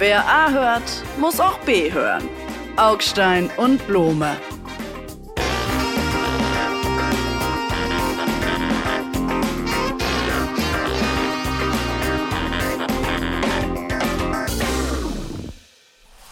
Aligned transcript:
Wer 0.00 0.26
A 0.26 0.50
hört, 0.50 1.04
muss 1.18 1.40
auch 1.40 1.58
B 1.58 1.92
hören. 1.92 2.26
Augstein 2.76 3.50
und 3.58 3.86
Blome. 3.86 4.34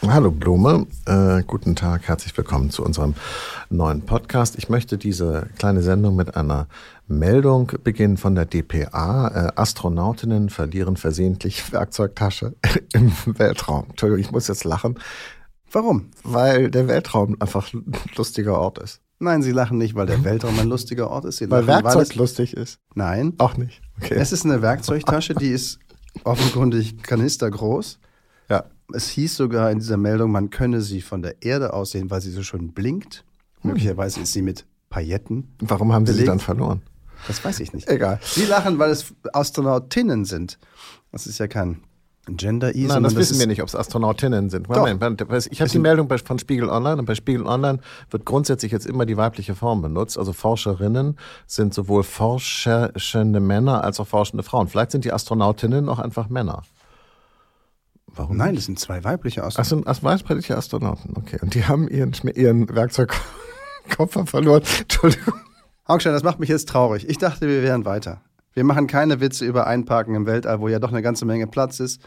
Hallo 0.06 0.30
Blume, 0.30 0.86
äh, 1.04 1.42
guten 1.46 1.76
Tag, 1.76 2.08
herzlich 2.08 2.34
willkommen 2.38 2.70
zu 2.70 2.82
unserem 2.82 3.14
neuen 3.68 4.00
Podcast. 4.06 4.56
Ich 4.56 4.70
möchte 4.70 4.96
diese 4.96 5.50
kleine 5.58 5.82
Sendung 5.82 6.16
mit 6.16 6.34
einer 6.34 6.68
Meldung 7.08 7.72
beginnen 7.84 8.16
von 8.16 8.34
der 8.34 8.44
DPA. 8.46 9.28
Äh, 9.28 9.52
Astronautinnen 9.60 10.48
verlieren 10.50 10.96
versehentlich 10.96 11.72
Werkzeugtasche 11.72 12.54
im 12.92 13.12
Weltraum. 13.26 13.86
Entschuldigung, 13.90 14.20
ich 14.24 14.30
muss 14.30 14.48
jetzt 14.48 14.64
lachen. 14.64 14.98
Warum? 15.70 16.10
Weil 16.24 16.70
der 16.70 16.88
Weltraum 16.88 17.36
einfach 17.40 17.72
ein 17.74 17.92
lustiger 18.16 18.58
Ort 18.58 18.78
ist. 18.78 19.00
Nein, 19.20 19.42
Sie 19.42 19.50
lachen 19.52 19.78
nicht, 19.78 19.94
weil 19.96 20.06
der 20.06 20.22
Weltraum 20.24 20.58
ein 20.60 20.68
lustiger 20.68 21.10
Ort 21.10 21.24
ist. 21.24 21.38
Sie 21.38 21.50
Weil 21.50 21.64
lachen, 21.64 21.84
Werkzeug 21.84 22.02
es- 22.10 22.14
lustig 22.14 22.54
ist. 22.54 22.78
Nein. 22.94 23.34
Auch 23.38 23.56
nicht. 23.56 23.80
Okay. 24.00 24.14
Es 24.14 24.32
ist 24.32 24.44
eine 24.44 24.62
Werkzeugtasche, 24.62 25.34
die 25.34 25.48
ist 25.50 25.78
offenkundig 26.24 27.02
kanistergroß. 27.02 27.98
ja. 28.48 28.64
Es 28.94 29.08
hieß 29.10 29.36
sogar 29.36 29.70
in 29.70 29.80
dieser 29.80 29.98
Meldung, 29.98 30.30
man 30.32 30.48
könne 30.48 30.80
sie 30.80 31.02
von 31.02 31.20
der 31.20 31.42
Erde 31.42 31.74
aus 31.74 31.90
sehen, 31.90 32.10
weil 32.10 32.22
sie 32.22 32.30
so 32.30 32.42
schön 32.42 32.72
blinkt. 32.72 33.22
Möglicherweise 33.62 34.20
ist 34.20 34.32
sie 34.32 34.40
mit 34.40 34.64
Pailletten. 34.88 35.54
Warum 35.60 35.92
haben 35.92 36.06
Sie 36.06 36.12
sie 36.12 36.18
belegt. 36.20 36.30
dann 36.30 36.40
verloren? 36.40 36.80
Das 37.26 37.44
weiß 37.44 37.60
ich 37.60 37.72
nicht. 37.72 37.88
Egal. 37.88 38.20
Sie 38.22 38.44
lachen, 38.46 38.78
weil 38.78 38.90
es 38.90 39.14
Astronautinnen 39.32 40.24
sind. 40.24 40.58
Das 41.12 41.26
ist 41.26 41.38
ja 41.38 41.48
kein 41.48 41.82
Gender-I, 42.36 42.82
Nein, 42.82 42.88
sondern 42.88 43.04
das 43.04 43.14
das 43.14 43.20
wissen 43.20 43.34
ist 43.34 43.40
wir 43.40 43.46
nicht, 43.46 43.62
ob 43.62 43.68
es 43.68 43.74
Astronautinnen 43.74 44.50
sind. 44.50 44.68
Moment, 44.68 45.02
ich 45.50 45.60
habe 45.60 45.70
die 45.70 45.78
Meldung 45.78 46.08
von 46.08 46.38
Spiegel 46.38 46.68
Online 46.68 46.96
und 46.96 47.06
bei 47.06 47.14
Spiegel 47.14 47.46
Online 47.46 47.80
wird 48.10 48.24
grundsätzlich 48.24 48.72
jetzt 48.72 48.86
immer 48.86 49.06
die 49.06 49.16
weibliche 49.16 49.54
Form 49.54 49.82
benutzt. 49.82 50.18
Also 50.18 50.32
Forscherinnen 50.32 51.18
sind 51.46 51.72
sowohl 51.74 52.02
forschende 52.02 53.40
Männer 53.40 53.82
als 53.82 54.00
auch 54.00 54.06
forschende 54.06 54.42
Frauen. 54.42 54.68
Vielleicht 54.68 54.90
sind 54.90 55.04
die 55.04 55.12
Astronautinnen 55.12 55.88
auch 55.88 55.98
einfach 55.98 56.28
Männer. 56.28 56.62
Warum? 58.06 58.36
Nein, 58.36 58.54
das 58.54 58.64
sind 58.64 58.78
zwei 58.78 59.04
weibliche 59.04 59.42
Ach, 59.42 59.46
Astronauten. 59.58 59.94
sind 59.94 60.30
weibliche 60.30 60.56
Astronauten, 60.56 61.14
okay. 61.16 61.38
Und 61.40 61.54
die 61.54 61.64
haben 61.66 61.88
ihren, 61.88 62.12
ihren 62.34 62.68
Werkzeugkoffer 62.74 64.26
verloren. 64.26 64.62
Entschuldigung. 64.80 65.34
Augstein, 65.88 66.12
das 66.12 66.22
macht 66.22 66.38
mich 66.38 66.50
jetzt 66.50 66.68
traurig. 66.68 67.08
Ich 67.08 67.16
dachte, 67.16 67.48
wir 67.48 67.62
wären 67.62 67.86
weiter. 67.86 68.20
Wir 68.52 68.62
machen 68.62 68.86
keine 68.86 69.20
Witze 69.20 69.46
über 69.46 69.66
Einparken 69.66 70.14
im 70.14 70.26
Weltall, 70.26 70.60
wo 70.60 70.68
ja 70.68 70.78
doch 70.78 70.90
eine 70.90 71.00
ganze 71.00 71.24
Menge 71.24 71.46
Platz 71.46 71.80
ist. 71.80 72.02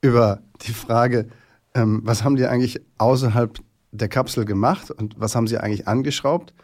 Über 0.00 0.42
die 0.62 0.72
Frage, 0.72 1.28
ähm, 1.74 2.00
was 2.04 2.24
haben 2.24 2.34
die 2.34 2.46
eigentlich 2.46 2.80
außerhalb 2.98 3.58
der 3.92 4.08
Kapsel 4.08 4.44
gemacht 4.44 4.90
und 4.90 5.14
was 5.18 5.36
haben 5.36 5.46
sie 5.46 5.58
eigentlich 5.58 5.86
angeschraubt 5.86 6.54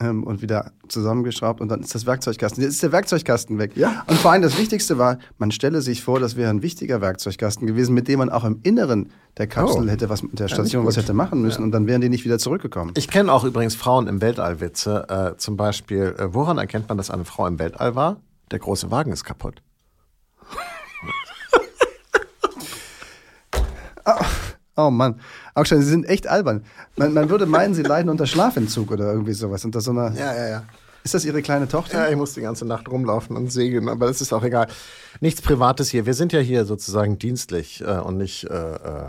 ähm, 0.00 0.24
und 0.24 0.42
wieder 0.42 0.72
zusammengeschraubt 0.88 1.60
und 1.60 1.68
dann 1.68 1.80
ist 1.80 1.94
das 1.94 2.06
Werkzeugkasten. 2.06 2.62
Jetzt 2.62 2.72
ist 2.74 2.82
der 2.82 2.92
Werkzeugkasten 2.92 3.58
weg. 3.58 3.76
Ja. 3.76 4.04
Und 4.06 4.18
vor 4.18 4.32
allem 4.32 4.42
das 4.42 4.58
Wichtigste 4.58 4.98
war, 4.98 5.18
man 5.38 5.50
stelle 5.50 5.82
sich 5.82 6.02
vor, 6.02 6.18
das 6.20 6.36
wäre 6.36 6.50
ein 6.50 6.62
wichtiger 6.62 7.00
Werkzeugkasten 7.00 7.66
gewesen, 7.66 7.94
mit 7.94 8.08
dem 8.08 8.18
man 8.18 8.30
auch 8.30 8.44
im 8.44 8.60
Inneren 8.62 9.10
der 9.36 9.46
Kapsel 9.46 9.84
Oh. 9.84 9.88
hätte 9.90 10.08
was 10.08 10.22
mit 10.22 10.38
der 10.38 10.48
Ja, 10.48 10.54
Station 10.54 10.82
nicht 10.84 10.88
was 10.96 11.02
hätte 11.02 11.12
machen 11.14 11.40
müssen 11.42 11.62
und 11.62 11.70
dann 11.72 11.86
wären 11.86 12.00
die 12.00 12.08
nicht 12.08 12.24
wieder 12.24 12.38
zurückgekommen. 12.38 12.92
Ich 12.96 13.08
kenne 13.08 13.32
auch 13.32 13.44
übrigens 13.44 13.74
Frauen 13.74 14.06
im 14.08 14.20
Weltallwitze. 14.20 15.06
Äh, 15.34 15.36
zum 15.38 15.56
Beispiel, 15.56 16.14
äh, 16.18 16.34
woran 16.34 16.58
erkennt 16.58 16.88
man, 16.88 16.96
dass 16.98 17.10
eine 17.10 17.24
Frau 17.24 17.46
im 17.46 17.58
Weltall 17.58 17.94
war? 17.94 18.16
Der 18.50 18.58
große 18.58 18.90
Wagen 18.90 19.12
ist 19.12 19.24
kaputt. 19.24 19.62
Oh 24.76 24.90
Mann. 24.90 25.20
Augstein, 25.60 25.82
Sie 25.82 25.90
sind 25.90 26.04
echt 26.04 26.26
albern. 26.26 26.64
Man, 26.96 27.12
man 27.12 27.30
würde 27.30 27.46
meinen, 27.46 27.74
Sie 27.74 27.82
leiden 27.82 28.08
unter 28.08 28.26
Schlafentzug 28.26 28.90
oder 28.90 29.12
irgendwie 29.12 29.34
sowas. 29.34 29.64
Unter 29.64 29.80
so 29.80 29.90
einer. 29.90 30.12
Ja, 30.14 30.34
ja, 30.34 30.48
ja. 30.48 30.64
Ist 31.02 31.14
das 31.14 31.24
Ihre 31.24 31.40
kleine 31.42 31.68
Tochter? 31.68 32.04
Ja, 32.04 32.10
ich 32.10 32.16
muss 32.16 32.34
die 32.34 32.42
ganze 32.42 32.66
Nacht 32.66 32.88
rumlaufen 32.88 33.36
und 33.36 33.50
segeln, 33.50 33.88
aber 33.88 34.06
das 34.06 34.20
ist 34.20 34.32
auch 34.32 34.42
egal. 34.42 34.66
Nichts 35.20 35.40
Privates 35.40 35.88
hier. 35.90 36.04
Wir 36.04 36.14
sind 36.14 36.32
ja 36.32 36.40
hier 36.40 36.64
sozusagen 36.64 37.18
dienstlich 37.18 37.80
äh, 37.80 37.98
und 37.98 38.18
nicht 38.18 38.44
äh, 38.44 38.74
äh, 38.74 39.08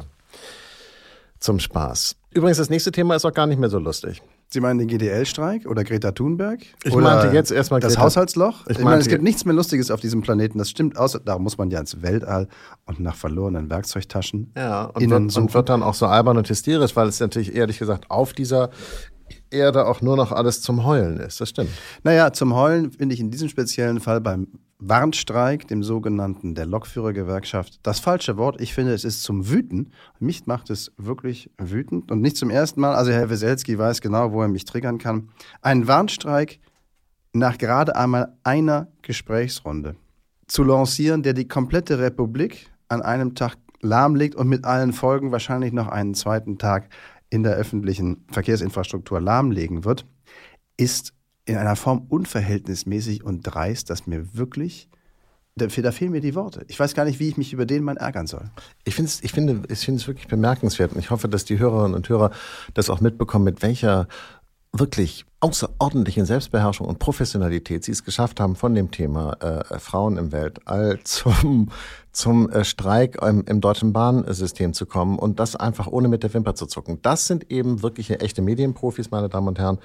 zum 1.40 1.60
Spaß. 1.60 2.16
Übrigens, 2.34 2.58
das 2.58 2.70
nächste 2.70 2.92
Thema 2.92 3.16
ist 3.16 3.26
auch 3.26 3.34
gar 3.34 3.48
nicht 3.48 3.60
mehr 3.60 3.70
so 3.70 3.80
lustig. 3.80 4.22
Sie 4.54 4.60
meinen 4.60 4.80
den 4.80 4.88
GDL-Streik 4.90 5.66
oder 5.66 5.84
Greta 5.86 6.12
Thunberg? 6.12 6.60
Ich 6.84 6.94
oder 6.94 7.04
meinte 7.22 7.34
jetzt 7.34 7.52
erstmal 7.52 7.80
Das 7.80 7.94
Greta- 7.94 8.04
Haushaltsloch? 8.06 8.68
Ich 8.68 8.78
Ich, 8.78 8.84
meine, 8.84 9.00
es 9.00 9.08
gibt 9.08 9.24
nichts 9.24 9.46
mehr 9.46 9.54
Lustiges 9.56 9.90
auf 9.92 10.02
diesem 10.02 10.22
Planeten. 10.22 10.58
Das 10.58 10.70
stimmt, 10.70 10.98
außer 10.98 11.20
darum 11.22 11.44
muss 11.44 11.58
man 11.58 11.70
ja 11.72 11.80
ins 11.80 12.02
Weltall 12.02 12.48
und 12.86 13.00
nach 13.00 13.16
verlorenen 13.16 13.70
Werkzeugtaschen 13.70 14.52
Ja, 14.58 14.86
und 14.86 15.02
innen 15.02 15.30
wird, 15.30 15.38
und 15.38 15.54
wird 15.54 15.70
dann 15.70 15.82
auch 15.84 15.94
so 15.94 16.06
albern 16.06 16.38
und 16.38 16.50
hysterisch, 16.50 16.96
weil 16.98 17.08
es 17.08 17.20
natürlich 17.22 17.56
ehrlich 17.56 17.80
gesagt 17.80 18.12
auf 18.12 18.34
dieser 18.34 18.72
Erde 19.50 19.86
auch 19.88 20.02
nur 20.02 20.18
noch 20.18 20.34
alles 20.34 20.62
zum 20.62 20.84
Heulen 20.86 21.18
ist. 21.22 21.40
Das 21.40 21.48
stimmt. 21.50 21.70
Naja, 22.04 22.34
zum 22.34 22.54
Heulen 22.54 22.92
finde 22.92 23.16
ich 23.16 23.22
in 23.22 23.32
diesem 23.32 23.48
speziellen 23.48 24.02
Fall 24.02 24.20
beim 24.20 24.48
Warnstreik, 24.82 25.68
dem 25.68 25.84
sogenannten 25.84 26.56
der 26.56 26.66
Lokführergewerkschaft, 26.66 27.80
das 27.84 28.00
falsche 28.00 28.36
Wort. 28.36 28.60
Ich 28.60 28.74
finde, 28.74 28.94
es 28.94 29.04
ist 29.04 29.22
zum 29.24 29.48
Wüten. 29.48 29.92
Mich 30.20 30.48
macht 30.48 30.72
es 30.72 30.92
wirklich 30.98 31.52
wütend 31.58 32.12
und 32.12 32.22
nicht 32.22 32.36
zum 32.36 32.50
ersten 32.50 32.82
Mal. 32.82 32.96
Also 32.96 33.12
Herr 33.12 33.30
Weselski 33.30 33.78
weiß 33.78 34.02
genau, 34.02 34.34
wo 34.34 34.42
er 34.42 34.48
mich 34.48 34.66
triggern 34.66 34.98
kann. 34.98 35.30
Ein 35.62 35.88
Warnstreik 35.88 36.60
nach 37.32 37.60
gerade 37.60 37.96
einmal 37.96 38.36
einer 38.44 38.88
Gesprächsrunde 39.04 39.96
zu 40.48 40.64
lancieren, 40.64 41.24
der 41.24 41.34
die 41.34 41.48
komplette 41.48 42.00
Republik 42.00 42.72
an 42.90 43.02
einem 43.02 43.36
Tag 43.36 43.58
lahmlegt 43.82 44.36
und 44.36 44.50
mit 44.50 44.66
allen 44.66 44.94
Folgen 44.94 45.32
wahrscheinlich 45.32 45.74
noch 45.74 45.88
einen 45.88 46.16
zweiten 46.16 46.58
Tag 46.58 46.90
in 47.30 47.44
der 47.44 47.54
öffentlichen 47.54 48.26
Verkehrsinfrastruktur 48.32 49.22
lahmlegen 49.22 49.86
wird, 49.86 50.06
ist 50.76 51.14
in 51.46 51.58
einer 51.58 51.76
Form 51.76 52.06
unverhältnismäßig 52.08 53.24
und 53.24 53.42
dreist, 53.42 53.90
dass 53.90 54.08
mir 54.08 54.36
wirklich, 54.36 54.90
da, 55.56 55.66
da 55.68 55.92
fehlen 55.92 56.12
mir 56.12 56.22
die 56.22 56.36
Worte. 56.36 56.66
Ich 56.68 56.80
weiß 56.80 56.94
gar 56.94 57.06
nicht, 57.06 57.20
wie 57.20 57.30
ich 57.30 57.38
mich 57.38 57.54
über 57.54 57.66
den 57.66 57.84
mal 57.84 57.98
ärgern 57.98 58.28
soll. 58.28 58.50
Ich, 58.84 58.96
find's, 58.96 59.20
ich, 59.24 59.32
finde, 59.32 59.64
ich 59.72 59.80
finde 59.80 60.00
es 60.00 60.08
wirklich 60.08 60.28
bemerkenswert 60.28 60.94
und 60.94 61.00
ich 61.00 61.10
hoffe, 61.10 61.28
dass 61.28 61.46
die 61.46 61.60
Hörerinnen 61.60 61.96
und 61.96 62.08
Hörer 62.10 62.32
das 62.74 62.90
auch 62.90 63.02
mitbekommen, 63.02 63.46
mit 63.46 63.62
welcher 63.62 64.08
wirklich 64.74 65.26
außerordentlichen 65.42 66.26
Selbstbeherrschung 66.26 66.88
und 66.88 67.00
Professionalität 67.00 67.84
sie 67.84 67.92
es 67.92 68.06
geschafft 68.06 68.40
haben, 68.40 68.56
von 68.56 68.74
dem 68.74 68.92
Thema 68.92 69.34
äh, 69.42 69.80
Frauen 69.80 70.18
im 70.18 70.32
Weltall 70.32 71.00
zum, 71.04 71.72
zum 72.12 72.50
äh, 72.50 72.64
Streik 72.64 73.22
im, 73.22 73.44
im 73.46 73.60
deutschen 73.60 73.92
Bahnsystem 73.92 74.74
zu 74.74 74.86
kommen 74.86 75.20
und 75.20 75.40
das 75.40 75.56
einfach 75.56 75.88
ohne 75.88 76.08
mit 76.08 76.24
der 76.24 76.34
Wimper 76.34 76.56
zu 76.56 76.68
zucken. 76.68 77.00
Das 77.02 77.28
sind 77.28 77.52
eben 77.52 77.82
wirkliche 77.84 78.20
echte 78.22 78.42
Medienprofis, 78.42 79.12
meine 79.12 79.30
Damen 79.30 79.50
und 79.50 79.60
Herren, 79.60 79.80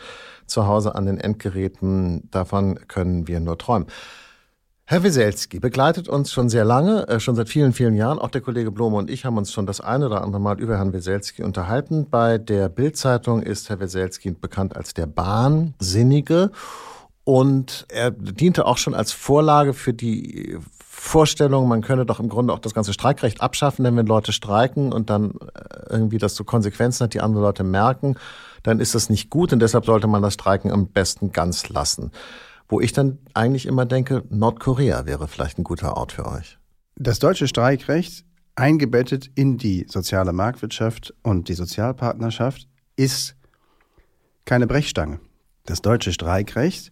zu 0.46 0.66
Hause 0.66 0.94
an 0.94 1.06
den 1.06 1.18
Endgeräten. 1.18 2.28
Davon 2.30 2.78
können 2.86 3.26
wir 3.26 3.40
nur 3.40 3.58
träumen. 3.58 3.86
Herr 4.88 5.02
Wieselski 5.02 5.58
begleitet 5.58 6.08
uns 6.08 6.32
schon 6.32 6.48
sehr 6.48 6.64
lange, 6.64 7.08
äh, 7.08 7.18
schon 7.18 7.34
seit 7.34 7.48
vielen, 7.48 7.72
vielen 7.72 7.96
Jahren. 7.96 8.20
Auch 8.20 8.30
der 8.30 8.40
Kollege 8.40 8.70
Blome 8.70 8.96
und 8.96 9.10
ich 9.10 9.24
haben 9.24 9.36
uns 9.36 9.50
schon 9.52 9.66
das 9.66 9.80
eine 9.80 10.06
oder 10.06 10.22
andere 10.22 10.40
Mal 10.40 10.60
über 10.60 10.76
Herrn 10.76 10.92
Wieselski 10.92 11.42
unterhalten. 11.42 12.06
Bei 12.08 12.38
der 12.38 12.68
Bild-Zeitung 12.68 13.42
ist 13.42 13.68
Herr 13.68 13.80
Wieselski 13.80 14.30
bekannt 14.30 14.76
als 14.76 14.94
der 14.94 15.06
Bahnsinnige. 15.06 16.52
Und 17.24 17.86
er 17.88 18.12
diente 18.12 18.64
auch 18.64 18.78
schon 18.78 18.94
als 18.94 19.10
Vorlage 19.10 19.74
für 19.74 19.92
die 19.92 20.56
Vorstellung, 20.78 21.66
man 21.66 21.82
könne 21.82 22.06
doch 22.06 22.20
im 22.20 22.28
Grunde 22.28 22.52
auch 22.52 22.60
das 22.60 22.72
ganze 22.72 22.92
Streikrecht 22.92 23.40
abschaffen, 23.40 23.84
denn 23.84 23.96
wenn 23.96 24.06
Leute 24.06 24.32
streiken 24.32 24.92
und 24.92 25.10
dann 25.10 25.32
äh, 25.32 25.90
irgendwie 25.90 26.18
das 26.18 26.36
so 26.36 26.44
Konsequenzen 26.44 27.02
hat, 27.02 27.14
die 27.14 27.20
andere 27.20 27.42
Leute 27.42 27.64
merken, 27.64 28.16
dann 28.62 28.78
ist 28.78 28.94
das 28.94 29.10
nicht 29.10 29.30
gut 29.30 29.52
und 29.52 29.58
deshalb 29.58 29.84
sollte 29.84 30.06
man 30.06 30.22
das 30.22 30.34
Streiken 30.34 30.70
am 30.70 30.86
besten 30.86 31.32
ganz 31.32 31.68
lassen. 31.68 32.12
Wo 32.68 32.80
ich 32.80 32.92
dann 32.92 33.18
eigentlich 33.34 33.66
immer 33.66 33.86
denke, 33.86 34.24
Nordkorea 34.28 35.06
wäre 35.06 35.28
vielleicht 35.28 35.58
ein 35.58 35.64
guter 35.64 35.96
Ort 35.96 36.12
für 36.12 36.26
euch. 36.26 36.58
Das 36.96 37.18
deutsche 37.18 37.46
Streikrecht, 37.46 38.24
eingebettet 38.56 39.30
in 39.34 39.58
die 39.58 39.86
soziale 39.88 40.32
Marktwirtschaft 40.32 41.14
und 41.22 41.48
die 41.48 41.54
Sozialpartnerschaft, 41.54 42.68
ist 42.96 43.36
keine 44.44 44.66
Brechstange. 44.66 45.20
Das 45.64 45.82
deutsche 45.82 46.12
Streikrecht 46.12 46.90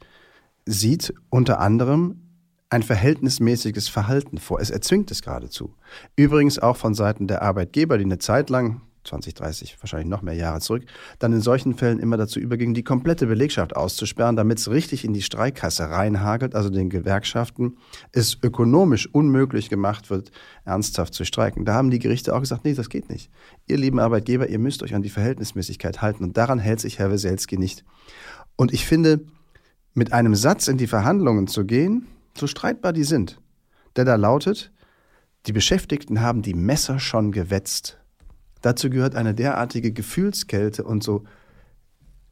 sieht 0.67 1.15
unter 1.31 1.61
anderem 1.61 2.21
ein 2.71 2.83
verhältnismäßiges 2.83 3.89
Verhalten 3.89 4.39
vor. 4.39 4.61
Es 4.61 4.71
erzwingt 4.71 5.11
es 5.11 5.23
geradezu. 5.23 5.75
Übrigens 6.17 6.59
auch 6.59 6.77
von 6.77 6.95
Seiten 6.95 7.29
der 7.29 7.43
Arbeitgeber, 7.43 7.99
die 7.99 8.05
eine 8.05 8.19
Zeit 8.19 8.51
lang 8.51 8.83
20, 9.05 9.35
30, 9.35 9.77
wahrscheinlich 9.81 10.09
noch 10.09 10.23
mehr 10.23 10.35
Jahre 10.35 10.61
zurück, 10.61 10.85
dann 11.19 11.33
in 11.33 11.41
solchen 11.41 11.75
Fällen 11.75 11.99
immer 11.99 12.17
dazu 12.17 12.41
übergingen, 12.41 12.75
die 12.75 12.83
komplette 12.83 13.27
Belegschaft 13.27 13.77
auszusperren, 13.77 14.37
damit 14.37 14.59
es 14.59 14.71
richtig 14.71 15.05
in 15.05 15.13
die 15.13 15.23
Streikkasse 15.23 15.91
reinhagelt, 15.91 16.55
also 16.55 16.71
den 16.71 16.91
Gewerkschaften 16.91 17.77
es 18.13 18.39
ökonomisch 18.43 19.09
unmöglich 19.13 19.69
gemacht 19.69 20.11
wird, 20.11 20.31
ernsthaft 20.65 21.15
zu 21.15 21.25
streiken. 21.25 21.65
Da 21.65 21.75
haben 21.75 21.91
die 21.91 21.99
Gerichte 21.99 22.35
auch 22.35 22.41
gesagt, 22.41 22.65
nee, 22.65 22.75
das 22.75 22.89
geht 22.89 23.09
nicht. 23.11 23.31
Ihr 23.67 23.77
lieben 23.77 23.99
Arbeitgeber, 23.99 24.49
ihr 24.49 24.59
müsst 24.59 24.83
euch 24.83 24.95
an 24.95 25.03
die 25.03 25.11
Verhältnismäßigkeit 25.11 26.03
halten 26.03 26.25
und 26.25 26.37
daran 26.37 26.59
hält 26.59 26.81
sich 26.81 26.99
Herr 26.99 27.11
Weselski 27.11 27.59
nicht. 27.59 27.85
Und 28.57 28.73
ich 28.73 28.87
finde, 28.87 29.21
mit 29.95 30.13
einem 30.13 30.35
Satz 30.35 30.69
in 30.69 30.77
die 30.77 30.87
Verhandlungen 30.87 31.47
zu 31.47 31.65
gehen, 31.65 32.07
so 32.37 32.47
streitbar 32.47 32.93
die 32.93 33.05
sind, 33.05 33.41
der 33.97 34.05
da 34.05 34.17
lautet, 34.17 34.73
Die 35.47 35.53
Beschäftigten 35.53 36.23
haben 36.23 36.41
die 36.41 36.55
Messer 36.55 36.99
schon 36.99 37.31
gewetzt. 37.31 37.99
Dazu 38.65 38.89
gehört 38.89 39.15
eine 39.15 39.35
derartige 39.35 39.93
Gefühlskälte 39.93 40.85
und 40.85 41.05
so 41.05 41.25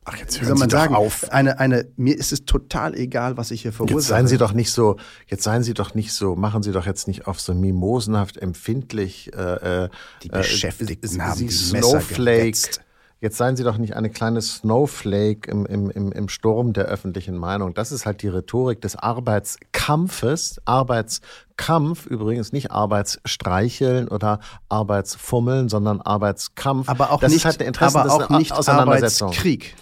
Ach, 0.04 0.16
jetzt 0.16 0.40
hören 0.40 0.48
soll 0.48 0.58
man 0.58 0.68
Sie 0.70 0.74
doch 0.74 0.82
sagen, 0.82 0.94
auf. 0.94 1.30
Eine, 1.30 1.60
eine, 1.60 1.86
mir 1.96 2.18
ist 2.18 2.32
es 2.32 2.44
total 2.44 2.96
egal, 2.96 3.36
was 3.36 3.50
ich 3.50 3.62
hier 3.62 3.72
verursache. 3.72 3.98
Jetzt 3.98 4.08
seien 4.08 4.26
Sie 4.26 4.38
doch 4.38 4.52
nicht 4.52 4.72
so, 4.72 4.96
jetzt 5.28 5.44
seien 5.44 5.62
Sie 5.62 5.74
doch 5.74 5.94
nicht 5.94 6.12
so, 6.12 6.34
machen 6.34 6.62
Sie 6.62 6.72
doch 6.72 6.86
jetzt 6.86 7.06
nicht 7.06 7.26
auf 7.26 7.38
so 7.38 7.54
mimosenhaft 7.54 8.38
empfindlich. 8.38 9.30
Äh, 9.34 9.84
äh, 9.84 9.88
Die 10.22 10.28
Beschäftigten 10.30 11.20
äh, 11.20 11.22
haben 11.22 11.36
Sie 11.36 11.46
die 11.46 11.72
Messer 11.72 12.00
Snowflake. 12.00 12.40
gewetzt. 12.40 12.80
Jetzt 13.22 13.36
seien 13.36 13.54
Sie 13.54 13.62
doch 13.62 13.78
nicht 13.78 13.94
eine 13.94 14.10
kleine 14.10 14.42
Snowflake 14.42 15.48
im, 15.48 15.64
im, 15.64 15.90
im, 15.90 16.10
im 16.10 16.28
Sturm 16.28 16.72
der 16.72 16.86
öffentlichen 16.86 17.36
Meinung. 17.38 17.72
Das 17.72 17.92
ist 17.92 18.04
halt 18.04 18.20
die 18.22 18.26
Rhetorik 18.26 18.80
des 18.80 18.96
Arbeitskampfes. 18.96 20.60
Arbeitskampf 20.64 22.06
übrigens 22.06 22.50
nicht 22.50 22.72
Arbeitsstreicheln 22.72 24.08
oder 24.08 24.40
Arbeitsfummeln, 24.68 25.68
sondern 25.68 26.00
Arbeitskampf. 26.00 26.88
aber 26.88 27.12
auch 27.12 27.20
das 27.20 27.30
nicht, 27.30 27.38
ist 27.38 27.44
halt 27.44 27.60
eine 27.60 27.68
Interessen, 27.68 27.98
aber 27.98 28.08
das 28.08 28.18
ist 28.18 28.24
auch 28.24 28.38
nicht 28.38 28.52
Auseinandersetzung. 28.54 29.28
Arbeitskrieg. 29.28 29.76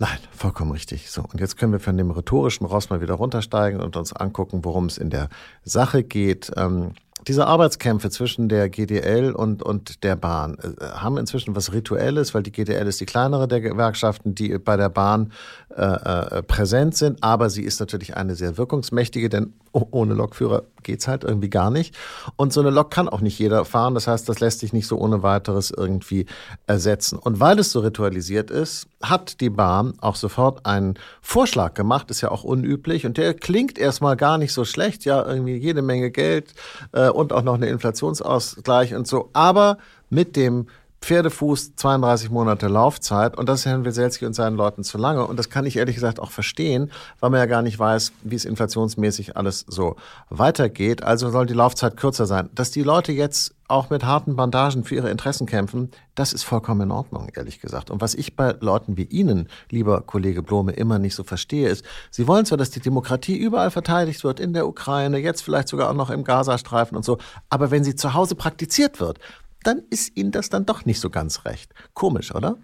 Nein, 0.00 0.18
vollkommen 0.32 0.72
richtig. 0.72 1.12
So, 1.12 1.22
und 1.32 1.38
jetzt 1.38 1.58
können 1.58 1.70
wir 1.70 1.80
von 1.80 1.96
dem 1.96 2.10
rhetorischen 2.10 2.66
Ross 2.66 2.90
mal 2.90 3.00
wieder 3.00 3.14
runtersteigen 3.14 3.80
und 3.80 3.96
uns 3.96 4.12
angucken, 4.12 4.64
worum 4.64 4.86
es 4.86 4.98
in 4.98 5.10
der 5.10 5.28
Sache 5.62 6.02
geht. 6.02 6.50
Ähm, 6.56 6.90
diese 7.28 7.46
Arbeitskämpfe 7.46 8.08
zwischen 8.10 8.48
der 8.48 8.70
GDL 8.70 9.32
und, 9.32 9.62
und 9.62 10.02
der 10.02 10.16
Bahn 10.16 10.56
äh, 10.58 10.84
haben 10.84 11.18
inzwischen 11.18 11.54
was 11.54 11.72
Rituelles, 11.72 12.34
weil 12.34 12.42
die 12.42 12.52
GDL 12.52 12.86
ist 12.86 13.00
die 13.00 13.06
kleinere 13.06 13.46
der 13.46 13.60
Gewerkschaften, 13.60 14.34
die 14.34 14.58
bei 14.58 14.76
der 14.76 14.88
Bahn 14.88 15.32
äh, 15.76 15.82
äh, 15.82 16.42
präsent 16.42 16.96
sind, 16.96 17.22
aber 17.22 17.50
sie 17.50 17.62
ist 17.62 17.80
natürlich 17.80 18.16
eine 18.16 18.34
sehr 18.34 18.56
wirkungsmächtige, 18.56 19.28
denn 19.28 19.52
ohne 19.72 20.14
Lokführer 20.14 20.64
geht's 20.82 21.08
halt 21.08 21.24
irgendwie 21.24 21.50
gar 21.50 21.70
nicht. 21.70 21.96
Und 22.36 22.52
so 22.52 22.60
eine 22.60 22.70
Lok 22.70 22.90
kann 22.90 23.08
auch 23.08 23.20
nicht 23.20 23.38
jeder 23.38 23.64
fahren, 23.64 23.94
das 23.94 24.06
heißt, 24.06 24.28
das 24.28 24.40
lässt 24.40 24.60
sich 24.60 24.72
nicht 24.72 24.86
so 24.86 24.98
ohne 24.98 25.22
weiteres 25.22 25.70
irgendwie 25.70 26.26
ersetzen. 26.66 27.18
Und 27.18 27.40
weil 27.40 27.58
es 27.58 27.72
so 27.72 27.80
ritualisiert 27.80 28.50
ist, 28.50 28.88
hat 29.02 29.40
die 29.40 29.50
Bahn 29.50 29.94
auch 30.00 30.16
sofort 30.16 30.66
einen 30.66 30.94
Vorschlag 31.20 31.74
gemacht, 31.74 32.10
ist 32.10 32.20
ja 32.20 32.30
auch 32.30 32.44
unüblich. 32.44 33.06
Und 33.06 33.18
der 33.18 33.34
klingt 33.34 33.78
erstmal 33.78 34.16
gar 34.16 34.38
nicht 34.38 34.52
so 34.52 34.64
schlecht, 34.64 35.04
ja, 35.04 35.24
irgendwie 35.24 35.56
jede 35.56 35.82
Menge 35.82 36.10
Geld 36.10 36.54
äh, 36.92 37.08
und 37.08 37.32
auch 37.32 37.42
noch 37.42 37.54
eine 37.54 37.68
Inflationsausgleich 37.68 38.94
und 38.94 39.06
so, 39.06 39.30
aber 39.32 39.78
mit 40.10 40.36
dem 40.36 40.66
Pferdefuß 41.00 41.76
32 41.76 42.30
Monate 42.30 42.68
Laufzeit 42.68 43.36
und 43.38 43.48
das 43.48 43.60
ist 43.60 43.66
Herrn 43.66 43.84
Weselski 43.84 44.26
und 44.26 44.34
seinen 44.34 44.56
Leuten 44.56 44.84
zu 44.84 44.98
lange 44.98 45.26
und 45.26 45.38
das 45.38 45.48
kann 45.48 45.64
ich 45.64 45.76
ehrlich 45.76 45.94
gesagt 45.94 46.20
auch 46.20 46.30
verstehen, 46.30 46.90
weil 47.20 47.30
man 47.30 47.40
ja 47.40 47.46
gar 47.46 47.62
nicht 47.62 47.78
weiß, 47.78 48.12
wie 48.22 48.34
es 48.34 48.44
inflationsmäßig 48.44 49.36
alles 49.36 49.64
so 49.68 49.96
weitergeht. 50.28 51.02
Also 51.02 51.30
soll 51.30 51.46
die 51.46 51.54
Laufzeit 51.54 51.96
kürzer 51.96 52.26
sein. 52.26 52.50
Dass 52.54 52.70
die 52.70 52.82
Leute 52.82 53.12
jetzt 53.12 53.54
auch 53.68 53.90
mit 53.90 54.04
harten 54.04 54.34
Bandagen 54.34 54.82
für 54.82 54.94
ihre 54.96 55.10
Interessen 55.10 55.46
kämpfen, 55.46 55.90
das 56.14 56.32
ist 56.32 56.42
vollkommen 56.42 56.82
in 56.82 56.90
Ordnung, 56.90 57.28
ehrlich 57.34 57.60
gesagt. 57.60 57.90
Und 57.90 58.00
was 58.00 58.14
ich 58.14 58.34
bei 58.34 58.54
Leuten 58.60 58.96
wie 58.96 59.04
Ihnen, 59.04 59.48
lieber 59.70 60.00
Kollege 60.00 60.42
Blome, 60.42 60.72
immer 60.72 60.98
nicht 60.98 61.14
so 61.14 61.22
verstehe, 61.22 61.68
ist, 61.68 61.84
Sie 62.10 62.26
wollen 62.26 62.46
zwar, 62.46 62.58
dass 62.58 62.70
die 62.70 62.80
Demokratie 62.80 63.36
überall 63.36 63.70
verteidigt 63.70 64.24
wird, 64.24 64.40
in 64.40 64.54
der 64.54 64.66
Ukraine, 64.66 65.18
jetzt 65.18 65.42
vielleicht 65.42 65.68
sogar 65.68 65.90
auch 65.90 65.94
noch 65.94 66.10
im 66.10 66.24
Gazastreifen 66.24 66.96
und 66.96 67.04
so, 67.04 67.18
aber 67.50 67.70
wenn 67.70 67.84
sie 67.84 67.94
zu 67.94 68.14
Hause 68.14 68.34
praktiziert 68.34 69.00
wird, 69.00 69.18
dann 69.62 69.82
ist 69.90 70.16
Ihnen 70.16 70.30
das 70.30 70.48
dann 70.48 70.66
doch 70.66 70.84
nicht 70.84 71.00
so 71.00 71.10
ganz 71.10 71.44
recht. 71.44 71.72
Komisch, 71.94 72.34
oder? 72.34 72.58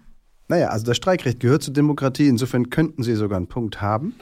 Naja, 0.47 0.69
also 0.69 0.85
das 0.85 0.97
Streikrecht 0.97 1.39
gehört 1.39 1.63
zur 1.63 1.73
Demokratie, 1.73 2.27
insofern 2.27 2.69
könnten 2.69 3.03
Sie 3.03 3.15
sogar 3.15 3.37
einen 3.37 3.47
Punkt 3.47 3.81
haben. 3.81 4.15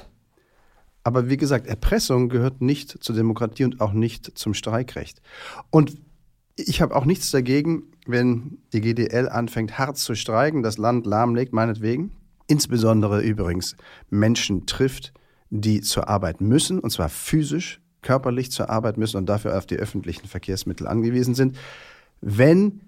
Aber 1.04 1.30
wie 1.30 1.38
gesagt, 1.38 1.68
Erpressung 1.68 2.30
gehört 2.30 2.62
nicht 2.62 3.04
zur 3.04 3.16
Demokratie 3.16 3.66
und 3.66 3.81
auch 3.81 3.92
nicht 3.92 4.38
zum 4.38 4.54
Streikrecht. 4.54 5.22
Und 5.70 5.98
ich 6.56 6.81
habe 6.81 6.96
auch 6.96 7.06
nichts 7.06 7.31
dagegen, 7.31 7.92
wenn 8.06 8.60
die 8.72 8.81
GDL 8.81 9.28
anfängt, 9.28 9.78
hart 9.78 9.98
zu 9.98 10.16
streiken, 10.16 10.64
das 10.64 10.78
Land 10.78 11.06
lahmlegt, 11.06 11.52
meinetwegen. 11.52 12.12
Insbesondere 12.48 13.22
übrigens 13.22 13.76
Menschen 14.10 14.66
trifft, 14.66 15.14
die 15.50 15.81
zur 15.81 16.08
Arbeit 16.08 16.42
müssen, 16.42 16.80
und 16.80 16.90
zwar 16.90 17.10
physisch, 17.10 17.81
körperlich 18.02 18.52
zur 18.52 18.69
Arbeit 18.69 18.98
müssen 18.98 19.18
und 19.18 19.28
dafür 19.28 19.58
auf 19.58 19.66
die 19.66 19.78
öffentlichen 19.78 20.28
Verkehrsmittel 20.28 20.88
angewiesen 20.88 21.36
sind. 21.36 21.58
Wenn 22.25 22.81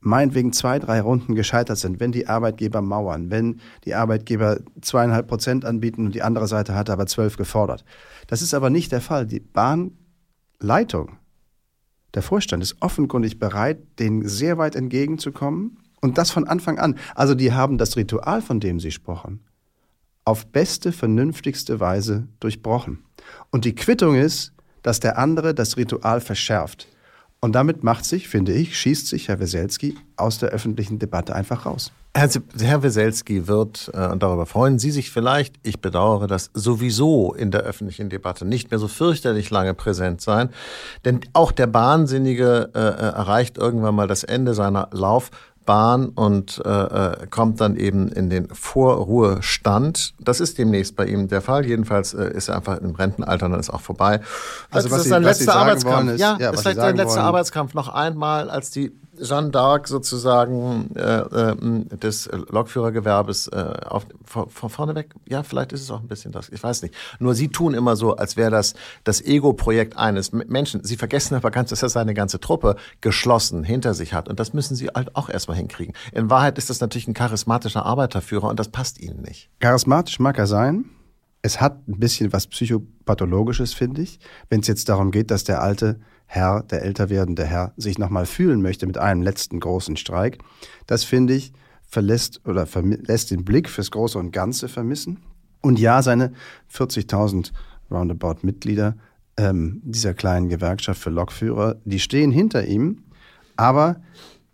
meinetwegen 0.00 0.52
zwei, 0.52 0.78
drei 0.78 1.00
Runden 1.00 1.34
gescheitert 1.34 1.78
sind, 1.78 1.98
wenn 1.98 2.12
die 2.12 2.28
Arbeitgeber 2.28 2.80
mauern, 2.80 3.30
wenn 3.30 3.60
die 3.84 3.94
Arbeitgeber 3.94 4.60
zweieinhalb 4.80 5.26
Prozent 5.26 5.64
anbieten 5.64 6.06
und 6.06 6.14
die 6.14 6.22
andere 6.22 6.46
Seite 6.46 6.74
hat 6.74 6.88
aber 6.88 7.06
zwölf 7.06 7.36
gefordert. 7.36 7.84
Das 8.28 8.42
ist 8.42 8.54
aber 8.54 8.70
nicht 8.70 8.92
der 8.92 9.00
Fall. 9.00 9.26
Die 9.26 9.40
Bahnleitung, 9.40 11.16
der 12.14 12.22
Vorstand 12.22 12.62
ist 12.62 12.76
offenkundig 12.80 13.40
bereit, 13.40 13.78
denen 13.98 14.28
sehr 14.28 14.58
weit 14.58 14.76
entgegenzukommen 14.76 15.78
und 16.00 16.18
das 16.18 16.30
von 16.30 16.46
Anfang 16.46 16.78
an. 16.78 16.96
Also 17.16 17.34
die 17.34 17.52
haben 17.52 17.76
das 17.76 17.96
Ritual, 17.96 18.40
von 18.42 18.60
dem 18.60 18.78
Sie 18.78 18.92
sprachen, 18.92 19.40
auf 20.24 20.46
beste, 20.46 20.92
vernünftigste 20.92 21.80
Weise 21.80 22.28
durchbrochen. 22.38 23.04
Und 23.50 23.64
die 23.64 23.74
Quittung 23.74 24.14
ist, 24.14 24.52
dass 24.82 25.00
der 25.00 25.18
andere 25.18 25.52
das 25.52 25.76
Ritual 25.76 26.20
verschärft. 26.20 26.86
Und 27.46 27.52
damit 27.52 27.84
macht 27.84 28.04
sich, 28.04 28.26
finde 28.26 28.52
ich, 28.52 28.76
schießt 28.76 29.06
sich 29.06 29.28
Herr 29.28 29.38
Weselski 29.38 29.96
aus 30.16 30.38
der 30.38 30.48
öffentlichen 30.48 30.98
Debatte 30.98 31.32
einfach 31.32 31.64
raus. 31.64 31.92
Herr, 32.12 32.82
Weselski 32.82 33.46
wird, 33.46 33.88
äh, 33.94 34.08
und 34.08 34.24
darüber 34.24 34.46
freuen 34.46 34.80
Sie 34.80 34.90
sich 34.90 35.12
vielleicht, 35.12 35.54
ich 35.62 35.80
bedauere 35.80 36.26
das, 36.26 36.50
sowieso 36.54 37.34
in 37.34 37.52
der 37.52 37.60
öffentlichen 37.60 38.08
Debatte 38.08 38.44
nicht 38.44 38.72
mehr 38.72 38.80
so 38.80 38.88
fürchterlich 38.88 39.50
lange 39.50 39.74
präsent 39.74 40.20
sein. 40.20 40.50
Denn 41.04 41.20
auch 41.34 41.52
der 41.52 41.68
Bahnsinnige 41.68 42.70
äh, 42.74 42.80
äh, 42.80 43.12
erreicht 43.14 43.58
irgendwann 43.58 43.94
mal 43.94 44.08
das 44.08 44.24
Ende 44.24 44.52
seiner 44.52 44.88
Laufbahn 45.70 46.08
und 46.10 46.62
äh, 46.64 46.68
äh, 46.70 47.26
kommt 47.28 47.60
dann 47.60 47.76
eben 47.76 48.08
in 48.08 48.30
den 48.30 48.48
Vorruhestand. 48.54 50.14
Das 50.20 50.40
ist 50.40 50.58
demnächst 50.58 50.96
bei 50.96 51.06
ihm 51.06 51.28
der 51.28 51.40
Fall. 51.42 51.66
Jedenfalls 51.66 52.14
äh, 52.14 52.30
ist 52.32 52.48
er 52.48 52.56
einfach 52.56 52.78
im 52.78 52.94
Rentenalter, 52.94 53.48
dann 53.48 53.58
ist 53.60 53.70
auch 53.70 53.80
vorbei. 53.80 54.20
Also 54.70 54.88
das 54.88 54.98
was 54.98 55.04
ist 55.04 55.10
sein 55.10 55.22
letzter 55.22 55.54
Arbeitskampf. 55.56 55.96
wollen, 55.96 56.08
ist- 56.08 56.20
ja, 56.20 56.36
ja, 56.40 56.50
ist 56.50 56.60
vielleicht 56.60 56.76
sein 56.80 56.96
letzter 56.96 57.22
Arbeitskampf 57.22 57.74
noch 57.74 57.88
einmal, 57.88 58.48
als 58.50 58.70
die 58.70 58.92
Jeanne 59.20 59.50
d'Arc 59.50 59.88
sozusagen 59.88 60.94
äh, 60.96 61.20
äh, 61.20 61.96
des 61.96 62.28
Lokführergewerbes 62.50 63.48
äh, 63.48 63.74
auf, 63.86 64.06
von, 64.24 64.48
von 64.48 64.70
vorne 64.70 64.94
weg. 64.94 65.14
Ja, 65.28 65.42
vielleicht 65.42 65.72
ist 65.72 65.82
es 65.82 65.90
auch 65.90 66.00
ein 66.00 66.08
bisschen 66.08 66.32
das. 66.32 66.48
Ich 66.48 66.62
weiß 66.62 66.82
nicht. 66.82 66.94
Nur 67.18 67.34
Sie 67.34 67.48
tun 67.48 67.74
immer 67.74 67.96
so, 67.96 68.16
als 68.16 68.36
wäre 68.36 68.50
das 68.50 68.74
das 69.04 69.20
Ego-Projekt 69.20 69.96
eines 69.96 70.32
Menschen. 70.32 70.84
Sie 70.84 70.96
vergessen 70.96 71.34
aber 71.34 71.50
ganz, 71.50 71.70
dass 71.70 71.82
er 71.82 71.88
seine 71.88 72.14
ganze 72.14 72.40
Truppe 72.40 72.76
geschlossen 73.00 73.64
hinter 73.64 73.94
sich 73.94 74.12
hat. 74.12 74.28
Und 74.28 74.40
das 74.40 74.52
müssen 74.52 74.76
Sie 74.76 74.88
halt 74.88 75.14
auch 75.16 75.28
erstmal 75.28 75.56
hinkriegen. 75.56 75.94
In 76.12 76.30
Wahrheit 76.30 76.58
ist 76.58 76.70
das 76.70 76.80
natürlich 76.80 77.08
ein 77.08 77.14
charismatischer 77.14 77.84
Arbeiterführer 77.84 78.48
und 78.48 78.58
das 78.58 78.68
passt 78.68 79.00
Ihnen 79.00 79.22
nicht. 79.22 79.50
Charismatisch 79.60 80.18
mag 80.18 80.38
er 80.38 80.46
sein. 80.46 80.86
Es 81.42 81.60
hat 81.60 81.86
ein 81.86 82.00
bisschen 82.00 82.32
was 82.32 82.48
Psychopathologisches, 82.48 83.72
finde 83.72 84.02
ich, 84.02 84.18
wenn 84.48 84.60
es 84.60 84.66
jetzt 84.66 84.88
darum 84.88 85.12
geht, 85.12 85.30
dass 85.30 85.44
der 85.44 85.62
alte 85.62 86.00
Herr, 86.26 86.62
der 86.62 86.82
älter 86.82 87.08
werdende 87.08 87.44
Herr, 87.44 87.72
sich 87.76 87.98
nochmal 87.98 88.26
fühlen 88.26 88.62
möchte 88.62 88.86
mit 88.86 88.98
einem 88.98 89.22
letzten 89.22 89.60
großen 89.60 89.96
Streik. 89.96 90.38
Das 90.86 91.04
finde 91.04 91.34
ich 91.34 91.52
verlässt 91.88 92.40
oder 92.44 92.66
lässt 93.06 93.30
den 93.30 93.44
Blick 93.44 93.68
fürs 93.68 93.90
Große 93.90 94.18
und 94.18 94.32
Ganze 94.32 94.68
vermissen. 94.68 95.18
Und 95.62 95.78
ja, 95.78 96.02
seine 96.02 96.32
40.000 96.72 97.52
roundabout 97.90 98.38
Mitglieder 98.42 98.96
ähm, 99.36 99.80
dieser 99.84 100.14
kleinen 100.14 100.48
Gewerkschaft 100.48 101.00
für 101.00 101.10
Lokführer, 101.10 101.76
die 101.84 102.00
stehen 102.00 102.30
hinter 102.30 102.66
ihm. 102.66 103.04
Aber 103.56 104.00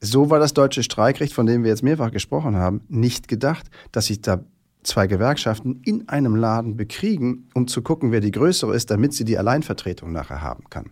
so 0.00 0.30
war 0.30 0.38
das 0.38 0.54
deutsche 0.54 0.82
Streikrecht, 0.82 1.32
von 1.32 1.46
dem 1.46 1.62
wir 1.62 1.70
jetzt 1.70 1.82
mehrfach 1.82 2.10
gesprochen 2.10 2.56
haben, 2.56 2.82
nicht 2.88 3.28
gedacht, 3.28 3.70
dass 3.92 4.06
sich 4.06 4.20
da 4.20 4.44
zwei 4.82 5.06
Gewerkschaften 5.06 5.80
in 5.84 6.08
einem 6.08 6.34
Laden 6.34 6.76
bekriegen, 6.76 7.48
um 7.54 7.68
zu 7.68 7.82
gucken, 7.82 8.10
wer 8.10 8.20
die 8.20 8.32
größere 8.32 8.74
ist, 8.74 8.90
damit 8.90 9.14
sie 9.14 9.24
die 9.24 9.38
Alleinvertretung 9.38 10.12
nachher 10.12 10.42
haben 10.42 10.64
kann. 10.70 10.90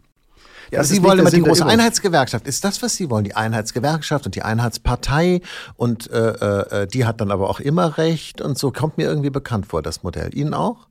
Ja, 0.71 0.81
Das 0.81 0.89
Sie 0.89 1.03
wollen 1.03 1.19
immer 1.19 1.31
die 1.31 1.43
große 1.43 1.63
Übung. 1.63 1.73
Einheitsgewerkschaft. 1.73 2.47
Ist 2.47 2.65
das, 2.65 2.81
was 2.83 2.95
Sie 2.95 3.11
wollen? 3.11 3.25
Die 3.25 3.35
Einheitsgewerkschaft 3.35 4.27
und 4.27 4.35
die 4.35 4.43
Einheitspartei 4.43 5.41
und 5.77 6.11
äh, 6.11 6.83
äh, 6.83 6.87
die 6.87 7.05
hat 7.07 7.21
dann 7.21 7.31
aber 7.31 7.51
auch 7.51 7.61
immer 7.61 7.99
recht 7.99 8.41
und 8.41 8.57
so 8.59 8.71
kommt 8.71 8.97
mir 8.99 9.09
irgendwie 9.09 9.31
bekannt 9.31 9.67
vor, 9.67 9.83
das 9.83 10.03
Modell. 10.03 10.31
Ihnen 10.35 10.55
auch? 10.55 10.87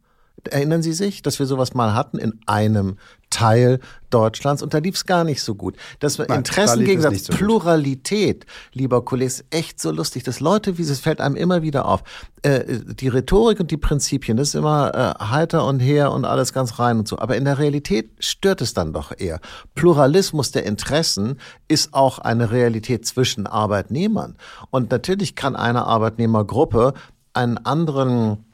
Erinnern 0.49 0.81
Sie 0.81 0.93
sich, 0.93 1.21
dass 1.21 1.39
wir 1.39 1.45
sowas 1.45 1.73
mal 1.73 1.93
hatten 1.93 2.17
in 2.17 2.39
einem 2.45 2.97
Teil 3.29 3.79
Deutschlands 4.09 4.63
und 4.63 4.73
da 4.73 4.79
lief 4.79 4.95
es 4.95 5.05
gar 5.05 5.23
nicht 5.23 5.43
so 5.43 5.53
gut. 5.53 5.75
Das 5.99 6.17
Nein, 6.17 6.39
Interessengegensatz, 6.39 7.25
so. 7.25 7.33
Pluralität, 7.33 8.45
lieber 8.73 9.05
Kollege, 9.05 9.27
ist 9.27 9.45
echt 9.51 9.79
so 9.79 9.91
lustig. 9.91 10.23
Das 10.23 10.39
Leute, 10.39 10.77
wie 10.77 10.81
es 10.81 10.99
fällt 10.99 11.21
einem 11.21 11.35
immer 11.35 11.61
wieder 11.61 11.85
auf. 11.85 12.03
Äh, 12.41 12.79
die 12.85 13.07
Rhetorik 13.07 13.59
und 13.59 13.69
die 13.69 13.77
Prinzipien, 13.77 14.37
das 14.37 14.49
ist 14.49 14.55
immer 14.55 15.15
äh, 15.19 15.23
heiter 15.23 15.65
und 15.65 15.79
her 15.79 16.11
und 16.11 16.25
alles 16.25 16.53
ganz 16.53 16.79
rein 16.79 16.97
und 16.99 17.07
so. 17.07 17.19
Aber 17.19 17.37
in 17.37 17.45
der 17.45 17.59
Realität 17.59 18.09
stört 18.19 18.61
es 18.61 18.73
dann 18.73 18.93
doch 18.93 19.11
eher. 19.15 19.39
Pluralismus 19.75 20.51
der 20.51 20.65
Interessen 20.65 21.39
ist 21.67 21.93
auch 21.93 22.17
eine 22.17 22.51
Realität 22.51 23.05
zwischen 23.05 23.45
Arbeitnehmern. 23.45 24.37
Und 24.71 24.89
natürlich 24.89 25.35
kann 25.35 25.55
eine 25.55 25.85
Arbeitnehmergruppe 25.85 26.93
einen 27.33 27.57
anderen 27.57 28.45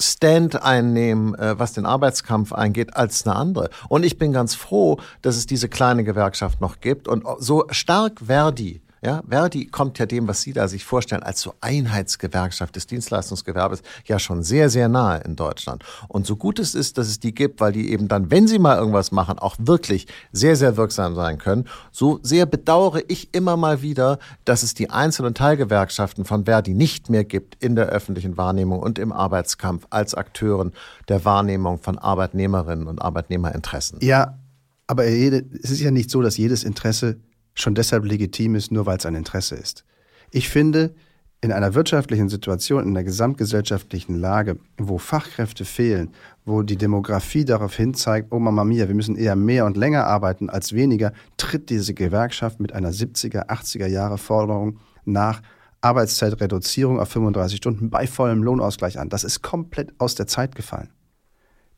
Stand 0.00 0.62
einnehmen, 0.62 1.34
äh, 1.34 1.58
was 1.58 1.72
den 1.72 1.86
Arbeitskampf 1.86 2.52
eingeht, 2.52 2.96
als 2.96 3.26
eine 3.26 3.36
andere. 3.36 3.70
Und 3.88 4.04
ich 4.04 4.18
bin 4.18 4.32
ganz 4.32 4.54
froh, 4.54 4.98
dass 5.22 5.36
es 5.36 5.46
diese 5.46 5.68
kleine 5.68 6.04
Gewerkschaft 6.04 6.60
noch 6.60 6.80
gibt. 6.80 7.08
Und 7.08 7.24
so 7.38 7.66
stark 7.70 8.20
Verdi 8.26 8.80
ja, 9.02 9.22
Verdi 9.26 9.66
kommt 9.66 9.98
ja 9.98 10.04
dem, 10.04 10.28
was 10.28 10.42
Sie 10.42 10.52
da 10.52 10.68
sich 10.68 10.84
vorstellen, 10.84 11.22
als 11.22 11.40
so 11.40 11.54
Einheitsgewerkschaft 11.62 12.76
des 12.76 12.86
Dienstleistungsgewerbes 12.86 13.82
ja 14.04 14.18
schon 14.18 14.42
sehr, 14.42 14.68
sehr 14.68 14.88
nahe 14.88 15.20
in 15.20 15.36
Deutschland. 15.36 15.84
Und 16.08 16.26
so 16.26 16.36
gut 16.36 16.58
es 16.58 16.74
ist, 16.74 16.98
dass 16.98 17.08
es 17.08 17.18
die 17.18 17.34
gibt, 17.34 17.60
weil 17.60 17.72
die 17.72 17.90
eben 17.92 18.08
dann, 18.08 18.30
wenn 18.30 18.46
sie 18.46 18.58
mal 18.58 18.76
irgendwas 18.76 19.10
machen, 19.10 19.38
auch 19.38 19.56
wirklich 19.58 20.06
sehr, 20.32 20.54
sehr 20.54 20.76
wirksam 20.76 21.14
sein 21.14 21.38
können, 21.38 21.66
so 21.90 22.20
sehr 22.22 22.44
bedauere 22.44 23.00
ich 23.08 23.32
immer 23.34 23.56
mal 23.56 23.80
wieder, 23.80 24.18
dass 24.44 24.62
es 24.62 24.74
die 24.74 24.90
einzelnen 24.90 25.32
Teilgewerkschaften 25.32 26.26
von 26.26 26.44
Verdi 26.44 26.74
nicht 26.74 27.08
mehr 27.08 27.24
gibt 27.24 27.62
in 27.62 27.76
der 27.76 27.86
öffentlichen 27.86 28.36
Wahrnehmung 28.36 28.80
und 28.80 28.98
im 28.98 29.12
Arbeitskampf 29.12 29.86
als 29.88 30.14
Akteuren 30.14 30.72
der 31.08 31.24
Wahrnehmung 31.24 31.78
von 31.78 31.96
Arbeitnehmerinnen 31.98 32.86
und 32.86 33.00
Arbeitnehmerinteressen. 33.00 34.00
Ja, 34.02 34.38
aber 34.86 35.06
es 35.06 35.70
ist 35.70 35.80
ja 35.80 35.90
nicht 35.90 36.10
so, 36.10 36.20
dass 36.20 36.36
jedes 36.36 36.64
Interesse 36.64 37.16
schon 37.54 37.74
deshalb 37.74 38.04
legitim 38.04 38.54
ist, 38.54 38.72
nur 38.72 38.86
weil 38.86 38.98
es 38.98 39.06
ein 39.06 39.14
Interesse 39.14 39.56
ist. 39.56 39.84
Ich 40.30 40.48
finde, 40.48 40.94
in 41.42 41.52
einer 41.52 41.74
wirtschaftlichen 41.74 42.28
Situation, 42.28 42.84
in 42.84 42.90
einer 42.90 43.04
gesamtgesellschaftlichen 43.04 44.14
Lage, 44.14 44.58
wo 44.76 44.98
Fachkräfte 44.98 45.64
fehlen, 45.64 46.10
wo 46.44 46.62
die 46.62 46.76
Demografie 46.76 47.46
darauf 47.46 47.74
hinzeigt, 47.74 48.28
oh 48.30 48.38
Mama 48.38 48.64
Mia, 48.64 48.88
wir 48.88 48.94
müssen 48.94 49.16
eher 49.16 49.36
mehr 49.36 49.64
und 49.64 49.76
länger 49.76 50.04
arbeiten 50.04 50.50
als 50.50 50.74
weniger, 50.74 51.12
tritt 51.38 51.70
diese 51.70 51.94
Gewerkschaft 51.94 52.60
mit 52.60 52.74
einer 52.74 52.92
70er, 52.92 53.48
80er 53.48 53.86
Jahre 53.86 54.18
Forderung 54.18 54.78
nach 55.04 55.40
Arbeitszeitreduzierung 55.80 57.00
auf 57.00 57.08
35 57.08 57.56
Stunden 57.56 57.88
bei 57.88 58.06
vollem 58.06 58.42
Lohnausgleich 58.42 58.98
an. 58.98 59.08
Das 59.08 59.24
ist 59.24 59.40
komplett 59.40 59.94
aus 59.98 60.14
der 60.14 60.26
Zeit 60.26 60.54
gefallen 60.54 60.90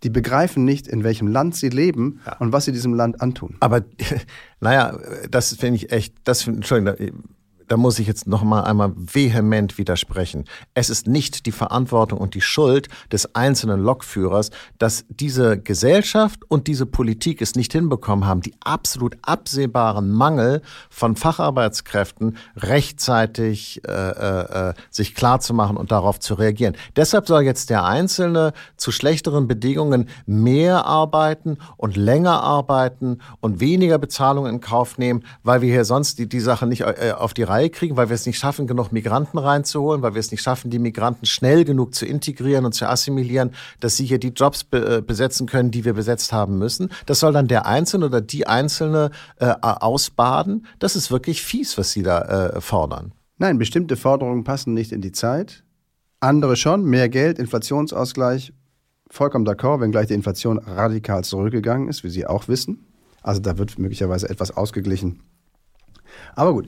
die 0.02 0.10
begreifen 0.10 0.64
nicht, 0.64 0.86
in 0.86 1.04
welchem 1.04 1.28
Land 1.28 1.56
sie 1.56 1.68
leben 1.68 2.20
ja. 2.26 2.36
und 2.38 2.52
was 2.52 2.64
sie 2.64 2.72
diesem 2.72 2.94
Land 2.94 3.20
antun. 3.20 3.56
Aber 3.60 3.82
naja, 4.60 4.98
das 5.30 5.54
finde 5.54 5.76
ich 5.76 5.92
echt, 5.92 6.14
das 6.24 6.46
Entschuldigung, 6.46 7.12
da 7.72 7.78
muss 7.78 7.98
ich 7.98 8.06
jetzt 8.06 8.26
noch 8.26 8.42
mal 8.42 8.64
einmal 8.64 8.92
vehement 8.94 9.78
widersprechen. 9.78 10.44
Es 10.74 10.90
ist 10.90 11.06
nicht 11.06 11.46
die 11.46 11.52
Verantwortung 11.52 12.18
und 12.18 12.34
die 12.34 12.42
Schuld 12.42 12.88
des 13.10 13.34
einzelnen 13.34 13.80
Lokführers, 13.80 14.50
dass 14.76 15.06
diese 15.08 15.58
Gesellschaft 15.58 16.40
und 16.48 16.66
diese 16.66 16.84
Politik 16.84 17.40
es 17.40 17.54
nicht 17.54 17.72
hinbekommen 17.72 18.26
haben, 18.26 18.42
die 18.42 18.52
absolut 18.60 19.16
absehbaren 19.22 20.10
Mangel 20.10 20.60
von 20.90 21.16
Facharbeitskräften 21.16 22.36
rechtzeitig 22.58 23.80
äh, 23.88 23.90
äh, 23.90 24.68
äh 24.68 24.74
sich 24.90 25.14
klar 25.14 25.40
zu 25.40 25.54
machen 25.54 25.78
und 25.78 25.92
darauf 25.92 26.20
zu 26.20 26.34
reagieren. 26.34 26.76
Deshalb 26.96 27.26
soll 27.26 27.40
jetzt 27.40 27.70
der 27.70 27.86
Einzelne 27.86 28.52
zu 28.76 28.92
schlechteren 28.92 29.48
Bedingungen 29.48 30.10
mehr 30.26 30.84
arbeiten 30.84 31.56
und 31.78 31.96
länger 31.96 32.42
arbeiten 32.42 33.20
und 33.40 33.60
weniger 33.60 33.96
Bezahlung 33.96 34.44
in 34.44 34.60
Kauf 34.60 34.98
nehmen, 34.98 35.24
weil 35.42 35.62
wir 35.62 35.72
hier 35.72 35.86
sonst 35.86 36.18
die, 36.18 36.28
die 36.28 36.40
Sache 36.40 36.66
nicht 36.66 36.82
äh, 36.82 37.14
auf 37.16 37.32
die 37.32 37.44
Reihe 37.44 37.61
Reihe 37.62 37.70
kriegen, 37.70 37.96
weil 37.96 38.08
wir 38.08 38.14
es 38.14 38.26
nicht 38.26 38.38
schaffen, 38.38 38.66
genug 38.66 38.92
Migranten 38.92 39.38
reinzuholen, 39.38 40.02
weil 40.02 40.14
wir 40.14 40.20
es 40.20 40.30
nicht 40.30 40.42
schaffen, 40.42 40.70
die 40.70 40.78
Migranten 40.78 41.26
schnell 41.26 41.64
genug 41.64 41.94
zu 41.94 42.06
integrieren 42.06 42.64
und 42.64 42.72
zu 42.72 42.88
assimilieren, 42.88 43.52
dass 43.80 43.96
sie 43.96 44.04
hier 44.04 44.18
die 44.18 44.28
Jobs 44.28 44.64
be 44.64 44.98
äh, 44.98 45.02
besetzen 45.02 45.46
können, 45.46 45.70
die 45.70 45.84
wir 45.84 45.94
besetzt 45.94 46.32
haben 46.32 46.58
müssen. 46.58 46.90
Das 47.06 47.20
soll 47.20 47.32
dann 47.32 47.48
der 47.48 47.66
Einzelne 47.66 48.06
oder 48.06 48.20
die 48.20 48.46
Einzelne 48.46 49.10
äh, 49.38 49.54
ausbaden. 49.60 50.66
Das 50.78 50.96
ist 50.96 51.10
wirklich 51.10 51.42
fies, 51.42 51.78
was 51.78 51.92
Sie 51.92 52.02
da 52.02 52.22
äh, 52.22 52.60
fordern. 52.60 53.12
Nein, 53.38 53.58
bestimmte 53.58 53.96
Forderungen 53.96 54.44
passen 54.44 54.74
nicht 54.74 54.92
in 54.92 55.00
die 55.00 55.12
Zeit. 55.12 55.64
Andere 56.20 56.56
schon. 56.56 56.84
Mehr 56.84 57.08
Geld, 57.08 57.38
Inflationsausgleich. 57.38 58.52
Vollkommen 59.08 59.46
d'accord, 59.46 59.80
wenngleich 59.80 60.06
die 60.06 60.14
Inflation 60.14 60.58
radikal 60.58 61.22
zurückgegangen 61.24 61.88
ist, 61.88 62.02
wie 62.02 62.08
Sie 62.08 62.26
auch 62.26 62.48
wissen. 62.48 62.86
Also 63.22 63.40
da 63.40 63.58
wird 63.58 63.78
möglicherweise 63.78 64.28
etwas 64.28 64.56
ausgeglichen 64.56 65.20
aber 66.34 66.52
gut, 66.52 66.66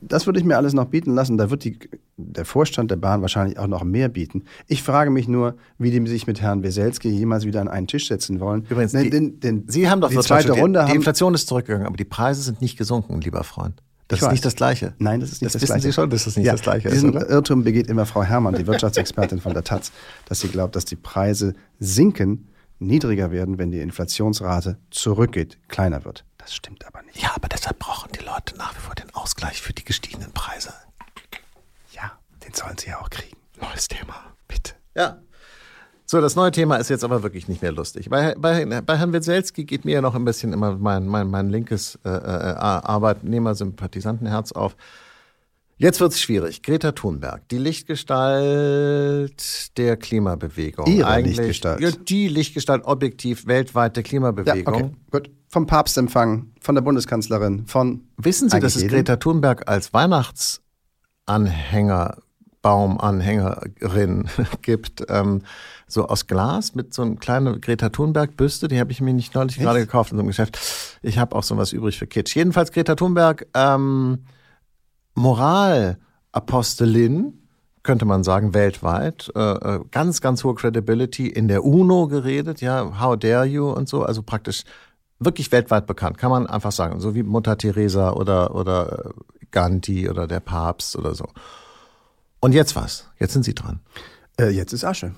das 0.00 0.26
würde 0.26 0.38
ich 0.38 0.44
mir 0.44 0.56
alles 0.56 0.72
noch 0.72 0.86
bieten 0.86 1.14
lassen. 1.14 1.38
Da 1.38 1.50
wird 1.50 1.64
die, 1.64 1.78
der 2.16 2.44
Vorstand 2.44 2.90
der 2.90 2.96
Bahn 2.96 3.22
wahrscheinlich 3.22 3.58
auch 3.58 3.66
noch 3.66 3.84
mehr 3.84 4.08
bieten. 4.08 4.44
Ich 4.66 4.82
frage 4.82 5.10
mich 5.10 5.28
nur, 5.28 5.54
wie 5.78 5.90
die 5.90 6.06
sich 6.08 6.26
mit 6.26 6.40
Herrn 6.40 6.62
Weselski 6.62 7.08
jemals 7.08 7.44
wieder 7.44 7.60
an 7.60 7.68
einen 7.68 7.86
Tisch 7.86 8.08
setzen 8.08 8.40
wollen. 8.40 8.66
Übrigens, 8.68 8.92
den, 8.92 9.10
den, 9.10 9.40
den, 9.40 9.64
Sie 9.68 9.88
haben 9.88 10.00
doch 10.00 10.10
die 10.10 10.18
zweite 10.18 10.52
Runde. 10.52 10.84
Die, 10.84 10.92
die 10.92 10.96
Inflation 10.96 11.34
ist 11.34 11.48
zurückgegangen, 11.48 11.86
aber 11.86 11.96
die 11.96 12.04
Preise 12.04 12.42
sind 12.42 12.60
nicht 12.60 12.76
gesunken, 12.76 13.20
lieber 13.20 13.44
Freund. 13.44 13.82
Das 14.08 14.18
ich 14.18 14.22
ist 14.22 14.26
weiß. 14.26 14.32
nicht 14.32 14.44
das 14.46 14.56
Gleiche. 14.56 14.94
Nein, 14.98 15.20
das 15.20 15.32
ist 15.32 15.42
nicht 15.42 15.54
das, 15.54 15.60
das 15.60 15.68
Gleiche. 15.68 15.80
wissen 15.80 15.90
Sie 15.90 15.92
schon, 15.92 16.10
dass 16.10 16.24
das 16.24 16.36
nicht 16.36 16.46
ja, 16.46 16.52
das 16.52 16.62
Gleiche 16.62 16.88
diesen 16.88 17.10
ist, 17.10 17.16
oder? 17.16 17.28
Irrtum 17.28 17.62
begeht 17.62 17.88
immer 17.88 18.06
Frau 18.06 18.22
Herrmann, 18.22 18.54
die 18.54 18.66
Wirtschaftsexpertin 18.66 19.38
von 19.38 19.52
der 19.52 19.64
Taz, 19.64 19.92
dass 20.26 20.40
sie 20.40 20.48
glaubt, 20.48 20.76
dass 20.76 20.86
die 20.86 20.96
Preise 20.96 21.52
sinken, 21.78 22.48
niedriger 22.78 23.30
werden, 23.30 23.58
wenn 23.58 23.70
die 23.70 23.80
Inflationsrate 23.80 24.78
zurückgeht, 24.90 25.58
kleiner 25.68 26.06
wird. 26.06 26.24
Das 26.48 26.54
stimmt 26.54 26.86
aber 26.86 27.02
nicht. 27.02 27.20
Ja, 27.20 27.32
aber 27.36 27.46
deshalb 27.46 27.78
brauchen 27.78 28.10
die 28.18 28.24
Leute 28.24 28.56
nach 28.56 28.74
wie 28.74 28.80
vor 28.80 28.94
den 28.94 29.14
Ausgleich 29.14 29.60
für 29.60 29.74
die 29.74 29.84
gestiegenen 29.84 30.32
Preise. 30.32 30.72
Ja, 31.92 32.12
den 32.42 32.54
sollen 32.54 32.78
sie 32.78 32.88
ja 32.88 33.02
auch 33.02 33.10
kriegen. 33.10 33.36
Neues 33.60 33.86
Thema. 33.86 34.14
Bitte. 34.46 34.72
Ja. 34.94 35.18
So, 36.06 36.22
das 36.22 36.36
neue 36.36 36.50
Thema 36.50 36.76
ist 36.76 36.88
jetzt 36.88 37.04
aber 37.04 37.22
wirklich 37.22 37.48
nicht 37.48 37.60
mehr 37.60 37.72
lustig. 37.72 38.08
Bei, 38.08 38.34
bei, 38.34 38.64
bei 38.80 38.96
Herrn 38.96 39.12
Witzelski 39.12 39.66
geht 39.66 39.84
mir 39.84 39.92
ja 39.96 40.00
noch 40.00 40.14
ein 40.14 40.24
bisschen 40.24 40.54
immer 40.54 40.74
mein, 40.78 41.06
mein, 41.06 41.28
mein 41.28 41.50
linkes 41.50 41.98
äh, 42.02 42.08
äh, 42.08 42.54
Arbeitnehmersympathisantenherz 42.54 44.52
auf. 44.52 44.74
Jetzt 45.80 46.00
wird 46.00 46.10
es 46.10 46.20
schwierig. 46.20 46.64
Greta 46.64 46.90
Thunberg, 46.90 47.48
die 47.50 47.58
Lichtgestalt 47.58 49.78
der 49.78 49.96
Klimabewegung. 49.96 50.86
Ihre 50.86 51.06
Eigentlich, 51.06 51.36
Lichtgestalt. 51.36 51.80
Ja, 51.80 51.92
die 51.92 52.26
Lichtgestalt 52.26 52.84
objektiv 52.84 53.46
weltweit 53.46 53.94
der 53.94 54.02
Klimabewegung. 54.02 54.74
Ja, 54.74 54.80
okay, 54.80 54.90
gut. 55.12 55.30
Vom 55.46 55.68
Papstempfang, 55.68 56.50
von 56.60 56.74
der 56.74 56.82
Bundeskanzlerin, 56.82 57.64
von. 57.66 58.08
Wissen 58.16 58.50
Sie, 58.50 58.58
dass 58.58 58.74
es 58.74 58.88
Greta 58.88 59.14
Thunberg 59.16 59.70
als 59.70 59.94
Weihnachtsanhänger, 59.94 62.16
Baumanhängerin 62.60 64.28
gibt? 64.62 65.04
Ähm, 65.08 65.42
so 65.86 66.08
aus 66.08 66.26
Glas 66.26 66.74
mit 66.74 66.92
so 66.92 67.02
einem 67.02 67.20
kleinen 67.20 67.60
Greta 67.60 67.90
Thunberg-Büste. 67.90 68.66
Die 68.66 68.80
habe 68.80 68.90
ich 68.90 69.00
mir 69.00 69.14
nicht 69.14 69.36
neulich 69.36 69.58
gerade 69.58 69.78
gekauft 69.78 70.10
in 70.10 70.18
so 70.18 70.22
einem 70.22 70.28
Geschäft. 70.28 70.58
Ich 71.02 71.18
habe 71.18 71.36
auch 71.36 71.44
so 71.44 71.56
was 71.56 71.72
übrig 71.72 72.00
für 72.00 72.08
Kitsch. 72.08 72.34
Jedenfalls 72.34 72.72
Greta 72.72 72.96
Thunberg. 72.96 73.46
Ähm, 73.54 74.24
Moralapostelin, 75.18 77.34
könnte 77.82 78.04
man 78.04 78.22
sagen, 78.24 78.52
weltweit. 78.54 79.32
Äh, 79.34 79.40
äh, 79.40 79.80
ganz, 79.90 80.20
ganz 80.20 80.44
hohe 80.44 80.54
Credibility 80.54 81.26
in 81.26 81.48
der 81.48 81.64
UNO 81.64 82.06
geredet, 82.08 82.60
ja, 82.60 83.00
how 83.00 83.16
dare 83.16 83.44
you 83.44 83.68
und 83.70 83.88
so, 83.88 84.04
also 84.04 84.22
praktisch 84.22 84.62
wirklich 85.18 85.50
weltweit 85.52 85.86
bekannt, 85.86 86.18
kann 86.18 86.30
man 86.30 86.46
einfach 86.46 86.72
sagen, 86.72 87.00
so 87.00 87.14
wie 87.14 87.22
Mutter 87.22 87.58
Teresa 87.58 88.12
oder, 88.12 88.54
oder 88.54 89.12
Gandhi 89.50 90.08
oder 90.08 90.26
der 90.26 90.40
Papst 90.40 90.96
oder 90.96 91.14
so. 91.14 91.26
Und 92.40 92.52
jetzt 92.52 92.76
was? 92.76 93.08
Jetzt 93.18 93.32
sind 93.32 93.44
Sie 93.44 93.54
dran. 93.54 93.80
Äh, 94.38 94.50
jetzt 94.50 94.72
ist 94.72 94.84
Asche, 94.84 95.14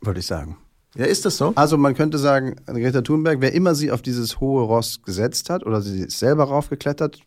würde 0.00 0.20
ich 0.20 0.26
sagen. 0.26 0.56
Ja, 0.96 1.04
ist 1.04 1.24
das 1.24 1.36
so? 1.36 1.52
Also 1.54 1.76
man 1.76 1.94
könnte 1.94 2.18
sagen, 2.18 2.56
Greta 2.66 3.02
Thunberg, 3.02 3.40
wer 3.40 3.52
immer 3.52 3.74
sie 3.74 3.92
auf 3.92 4.02
dieses 4.02 4.40
hohe 4.40 4.64
Ross 4.64 5.02
gesetzt 5.02 5.50
hat 5.50 5.64
oder 5.64 5.80
sie 5.80 6.02
ist 6.02 6.18
selber 6.18 6.44
raufgeklettert, 6.44 7.20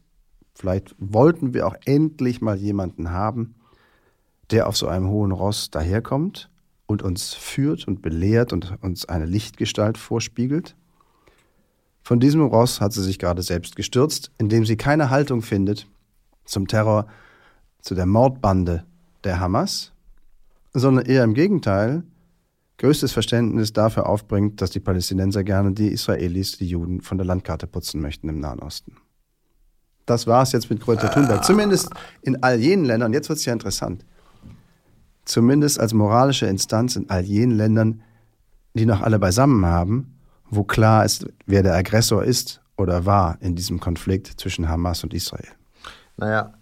Vielleicht 0.53 0.95
wollten 0.99 1.53
wir 1.53 1.67
auch 1.67 1.75
endlich 1.85 2.41
mal 2.41 2.55
jemanden 2.55 3.11
haben, 3.11 3.55
der 4.51 4.67
auf 4.67 4.77
so 4.77 4.87
einem 4.87 5.09
hohen 5.09 5.31
Ross 5.31 5.71
daherkommt 5.71 6.49
und 6.85 7.01
uns 7.01 7.33
führt 7.33 7.87
und 7.87 8.01
belehrt 8.01 8.53
und 8.53 8.77
uns 8.81 9.05
eine 9.05 9.25
Lichtgestalt 9.25 9.97
vorspiegelt. 9.97 10.75
Von 12.03 12.19
diesem 12.19 12.41
Ross 12.41 12.81
hat 12.81 12.93
sie 12.93 13.03
sich 13.03 13.17
gerade 13.17 13.41
selbst 13.41 13.75
gestürzt, 13.75 14.31
indem 14.37 14.65
sie 14.65 14.77
keine 14.77 15.09
Haltung 15.09 15.41
findet 15.41 15.87
zum 16.45 16.67
Terror, 16.67 17.07
zu 17.81 17.95
der 17.95 18.05
Mordbande 18.05 18.85
der 19.23 19.39
Hamas, 19.39 19.91
sondern 20.73 21.05
eher 21.05 21.23
im 21.23 21.33
Gegenteil 21.33 22.03
größtes 22.77 23.13
Verständnis 23.13 23.71
dafür 23.71 24.07
aufbringt, 24.07 24.61
dass 24.61 24.71
die 24.71 24.79
Palästinenser 24.79 25.43
gerne 25.43 25.71
die 25.71 25.87
Israelis, 25.87 26.57
die 26.57 26.67
Juden 26.67 27.01
von 27.01 27.17
der 27.17 27.25
Landkarte 27.25 27.67
putzen 27.67 28.01
möchten 28.01 28.29
im 28.29 28.39
Nahen 28.39 28.59
Osten. 28.59 28.97
Das 30.05 30.27
war 30.27 30.43
es 30.43 30.51
jetzt 30.51 30.69
mit 30.69 30.81
Greta 30.81 31.07
Thunberg. 31.07 31.39
Ah. 31.39 31.41
Zumindest 31.41 31.89
in 32.21 32.41
all 32.43 32.59
jenen 32.59 32.85
Ländern, 32.85 33.13
jetzt 33.13 33.29
wird 33.29 33.39
es 33.39 33.45
ja 33.45 33.53
interessant, 33.53 34.05
zumindest 35.25 35.79
als 35.79 35.93
moralische 35.93 36.45
Instanz 36.45 36.95
in 36.95 37.09
all 37.09 37.21
jenen 37.21 37.57
Ländern, 37.57 38.01
die 38.73 38.85
noch 38.85 39.01
alle 39.01 39.19
beisammen 39.19 39.65
haben, 39.65 40.15
wo 40.49 40.63
klar 40.63 41.05
ist, 41.05 41.27
wer 41.45 41.63
der 41.63 41.75
Aggressor 41.75 42.23
ist 42.23 42.61
oder 42.75 43.05
war 43.05 43.37
in 43.39 43.55
diesem 43.55 43.79
Konflikt 43.79 44.27
zwischen 44.39 44.67
Hamas 44.67 45.03
und 45.03 45.13
Israel. 45.13 45.47
Naja, 46.17 46.53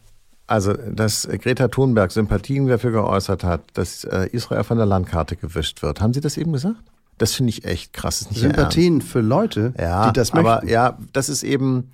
also, 0.52 0.74
dass 0.74 1.30
Greta 1.30 1.70
Thunberg 1.70 2.12
Sympathien 2.12 2.68
dafür 2.68 2.92
geäußert 2.92 3.46
hat, 3.46 3.62
dass 3.74 4.04
äh, 4.04 4.28
Israel 4.34 4.66
von 4.66 4.76
der 4.76 4.86
Landkarte 4.86 5.38
gewischt 5.38 5.82
wird. 5.82 6.02
Haben 6.02 6.14
Sie 6.14 6.20
das 6.20 6.36
eben 6.36 6.52
gesagt? 6.52 6.84
Das 7.18 7.34
finde 7.34 7.52
ich 7.52 7.64
echt 7.64 7.94
krass. 7.94 8.28
Sympathien 8.30 9.02
für 9.02 9.22
Leute, 9.22 9.74
ja, 9.80 10.08
die 10.10 10.14
das 10.14 10.34
möchten. 10.34 10.50
Aber 10.50 10.66
ja, 10.66 10.98
das 11.14 11.30
ist 11.30 11.44
eben, 11.44 11.92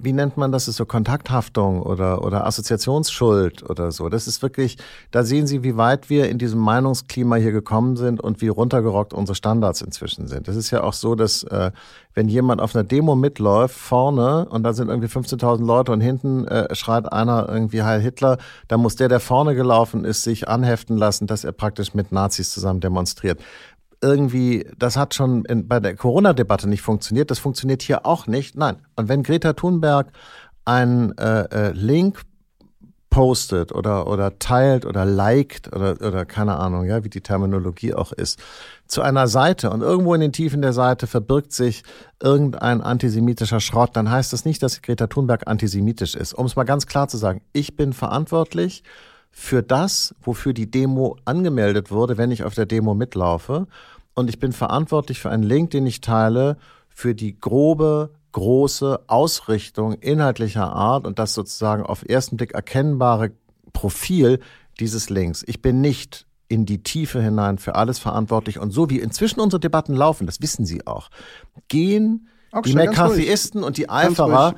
wie 0.00 0.12
nennt 0.12 0.36
man 0.36 0.52
das, 0.52 0.68
ist 0.68 0.76
so 0.76 0.86
Kontakthaftung 0.86 1.82
oder, 1.82 2.24
oder 2.24 2.46
Assoziationsschuld 2.46 3.68
oder 3.68 3.92
so. 3.92 4.08
Das 4.08 4.26
ist 4.26 4.42
wirklich, 4.42 4.78
da 5.10 5.22
sehen 5.22 5.46
Sie, 5.46 5.62
wie 5.62 5.76
weit 5.76 6.08
wir 6.08 6.28
in 6.28 6.38
diesem 6.38 6.60
Meinungsklima 6.60 7.36
hier 7.36 7.52
gekommen 7.52 7.96
sind 7.96 8.20
und 8.20 8.40
wie 8.40 8.48
runtergerockt 8.48 9.12
unsere 9.12 9.34
Standards 9.34 9.82
inzwischen 9.82 10.26
sind. 10.26 10.48
Das 10.48 10.56
ist 10.56 10.70
ja 10.70 10.82
auch 10.82 10.94
so, 10.94 11.14
dass 11.14 11.42
äh, 11.44 11.70
wenn 12.14 12.28
jemand 12.28 12.60
auf 12.60 12.74
einer 12.74 12.84
Demo 12.84 13.14
mitläuft, 13.14 13.76
vorne, 13.76 14.46
und 14.48 14.62
da 14.62 14.72
sind 14.72 14.88
irgendwie 14.88 15.08
15.000 15.08 15.64
Leute 15.64 15.92
und 15.92 16.00
hinten 16.00 16.46
äh, 16.48 16.74
schreit 16.74 17.12
einer 17.12 17.48
irgendwie 17.48 17.82
Heil 17.82 18.00
Hitler, 18.00 18.38
dann 18.68 18.80
muss 18.80 18.96
der, 18.96 19.08
der 19.08 19.20
vorne 19.20 19.54
gelaufen 19.54 20.04
ist, 20.04 20.22
sich 20.22 20.48
anheften 20.48 20.96
lassen, 20.96 21.26
dass 21.26 21.44
er 21.44 21.52
praktisch 21.52 21.94
mit 21.94 22.10
Nazis 22.12 22.50
zusammen 22.52 22.80
demonstriert 22.80 23.38
irgendwie, 24.00 24.66
das 24.78 24.96
hat 24.96 25.14
schon 25.14 25.44
in, 25.44 25.68
bei 25.68 25.80
der 25.80 25.96
Corona-Debatte 25.96 26.68
nicht 26.68 26.82
funktioniert, 26.82 27.30
das 27.30 27.38
funktioniert 27.38 27.82
hier 27.82 28.06
auch 28.06 28.26
nicht. 28.26 28.56
Nein. 28.56 28.76
Und 28.96 29.08
wenn 29.08 29.22
Greta 29.22 29.52
Thunberg 29.54 30.12
einen 30.64 31.16
äh, 31.18 31.44
äh, 31.50 31.72
Link 31.72 32.22
postet 33.10 33.72
oder, 33.72 34.06
oder 34.06 34.38
teilt 34.38 34.84
oder 34.84 35.04
liked 35.04 35.74
oder, 35.74 35.96
oder 36.06 36.26
keine 36.26 36.56
Ahnung, 36.58 36.84
ja, 36.84 37.04
wie 37.04 37.08
die 37.08 37.22
Terminologie 37.22 37.94
auch 37.94 38.12
ist, 38.12 38.38
zu 38.86 39.02
einer 39.02 39.28
Seite 39.28 39.70
und 39.70 39.80
irgendwo 39.80 40.14
in 40.14 40.20
den 40.20 40.32
Tiefen 40.32 40.62
der 40.62 40.72
Seite 40.72 41.06
verbirgt 41.06 41.52
sich 41.52 41.82
irgendein 42.22 42.82
antisemitischer 42.82 43.60
Schrott, 43.60 43.90
dann 43.94 44.10
heißt 44.10 44.32
das 44.32 44.44
nicht, 44.44 44.62
dass 44.62 44.82
Greta 44.82 45.06
Thunberg 45.06 45.46
antisemitisch 45.46 46.14
ist. 46.14 46.34
Um 46.34 46.46
es 46.46 46.56
mal 46.56 46.64
ganz 46.64 46.86
klar 46.86 47.08
zu 47.08 47.16
sagen, 47.16 47.40
ich 47.52 47.76
bin 47.76 47.92
verantwortlich 47.92 48.82
für 49.30 49.62
das, 49.62 50.14
wofür 50.20 50.52
die 50.52 50.70
Demo 50.70 51.16
angemeldet 51.24 51.90
wurde, 51.90 52.18
wenn 52.18 52.30
ich 52.30 52.44
auf 52.44 52.54
der 52.54 52.66
Demo 52.66 52.94
mitlaufe. 52.94 53.66
Und 54.14 54.28
ich 54.28 54.38
bin 54.38 54.52
verantwortlich 54.52 55.20
für 55.20 55.30
einen 55.30 55.44
Link, 55.44 55.70
den 55.70 55.86
ich 55.86 56.00
teile, 56.00 56.56
für 56.88 57.14
die 57.14 57.38
grobe, 57.38 58.10
große 58.32 59.00
Ausrichtung 59.06 59.94
inhaltlicher 59.94 60.72
Art 60.72 61.06
und 61.06 61.18
das 61.18 61.34
sozusagen 61.34 61.84
auf 61.84 62.04
ersten 62.08 62.36
Blick 62.36 62.52
erkennbare 62.52 63.30
Profil 63.72 64.40
dieses 64.80 65.10
Links. 65.10 65.44
Ich 65.46 65.62
bin 65.62 65.80
nicht 65.80 66.26
in 66.48 66.66
die 66.66 66.82
Tiefe 66.82 67.22
hinein 67.22 67.58
für 67.58 67.74
alles 67.74 67.98
verantwortlich. 67.98 68.58
Und 68.58 68.70
so 68.72 68.90
wie 68.90 68.98
inzwischen 68.98 69.40
unsere 69.40 69.60
Debatten 69.60 69.94
laufen, 69.94 70.26
das 70.26 70.40
wissen 70.40 70.66
Sie 70.66 70.86
auch, 70.86 71.10
gehen 71.68 72.28
auch 72.52 72.62
die 72.62 72.74
McCarthyisten 72.74 73.62
und 73.62 73.76
die 73.76 73.90
Eiferer 73.90 74.54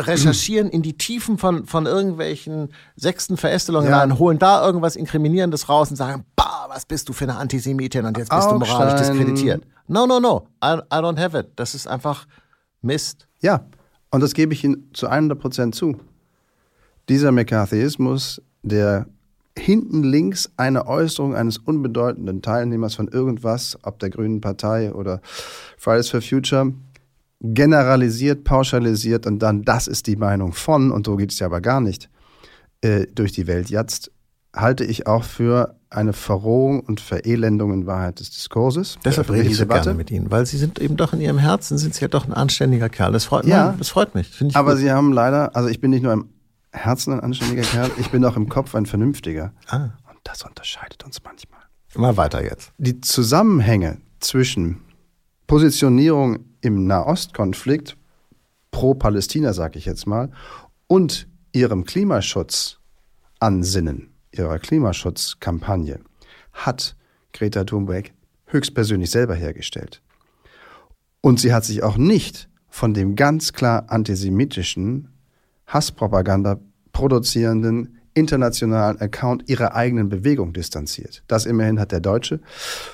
recherchieren 0.00 0.68
in 0.68 0.82
die 0.82 0.96
Tiefen 0.96 1.38
von, 1.38 1.66
von 1.66 1.86
irgendwelchen 1.86 2.70
sechsten 2.96 3.36
Verästelungen 3.36 3.90
ja. 3.90 4.00
rein, 4.00 4.18
holen 4.18 4.38
da 4.38 4.64
irgendwas 4.64 4.96
Inkriminierendes 4.96 5.68
raus 5.68 5.90
und 5.90 5.96
sagen, 5.96 6.24
bah, 6.36 6.66
was 6.68 6.86
bist 6.86 7.08
du 7.08 7.12
für 7.12 7.24
eine 7.24 7.36
Antisemitin 7.36 8.04
und 8.04 8.18
jetzt 8.18 8.30
bist 8.30 8.46
Aufstein. 8.46 8.60
du 8.60 8.66
moralisch 8.66 9.00
diskreditiert. 9.00 9.64
No, 9.86 10.06
no, 10.06 10.18
no, 10.18 10.48
I, 10.62 10.78
I 10.92 10.98
don't 10.98 11.18
have 11.18 11.38
it. 11.38 11.48
Das 11.56 11.74
ist 11.74 11.86
einfach 11.86 12.26
Mist. 12.82 13.26
Ja, 13.40 13.64
und 14.10 14.20
das 14.20 14.34
gebe 14.34 14.52
ich 14.52 14.64
Ihnen 14.64 14.90
zu 14.92 15.08
100 15.08 15.38
Prozent 15.38 15.74
zu. 15.74 15.96
Dieser 17.08 17.32
McCarthyismus, 17.32 18.40
der 18.62 19.06
hinten 19.56 20.02
links 20.02 20.50
eine 20.56 20.86
Äußerung 20.86 21.34
eines 21.34 21.58
unbedeutenden 21.58 22.42
Teilnehmers 22.42 22.94
von 22.94 23.08
irgendwas, 23.08 23.78
ob 23.82 23.98
der 24.00 24.10
Grünen 24.10 24.40
Partei 24.40 24.92
oder 24.92 25.20
Fridays 25.76 26.10
for 26.10 26.22
Future, 26.22 26.72
generalisiert, 27.52 28.44
pauschalisiert 28.44 29.26
und 29.26 29.38
dann, 29.40 29.62
das 29.62 29.86
ist 29.86 30.06
die 30.06 30.16
Meinung 30.16 30.52
von, 30.54 30.90
und 30.90 31.06
so 31.06 31.16
geht 31.16 31.32
es 31.32 31.38
ja 31.38 31.46
aber 31.46 31.60
gar 31.60 31.80
nicht, 31.80 32.08
äh, 32.80 33.06
durch 33.14 33.32
die 33.32 33.46
Welt 33.46 33.68
jetzt, 33.68 34.10
halte 34.54 34.84
ich 34.84 35.06
auch 35.06 35.24
für 35.24 35.76
eine 35.90 36.12
Verrohung 36.12 36.80
und 36.80 37.00
Verelendung 37.00 37.72
in 37.72 37.86
Wahrheit 37.86 38.20
des 38.20 38.30
Diskurses. 38.30 38.98
Deshalb 39.04 39.30
rede 39.30 39.48
ich 39.48 39.56
so 39.56 39.64
Debatte. 39.64 39.84
gerne 39.84 39.98
mit 39.98 40.10
Ihnen, 40.10 40.30
weil 40.30 40.46
Sie 40.46 40.56
sind 40.56 40.78
eben 40.80 40.96
doch 40.96 41.12
in 41.12 41.20
Ihrem 41.20 41.38
Herzen, 41.38 41.76
sind 41.76 41.94
Sie 41.94 42.00
ja 42.00 42.08
doch 42.08 42.26
ein 42.26 42.32
anständiger 42.32 42.88
Kerl. 42.88 43.12
Das 43.12 43.26
freut, 43.26 43.44
ja, 43.44 43.70
mich, 43.70 43.78
das 43.78 43.88
freut 43.90 44.14
mich. 44.14 44.30
aber 44.54 44.72
gut. 44.72 44.80
Sie 44.80 44.90
haben 44.90 45.12
leider, 45.12 45.54
also 45.54 45.68
ich 45.68 45.80
bin 45.80 45.90
nicht 45.90 46.02
nur 46.02 46.12
im 46.12 46.30
Herzen 46.72 47.12
ein 47.12 47.20
anständiger 47.20 47.62
Kerl, 47.62 47.90
ich 47.98 48.10
bin 48.10 48.24
auch 48.24 48.36
im 48.36 48.48
Kopf 48.48 48.74
ein 48.74 48.86
vernünftiger. 48.86 49.52
Ah. 49.68 49.90
Und 50.08 50.18
das 50.24 50.42
unterscheidet 50.42 51.04
uns 51.04 51.22
manchmal. 51.22 51.60
Mal 51.96 52.16
weiter 52.16 52.42
jetzt. 52.42 52.72
Die 52.78 53.00
Zusammenhänge 53.00 53.98
zwischen 54.18 54.80
Positionierung 55.46 56.40
im 56.64 56.86
Nahostkonflikt, 56.86 57.96
pro 58.70 58.94
Palästina 58.94 59.52
sage 59.52 59.78
ich 59.78 59.84
jetzt 59.84 60.06
mal, 60.06 60.30
und 60.86 61.28
ihrem 61.52 61.84
Klimaschutz 61.84 62.78
ansinnen, 63.38 64.14
ihrer 64.32 64.58
Klimaschutzkampagne, 64.58 66.00
hat 66.52 66.96
Greta 67.32 67.64
Thunberg 67.64 68.12
höchstpersönlich 68.46 69.10
selber 69.10 69.34
hergestellt. 69.34 70.00
Und 71.20 71.40
sie 71.40 71.52
hat 71.52 71.64
sich 71.64 71.82
auch 71.82 71.96
nicht 71.96 72.48
von 72.68 72.94
dem 72.94 73.16
ganz 73.16 73.52
klar 73.52 73.86
antisemitischen, 73.88 75.08
Hasspropaganda 75.66 76.58
produzierenden 76.92 78.00
internationalen 78.14 79.00
Account 79.00 79.48
ihrer 79.48 79.74
eigenen 79.74 80.08
Bewegung 80.08 80.52
distanziert. 80.52 81.24
Das 81.26 81.46
immerhin 81.46 81.80
hat 81.80 81.92
der 81.92 82.00
deutsche 82.00 82.40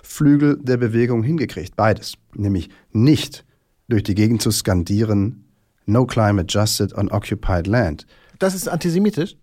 Flügel 0.02 0.58
der 0.62 0.78
Bewegung 0.78 1.22
hingekriegt. 1.22 1.76
Beides. 1.76 2.14
Nämlich 2.34 2.70
nicht 2.92 3.44
durch 3.90 4.02
die 4.02 4.14
Gegend 4.14 4.40
zu 4.40 4.50
skandieren, 4.50 5.44
No 5.86 6.06
climate 6.06 6.46
justice 6.48 6.96
on 6.96 7.10
occupied 7.10 7.66
land. 7.66 8.06
Das 8.38 8.54
ist 8.54 8.68
antisemitisch? 8.68 9.36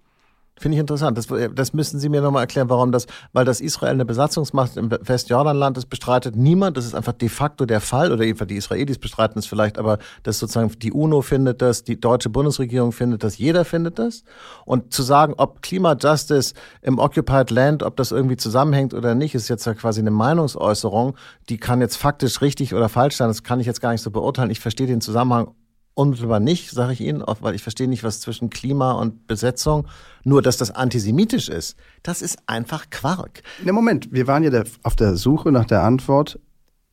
Finde 0.60 0.76
ich 0.76 0.80
interessant. 0.80 1.18
Das, 1.18 1.28
das 1.54 1.74
müssen 1.74 2.00
Sie 2.00 2.10
mir 2.10 2.22
nochmal 2.22 2.44
erklären, 2.44 2.70
warum 2.70 2.92
das, 2.92 3.06
weil 3.34 3.46
das 3.46 3.62
Israel 3.62 3.94
eine 3.94 4.06
Besatzungsmacht 4.06 4.76
im 4.78 4.90
Westjordanland 4.90 5.78
ist, 5.78 5.88
bestreitet 5.88 6.36
niemand. 6.36 6.78
Das 6.78 6.86
ist 6.86 6.96
einfach 6.96 7.14
de 7.14 7.30
facto 7.30 7.66
der 7.66 7.82
Fall, 7.82 8.12
oder 8.12 8.24
jedenfalls 8.24 8.50
die 8.50 8.56
Israelis 8.56 8.98
bestreiten 8.98 9.40
es 9.40 9.46
vielleicht, 9.46 9.78
aber 9.78 10.00
das 10.24 10.40
sozusagen 10.40 10.72
die 10.80 10.92
UNO 10.92 11.22
findet 11.22 11.62
das, 11.62 11.84
die 11.84 12.00
deutsche 12.00 12.30
Bundesregierung 12.30 12.92
findet 12.92 13.24
das, 13.24 13.38
jeder 13.38 13.66
findet 13.66 14.00
das. 14.00 14.24
Und 14.66 14.94
zu 14.94 15.04
sagen, 15.04 15.34
ob 15.38 15.62
Klimajustice 15.62 16.54
im 16.82 17.00
Occupied 17.00 17.52
Land, 17.52 17.84
ob 17.84 17.96
das 17.96 18.12
irgendwie 18.12 18.38
zusammenhängt 18.38 18.94
oder 18.94 19.16
nicht, 19.16 19.36
ist 19.36 19.48
jetzt 19.48 19.66
ja 19.66 19.74
quasi 19.74 20.02
eine 20.02 20.12
Meinungsäußerung, 20.12 21.16
die 21.50 21.58
kann 21.58 21.82
jetzt 21.82 21.98
faktisch 21.98 22.42
richtig 22.42 22.74
oder 22.74 22.90
falsch 22.90 23.16
sein. 23.16 23.28
Das 23.28 23.44
kann 23.44 23.60
ich 23.60 23.68
jetzt 23.68 23.82
gar 23.82 23.92
nicht 23.92 24.02
so 24.02 24.12
beurteilen. 24.12 24.50
Ich 24.50 24.60
verstehe 24.60 24.88
den 24.88 25.02
Zusammenhang 25.02 25.52
unmittelbar 25.98 26.40
nicht, 26.40 26.72
sage 26.72 26.94
ich 26.94 27.02
Ihnen, 27.02 27.24
weil 27.42 27.56
ich 27.56 27.64
verstehe 27.64 27.88
nicht, 27.88 28.04
was 28.04 28.22
zwischen 28.22 28.50
Klima 28.50 28.94
und 28.94 29.28
Besetzung, 29.28 29.88
nur 30.24 30.42
dass 30.42 30.58
das 30.58 30.72
antisemitisch 30.72 31.50
ist, 31.50 31.76
das 32.04 32.22
ist 32.22 32.38
einfach 32.46 32.90
Quark. 32.90 33.42
Ne, 33.64 33.74
Moment, 33.74 34.12
wir 34.12 34.28
waren 34.28 34.44
ja 34.44 34.64
auf 34.84 34.96
der 34.96 35.16
Suche 35.16 35.52
nach 35.52 35.66
der 35.66 35.84
Antwort, 35.84 36.40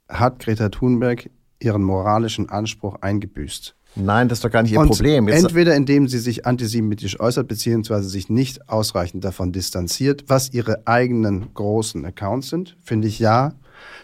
hat 0.08 0.38
Greta 0.38 0.70
Thunberg 0.70 1.30
ihren 1.60 1.82
moralischen 1.82 2.48
Anspruch 2.48 2.96
eingebüßt? 3.00 3.74
Nein, 3.96 4.28
das 4.28 4.38
ist 4.38 4.44
doch 4.44 4.50
gar 4.50 4.62
nicht 4.62 4.72
ihr 4.72 4.80
und 4.80 4.88
Problem. 4.88 5.28
Jetzt 5.28 5.44
entweder 5.44 5.76
indem 5.76 6.08
sie 6.08 6.18
sich 6.18 6.46
antisemitisch 6.46 7.20
äußert, 7.20 7.46
beziehungsweise 7.46 8.08
sich 8.08 8.28
nicht 8.28 8.68
ausreichend 8.68 9.24
davon 9.24 9.52
distanziert, 9.52 10.24
was 10.26 10.52
ihre 10.52 10.86
eigenen 10.86 11.52
großen 11.54 12.04
Accounts 12.04 12.48
sind, 12.48 12.76
finde 12.82 13.06
ich 13.06 13.18
ja, 13.18 13.52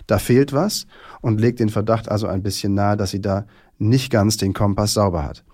da 0.07 0.19
fehlt 0.19 0.53
was 0.53 0.87
und 1.21 1.41
legt 1.41 1.59
den 1.59 1.71
Verdacht 1.71 2.09
also 2.09 2.27
ein 2.27 2.43
bisschen 2.43 2.75
nahe, 2.75 2.97
dass 2.97 3.11
sie 3.11 3.21
da 3.21 3.47
nicht 3.81 4.11
ganz 4.11 4.37
den 4.37 4.53
Kompass 4.53 4.95
sauber 4.95 5.25
hat. 5.25 5.45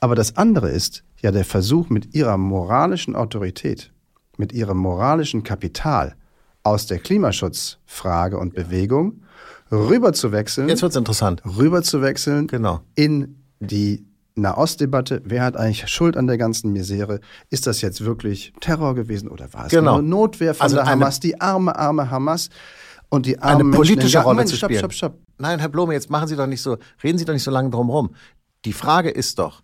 Aber 0.00 0.14
das 0.14 0.36
andere 0.36 0.70
ist 0.70 1.04
ja 1.20 1.30
der 1.30 1.44
Versuch 1.44 1.88
mit 1.88 2.14
ihrer 2.14 2.36
moralischen 2.36 3.16
Autorität, 3.16 3.92
mit 4.36 4.52
ihrem 4.52 4.78
moralischen 4.78 5.42
Kapital 5.42 6.14
aus 6.62 6.86
der 6.86 6.98
Klimaschutzfrage 6.98 8.38
und 8.38 8.54
Bewegung 8.54 9.22
rüberzuwechseln. 9.70 10.68
Jetzt 10.68 10.82
wird's 10.82 10.96
interessant. 10.96 11.42
Rüberzuwechseln 11.44 12.46
genau. 12.46 12.80
in 12.94 13.42
die 13.60 14.04
Nahostdebatte, 14.34 15.22
wer 15.24 15.42
hat 15.42 15.56
eigentlich 15.56 15.88
Schuld 15.88 16.16
an 16.16 16.26
der 16.26 16.36
ganzen 16.36 16.72
Misere? 16.72 17.20
Ist 17.48 17.66
das 17.66 17.80
jetzt 17.80 18.04
wirklich 18.04 18.52
Terror 18.60 18.94
gewesen 18.94 19.28
oder 19.28 19.52
war 19.54 19.66
es 19.66 19.70
genau. 19.70 19.94
nur 19.94 20.02
Notwehr 20.02 20.54
von 20.54 20.64
also 20.64 20.76
der 20.76 20.86
Hamas, 20.86 21.20
die 21.20 21.40
arme, 21.40 21.76
arme 21.76 22.10
Hamas? 22.10 22.50
Und 23.08 23.26
die 23.26 23.38
armen 23.38 23.68
eine 23.68 23.76
politische 23.76 24.18
Rolle 24.18 24.34
Moment, 24.34 24.48
zu 24.48 24.56
spielen. 24.56 24.78
Stopp, 24.78 24.92
stopp, 24.92 25.12
stopp. 25.12 25.25
Nein, 25.38 25.58
Herr 25.58 25.68
Blome, 25.68 25.92
jetzt 25.92 26.10
machen 26.10 26.28
Sie 26.28 26.36
doch 26.36 26.46
nicht 26.46 26.62
so, 26.62 26.78
reden 27.02 27.18
Sie 27.18 27.24
doch 27.24 27.34
nicht 27.34 27.42
so 27.42 27.50
lange 27.50 27.70
drum 27.70 27.90
rum. 27.90 28.10
Die 28.64 28.72
Frage 28.72 29.10
ist 29.10 29.38
doch, 29.38 29.62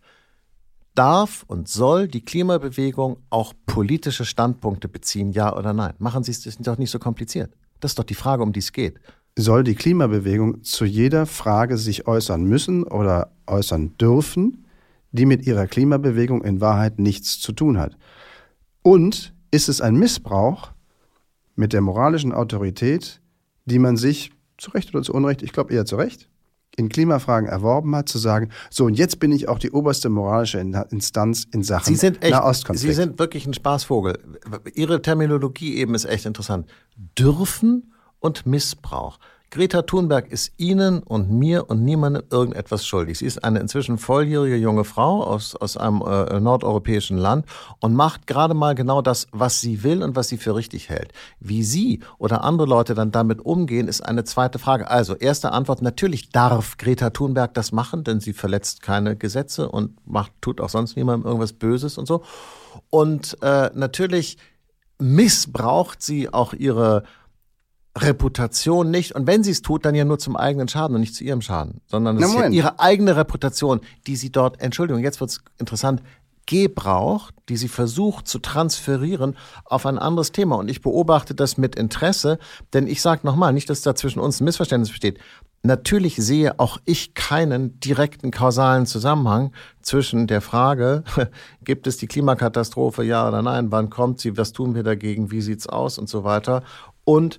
darf 0.95 1.45
und 1.47 1.69
soll 1.69 2.09
die 2.09 2.25
Klimabewegung 2.25 3.19
auch 3.31 3.55
politische 3.67 4.25
Standpunkte 4.25 4.89
beziehen, 4.89 5.33
ja 5.33 5.57
oder 5.57 5.73
nein? 5.73 5.95
Machen 5.99 6.23
Sie 6.25 6.33
es 6.33 6.57
doch 6.59 6.79
nicht 6.79 6.91
so 6.91 6.99
kompliziert. 6.99 7.55
Das 7.81 7.93
ist 7.93 7.99
doch 7.99 8.05
die 8.05 8.15
Frage, 8.15 8.43
um 8.43 8.53
die 8.53 8.61
es 8.61 8.73
geht. 8.73 9.01
Soll 9.37 9.65
die 9.65 9.75
Klimabewegung 9.75 10.63
zu 10.63 10.85
jeder 10.85 11.25
Frage 11.25 11.79
sich 11.79 12.07
äußern 12.07 12.45
müssen 12.45 12.85
oder 12.85 13.33
äußern 13.47 13.97
dürfen, 13.97 14.67
die 15.11 15.27
mit 15.27 15.47
ihrer 15.47 15.67
Klimabewegung 15.67 16.45
in 16.45 16.61
Wahrheit 16.61 16.99
nichts 16.99 17.41
zu 17.41 17.53
tun 17.53 17.79
hat? 17.79 17.97
Und 18.83 19.35
ist 19.51 19.69
es 19.69 19.81
ein 19.81 19.97
Missbrauch 19.97 20.73
mit 21.55 21.73
der 21.73 21.81
moralischen 21.81 22.33
Autorität, 22.33 23.21
die 23.65 23.79
man 23.79 23.97
sich, 23.97 24.33
zu 24.63 24.71
Recht 24.71 24.95
oder 24.95 25.03
zu 25.03 25.13
Unrecht, 25.13 25.43
ich 25.43 25.53
glaube 25.53 25.75
eher 25.75 25.85
zu 25.85 25.97
Recht, 25.97 26.29
in 26.77 26.89
Klimafragen 26.89 27.49
erworben 27.49 27.95
hat, 27.95 28.09
zu 28.09 28.19
sagen, 28.19 28.51
so 28.71 28.87
und 28.87 28.95
jetzt 28.95 29.19
bin 29.19 29.33
ich 29.33 29.49
auch 29.49 29.59
die 29.59 29.73
oberste 29.73 30.09
moralische 30.09 30.59
Instanz 30.59 31.47
in 31.53 31.63
Sachen 31.63 31.93
Sie 31.93 31.97
sind 31.97 32.23
echt, 32.23 32.33
Nahostkonflikt. 32.33 32.95
Sie 32.95 32.95
sind 32.95 33.19
wirklich 33.19 33.47
ein 33.47 33.53
Spaßvogel. 33.55 34.19
Ihre 34.75 35.03
Terminologie 35.03 35.77
eben 35.77 35.95
ist 35.95 36.07
echt 36.07 36.25
interessant. 36.25 36.71
Dürfen 37.19 37.93
und 38.21 38.47
Missbrauch. 38.47 39.19
Greta 39.53 39.83
Thunberg 39.83 40.33
ist 40.33 40.55
Ihnen 40.57 41.03
und 41.03 41.31
mir 41.31 41.69
und 41.69 41.85
niemandem 41.85 42.23
irgendetwas 42.31 42.87
schuldig. 42.87 43.19
Sie 43.19 43.27
ist 43.27 43.45
eine 43.45 43.61
inzwischen 43.61 43.99
volljährige 43.99 44.57
junge 44.57 44.85
Frau 44.85 45.23
aus, 45.23 45.55
aus 45.55 45.77
einem 45.77 46.01
äh, 46.01 46.41
nordeuropäischen 46.41 47.19
Land 47.19 47.45
und 47.79 47.95
macht 47.95 48.27
gerade 48.27 48.55
mal 48.55 48.75
genau 48.75 49.03
das, 49.03 49.27
was 49.31 49.61
sie 49.61 49.83
will 49.83 50.03
und 50.03 50.17
was 50.17 50.29
sie 50.29 50.39
für 50.39 50.55
richtig 50.57 50.89
hält. 50.89 51.13
Wie 51.39 51.63
Sie 51.65 52.01
oder 52.17 52.45
andere 52.45 52.67
Leute 52.67 52.95
dann 52.95 53.13
damit 53.13 53.45
umgehen, 53.45 53.89
ist 53.89 54.01
eine 54.01 54.25
zweite 54.25 54.59
Frage. 54.59 54.91
Also, 54.91 55.17
erste 55.17 55.53
Antwort, 55.53 55.83
natürlich 55.83 56.31
darf 56.31 56.79
Greta 56.79 57.11
Thunberg 57.11 57.53
das 57.53 57.73
machen, 57.73 58.05
denn 58.05 58.21
sie 58.21 58.33
verletzt 58.33 58.81
keine 58.81 59.17
Gesetze 59.17 59.69
und 59.69 59.99
macht, 60.07 60.33
tut 60.41 60.63
auch 60.63 60.71
sonst 60.71 60.97
niemandem 60.97 61.27
irgendwas 61.27 61.53
Böses 61.53 61.99
und 61.99 62.07
so. 62.07 62.23
Und 62.89 63.37
äh, 63.43 63.69
natürlich 63.75 64.39
missbraucht 64.99 66.01
sie 66.01 66.33
auch 66.33 66.55
ihre 66.55 67.03
Reputation 67.97 68.91
nicht. 68.91 69.15
Und 69.15 69.27
wenn 69.27 69.43
sie 69.43 69.51
es 69.51 69.63
tut, 69.63 69.85
dann 69.85 69.95
ja 69.95 70.05
nur 70.05 70.19
zum 70.19 70.37
eigenen 70.37 70.69
Schaden 70.69 70.95
und 70.95 71.01
nicht 71.01 71.15
zu 71.15 71.25
ihrem 71.25 71.43
Schaden, 71.43 71.81
sondern 71.87 72.17
es 72.17 72.29
ist 72.29 72.35
ja 72.35 72.49
ihre 72.49 72.81
eigene 72.81 73.17
Reputation, 73.17 73.81
die 74.07 74.17
sie 74.17 74.31
dort, 74.31 74.61
Entschuldigung, 74.61 75.03
jetzt 75.03 75.21
wird's 75.21 75.41
interessant, 75.59 76.03
gebraucht, 76.47 77.35
die 77.49 77.57
sie 77.57 77.69
versucht 77.69 78.27
zu 78.27 78.39
transferieren 78.39 79.37
auf 79.65 79.87
ein 79.87 79.99
anderes 79.99 80.33
Thema. 80.33 80.57
Und 80.57 80.69
ich 80.69 80.81
beobachte 80.81 81.35
das 81.35 81.57
mit 81.57 81.77
Interesse, 81.77 82.39
denn 82.73 82.87
ich 82.87 83.01
sage 83.01 83.21
nochmal, 83.25 83.53
nicht, 83.53 83.71
dass 83.71 83.83
da 83.83 83.95
zwischen 83.95 84.21
uns 84.21 84.41
ein 84.41 84.45
Missverständnis 84.45 84.91
besteht. 84.91 85.19
Natürlich 85.63 86.17
sehe 86.17 86.59
auch 86.59 86.79
ich 86.85 87.15
keinen 87.15 87.79
direkten 87.79 88.33
kausalen 88.33 88.85
Zusammenhang 88.87 89.53
zwischen 89.81 90.27
der 90.27 90.41
Frage, 90.41 91.05
gibt 91.65 91.87
es 91.87 91.99
die 91.99 92.09
Klimakatastrophe, 92.09 93.05
ja 93.05 93.29
oder 93.29 93.43
nein, 93.43 93.71
wann 93.71 93.89
kommt 93.89 94.19
sie, 94.19 94.37
was 94.37 94.53
tun 94.53 94.75
wir 94.75 94.83
dagegen, 94.83 95.31
wie 95.31 95.41
sieht's 95.41 95.69
aus 95.69 95.99
und 95.99 96.09
so 96.09 96.25
weiter, 96.25 96.65
und 97.05 97.39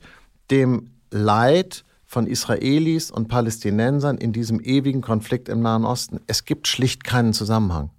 dem 0.52 0.92
Leid 1.12 1.86
von 2.06 2.28
Israelis 2.28 3.12
und 3.12 3.28
Palästinensern 3.28 4.18
in 4.18 4.34
diesem 4.34 4.60
ewigen 4.60 5.02
Konflikt 5.02 5.50
im 5.50 5.62
Nahen 5.62 5.84
Osten. 5.84 6.20
Es 6.28 6.46
gibt 6.46 6.68
schlicht 6.68 7.04
keinen 7.04 7.34
Zusammenhang. 7.34 7.90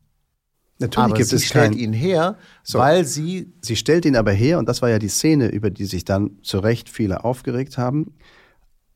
Natürlich 0.79 1.05
aber 1.05 1.15
gibt 1.17 1.29
sie 1.29 1.37
es 1.37 1.45
stellt 1.45 1.73
keinen. 1.73 1.79
ihn 1.79 1.93
her, 1.93 2.37
so. 2.63 2.79
weil 2.79 3.05
sie 3.05 3.53
Sie 3.61 3.77
stellt 3.77 4.05
ihn 4.05 4.17
aber 4.17 4.33
her, 4.33 4.59
und 4.59 4.69
das 4.69 4.83
war 4.83 4.91
ja 4.91 4.99
die 4.99 5.09
Szene, 5.09 5.49
über 5.49 5.71
die 5.71 5.85
sich 5.85 6.05
dann 6.05 6.39
zu 6.43 6.59
Recht 6.59 6.89
viele 6.89 7.25
aufgeregt 7.25 7.79
haben. 7.79 8.15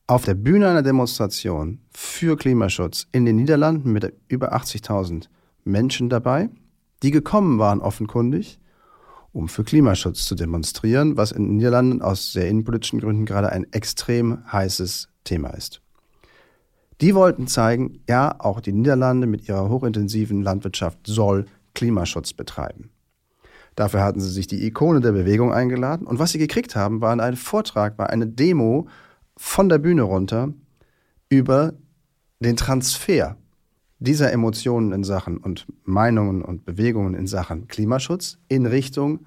Auf 0.06 0.24
der 0.24 0.34
Bühne 0.34 0.68
einer 0.68 0.82
Demonstration 0.82 1.80
für 1.92 2.37
Klimaschutz 2.37 3.06
in 3.12 3.26
den 3.26 3.37
Niederlanden 3.37 3.92
mit 3.92 4.12
über 4.28 4.54
80.000 4.54 5.26
Menschen 5.64 6.08
dabei, 6.08 6.48
die 7.02 7.11
gekommen 7.11 7.58
waren 7.58 7.80
offenkundig, 7.80 8.58
um 9.33 9.49
für 9.49 9.64
Klimaschutz 9.64 10.25
zu 10.25 10.35
demonstrieren, 10.35 11.17
was 11.17 11.33
in 11.33 11.45
den 11.45 11.57
Niederlanden 11.57 12.03
aus 12.03 12.33
sehr 12.33 12.49
innenpolitischen 12.49 13.01
Gründen 13.01 13.27
gerade 13.27 13.51
ein 13.51 13.67
extrem 13.73 14.51
heißes 14.51 15.09
Thema 15.25 15.51
ist. 15.51 15.81
Die 17.01 17.14
wollten 17.14 17.47
zeigen, 17.47 18.01
ja, 18.09 18.35
auch 18.41 18.61
die 18.61 18.73
Niederlande 18.73 19.27
mit 19.27 19.49
ihrer 19.49 19.69
hochintensiven 19.69 20.43
Landwirtschaft 20.43 20.99
soll 21.07 21.47
Klimaschutz 21.75 22.33
betreiben. 22.33 22.91
Dafür 23.77 24.03
hatten 24.03 24.21
sie 24.21 24.31
sich 24.31 24.49
die 24.49 24.67
Ikone 24.67 25.01
der 25.01 25.12
Bewegung 25.12 25.53
eingeladen 25.53 26.07
und 26.07 26.19
was 26.19 26.33
sie 26.33 26.38
gekriegt 26.38 26.75
haben, 26.75 27.01
war 27.01 27.19
ein 27.19 27.37
Vortrag, 27.37 27.97
war 27.99 28.11
eine 28.11 28.27
Demo 28.27 28.88
von 29.37 29.69
der 29.69 29.79
Bühne 29.79 30.03
runter 30.03 30.53
über 31.29 31.75
den 32.41 32.57
Transfer 32.57 33.37
dieser 33.98 34.32
Emotionen 34.32 34.92
in 34.92 35.04
Sachen 35.04 35.38
und 35.38 35.66
Meinungen 35.84 36.42
und 36.42 36.64
Bewegungen 36.64 37.14
in 37.14 37.26
Sachen 37.26 37.66
Klimaschutz 37.68 38.38
in 38.48 38.66
Richtung 38.66 39.26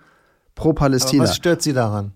pro-Palästina. 0.55 1.23
Was 1.23 1.35
stört 1.35 1.61
Sie 1.61 1.73
daran? 1.73 2.13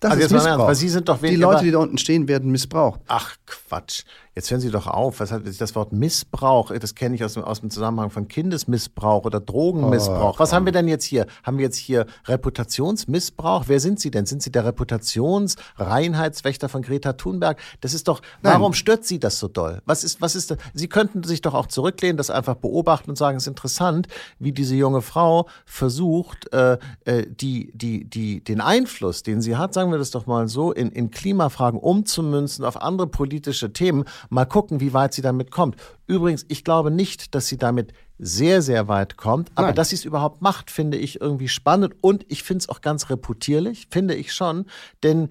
Das 0.00 0.12
Also 0.12 0.24
ist 0.24 0.30
im 0.30 0.36
Ernst, 0.36 0.48
Missbrauch. 0.48 0.66
weil 0.68 0.74
Sie 0.74 0.88
sind 0.88 1.08
doch 1.08 1.20
die 1.20 1.36
Leute, 1.36 1.64
die 1.64 1.70
da 1.70 1.78
unten 1.78 1.96
stehen, 1.98 2.26
werden 2.26 2.50
missbraucht. 2.50 3.00
Ach 3.06 3.36
Quatsch. 3.46 4.02
Jetzt 4.34 4.50
hören 4.50 4.62
Sie 4.62 4.70
doch 4.70 4.86
auf. 4.86 5.20
Was 5.20 5.30
hat 5.30 5.42
das 5.46 5.74
Wort 5.74 5.92
Missbrauch? 5.92 6.72
Das 6.80 6.94
kenne 6.94 7.14
ich 7.14 7.22
aus 7.22 7.34
dem, 7.34 7.44
aus 7.44 7.60
dem 7.60 7.68
Zusammenhang 7.68 8.08
von 8.08 8.28
Kindesmissbrauch 8.28 9.26
oder 9.26 9.40
Drogenmissbrauch. 9.40 10.36
Oh, 10.36 10.38
Was 10.38 10.54
haben 10.54 10.64
wir 10.64 10.72
denn 10.72 10.88
jetzt 10.88 11.04
hier? 11.04 11.26
Haben 11.42 11.58
wir 11.58 11.66
jetzt 11.66 11.76
hier 11.76 12.06
Reputationsmissbrauch? 12.26 13.64
Wer 13.66 13.78
sind 13.78 14.00
Sie 14.00 14.10
denn? 14.10 14.24
Sind 14.24 14.42
Sie 14.42 14.50
der 14.50 14.64
Reputationsreinheitswächter 14.64 16.70
von 16.70 16.80
Greta 16.80 17.12
Thunberg? 17.12 17.58
Das 17.82 17.92
ist 17.92 18.08
doch, 18.08 18.22
Nein. 18.42 18.54
warum 18.54 18.72
stört 18.72 19.04
Sie 19.04 19.18
das 19.18 19.38
so 19.38 19.48
doll? 19.48 19.82
Was 19.84 20.02
ist, 20.02 20.22
was 20.22 20.34
ist, 20.34 20.50
da- 20.50 20.56
Sie 20.72 20.88
könnten 20.88 21.22
sich 21.24 21.42
doch 21.42 21.52
auch 21.52 21.66
zurücklehnen, 21.66 22.16
das 22.16 22.30
einfach 22.30 22.54
beobachten 22.56 23.10
und 23.10 23.16
sagen, 23.16 23.36
es 23.36 23.42
ist 23.44 23.48
interessant, 23.48 24.08
wie 24.38 24.52
diese 24.52 24.74
junge 24.74 25.02
Frau 25.02 25.46
versucht, 25.66 26.50
äh, 26.54 26.78
äh, 27.04 27.26
die, 27.28 27.70
die, 27.74 28.04
die, 28.04 28.42
den 28.42 28.62
Einfluss, 28.62 29.22
den 29.22 29.42
sie 29.42 29.56
hat, 29.56 29.74
sagen 29.74 29.90
wir 29.90 29.98
das 29.98 30.10
doch 30.10 30.24
mal 30.26 30.48
so, 30.48 30.72
in, 30.72 30.90
in 30.90 31.10
Klimafragen 31.10 31.78
umzumünzen 31.78 32.64
auf 32.64 32.80
andere 32.80 33.08
politische 33.08 33.74
Themen. 33.74 34.04
Mal 34.30 34.46
gucken, 34.46 34.80
wie 34.80 34.92
weit 34.92 35.14
sie 35.14 35.22
damit 35.22 35.50
kommt. 35.50 35.76
Übrigens, 36.06 36.44
ich 36.48 36.64
glaube 36.64 36.90
nicht, 36.90 37.34
dass 37.34 37.48
sie 37.48 37.56
damit 37.58 37.92
sehr, 38.18 38.62
sehr 38.62 38.88
weit 38.88 39.16
kommt, 39.16 39.50
aber 39.56 39.68
Nein. 39.68 39.76
dass 39.76 39.88
sie 39.88 39.96
es 39.96 40.04
überhaupt 40.04 40.42
macht, 40.42 40.70
finde 40.70 40.96
ich 40.96 41.20
irgendwie 41.20 41.48
spannend 41.48 41.94
und 42.00 42.24
ich 42.28 42.44
finde 42.44 42.62
es 42.62 42.68
auch 42.68 42.80
ganz 42.80 43.10
reputierlich, 43.10 43.88
finde 43.90 44.14
ich 44.14 44.32
schon, 44.32 44.66
denn 45.02 45.28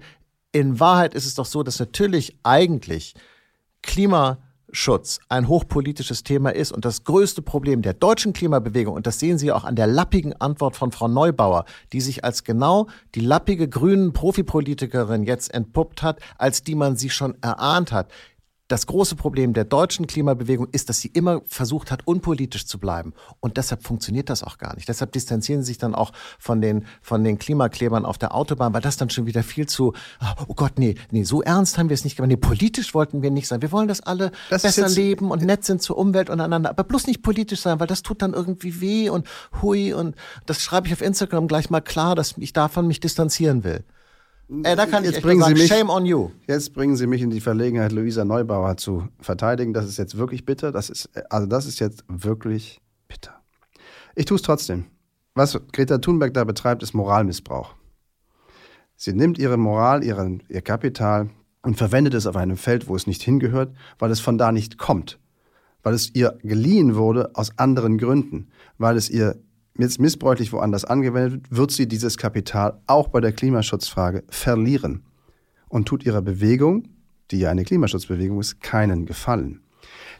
in 0.52 0.78
Wahrheit 0.78 1.14
ist 1.14 1.24
es 1.24 1.34
doch 1.34 1.46
so, 1.46 1.62
dass 1.62 1.78
natürlich 1.78 2.36
eigentlich 2.42 3.14
Klimaschutz 3.80 5.20
ein 5.30 5.48
hochpolitisches 5.48 6.22
Thema 6.22 6.50
ist 6.54 6.70
und 6.70 6.84
das 6.84 7.04
größte 7.04 7.40
Problem 7.40 7.80
der 7.80 7.94
deutschen 7.94 8.34
Klimabewegung, 8.34 8.94
und 8.94 9.06
das 9.06 9.18
sehen 9.18 9.38
Sie 9.38 9.50
auch 9.50 9.64
an 9.64 9.74
der 9.74 9.86
lappigen 9.86 10.34
Antwort 10.34 10.76
von 10.76 10.92
Frau 10.92 11.08
Neubauer, 11.08 11.64
die 11.94 12.02
sich 12.02 12.24
als 12.24 12.44
genau 12.44 12.88
die 13.14 13.20
lappige 13.20 13.68
grünen 13.68 14.12
Profipolitikerin 14.12 15.24
jetzt 15.24 15.52
entpuppt 15.54 16.02
hat, 16.02 16.20
als 16.36 16.62
die 16.62 16.74
man 16.74 16.96
sie 16.96 17.08
schon 17.08 17.42
erahnt 17.42 17.90
hat. 17.90 18.12
Das 18.68 18.86
große 18.86 19.16
Problem 19.16 19.52
der 19.52 19.64
deutschen 19.64 20.06
Klimabewegung 20.06 20.68
ist, 20.72 20.88
dass 20.88 21.00
sie 21.00 21.08
immer 21.08 21.42
versucht 21.44 21.90
hat, 21.90 22.06
unpolitisch 22.06 22.64
zu 22.64 22.78
bleiben. 22.78 23.12
Und 23.40 23.56
deshalb 23.58 23.82
funktioniert 23.84 24.30
das 24.30 24.42
auch 24.42 24.56
gar 24.56 24.74
nicht. 24.76 24.88
Deshalb 24.88 25.12
distanzieren 25.12 25.62
sie 25.62 25.66
sich 25.68 25.78
dann 25.78 25.94
auch 25.94 26.12
von 26.38 26.62
den, 26.62 26.86
von 27.02 27.22
den 27.22 27.38
Klimaklebern 27.38 28.06
auf 28.06 28.16
der 28.16 28.34
Autobahn, 28.34 28.72
weil 28.72 28.80
das 28.80 28.96
dann 28.96 29.10
schon 29.10 29.26
wieder 29.26 29.42
viel 29.42 29.66
zu, 29.66 29.92
oh 30.46 30.54
Gott, 30.54 30.78
nee, 30.78 30.94
nee, 31.10 31.24
so 31.24 31.42
ernst 31.42 31.76
haben 31.76 31.90
wir 31.90 31.94
es 31.94 32.04
nicht 32.04 32.16
gemacht. 32.16 32.28
Nee, 32.30 32.36
politisch 32.36 32.94
wollten 32.94 33.20
wir 33.20 33.30
nicht 33.30 33.46
sein. 33.48 33.60
Wir 33.60 33.72
wollen, 33.72 33.88
dass 33.88 34.00
alle 34.00 34.30
Das 34.48 34.62
besser 34.62 34.82
jetzt- 34.82 34.96
leben 34.96 35.30
und 35.30 35.42
nett 35.42 35.64
sind 35.64 35.82
zur 35.82 35.98
Umwelt 35.98 36.30
und 36.30 36.40
einander. 36.40 36.70
Aber 36.70 36.84
bloß 36.84 37.08
nicht 37.08 37.22
politisch 37.22 37.60
sein, 37.60 37.78
weil 37.78 37.88
das 37.88 38.02
tut 38.02 38.22
dann 38.22 38.32
irgendwie 38.32 38.80
weh 38.80 39.10
und 39.10 39.26
hui 39.60 39.92
und 39.92 40.14
das 40.46 40.62
schreibe 40.62 40.86
ich 40.86 40.92
auf 40.94 41.02
Instagram 41.02 41.46
gleich 41.48 41.68
mal 41.68 41.80
klar, 41.82 42.14
dass 42.14 42.38
ich 42.38 42.52
davon 42.54 42.86
mich 42.86 43.00
distanzieren 43.00 43.64
will. 43.64 43.84
Äh, 44.64 44.76
da 44.76 44.86
kann 44.86 45.04
ich 45.04 45.12
Jetzt 45.12 45.22
bringen 45.22 45.40
nur 45.40 45.48
Sie 45.48 45.54
sagen, 45.54 45.60
mich- 45.60 45.68
shame 45.68 45.90
on 45.90 46.04
you. 46.06 46.30
Jetzt 46.46 46.74
bringen 46.74 46.96
Sie 46.96 47.06
mich 47.06 47.22
in 47.22 47.30
die 47.30 47.40
Verlegenheit, 47.40 47.92
Luisa 47.92 48.24
Neubauer 48.24 48.76
zu 48.76 49.08
verteidigen. 49.20 49.72
Das 49.72 49.86
ist 49.86 49.96
jetzt 49.96 50.16
wirklich 50.18 50.44
bitter. 50.44 50.72
Das 50.72 50.90
ist, 50.90 51.08
also 51.30 51.46
das 51.46 51.66
ist 51.66 51.78
jetzt 51.80 52.04
wirklich 52.08 52.80
bitter. 53.08 53.32
Ich 54.14 54.26
tue 54.26 54.36
es 54.36 54.42
trotzdem. 54.42 54.86
Was 55.34 55.58
Greta 55.72 55.98
Thunberg 55.98 56.34
da 56.34 56.44
betreibt, 56.44 56.82
ist 56.82 56.92
Moralmissbrauch. 56.92 57.74
Sie 58.96 59.14
nimmt 59.14 59.38
ihre 59.38 59.56
Moral, 59.56 60.04
ihren, 60.04 60.42
ihr 60.48 60.60
Kapital 60.60 61.30
und 61.62 61.76
verwendet 61.76 62.12
es 62.14 62.26
auf 62.26 62.36
einem 62.36 62.56
Feld, 62.56 62.88
wo 62.88 62.94
es 62.94 63.06
nicht 63.06 63.22
hingehört, 63.22 63.74
weil 63.98 64.10
es 64.10 64.20
von 64.20 64.36
da 64.36 64.52
nicht 64.52 64.76
kommt. 64.78 65.18
Weil 65.82 65.94
es 65.94 66.14
ihr 66.14 66.38
geliehen 66.42 66.94
wurde 66.94 67.30
aus 67.34 67.58
anderen 67.58 67.96
Gründen. 67.98 68.50
Weil 68.78 68.96
es 68.96 69.08
ihr 69.10 69.36
jetzt 69.82 70.00
missbräuchlich 70.00 70.52
woanders 70.52 70.84
angewendet 70.84 71.32
wird, 71.50 71.56
wird 71.56 71.70
sie 71.72 71.86
dieses 71.86 72.16
Kapital 72.16 72.80
auch 72.86 73.08
bei 73.08 73.20
der 73.20 73.32
Klimaschutzfrage 73.32 74.24
verlieren 74.28 75.02
und 75.68 75.86
tut 75.86 76.04
ihrer 76.04 76.22
Bewegung, 76.22 76.88
die 77.30 77.40
ja 77.40 77.50
eine 77.50 77.64
Klimaschutzbewegung 77.64 78.40
ist, 78.40 78.60
keinen 78.60 79.06
Gefallen. 79.06 79.62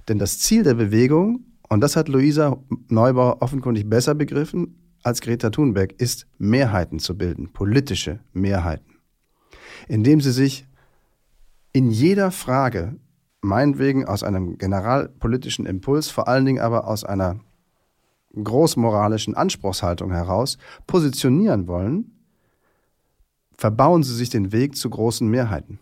Denn 0.09 0.19
das 0.19 0.39
Ziel 0.39 0.63
der 0.63 0.75
Bewegung, 0.75 1.47
und 1.69 1.81
das 1.81 1.97
hat 1.97 2.09
Luisa 2.09 2.59
Neubauer 2.89 3.41
offenkundig 3.41 3.89
besser 3.89 4.15
begriffen 4.15 4.77
als 5.03 5.21
Greta 5.21 5.51
Thunberg, 5.51 5.93
ist 6.01 6.27
Mehrheiten 6.39 6.99
zu 6.99 7.17
bilden, 7.17 7.53
politische 7.53 8.21
Mehrheiten, 8.33 8.99
indem 9.89 10.21
sie 10.21 10.33
sich 10.33 10.67
in 11.73 11.91
jeder 11.91 12.31
Frage, 12.31 12.97
meinetwegen 13.41 14.05
aus 14.07 14.23
einem 14.23 14.59
generalpolitischen 14.59 15.67
Impuls, 15.67 16.11
vor 16.11 16.29
allen 16.29 16.45
Dingen 16.45 16.61
aber 16.61 16.87
aus 16.87 17.05
einer 17.05 17.41
großmoralischen 18.35 19.35
Anspruchshaltung 19.35 20.13
heraus 20.13 20.59
positionieren 20.87 21.67
wollen, 21.69 22.11
verbauen 23.57 24.03
sie 24.03 24.15
sich 24.15 24.31
den 24.31 24.53
Weg 24.53 24.77
zu 24.77 24.91
großen 24.91 25.29
Mehrheiten, 25.29 25.79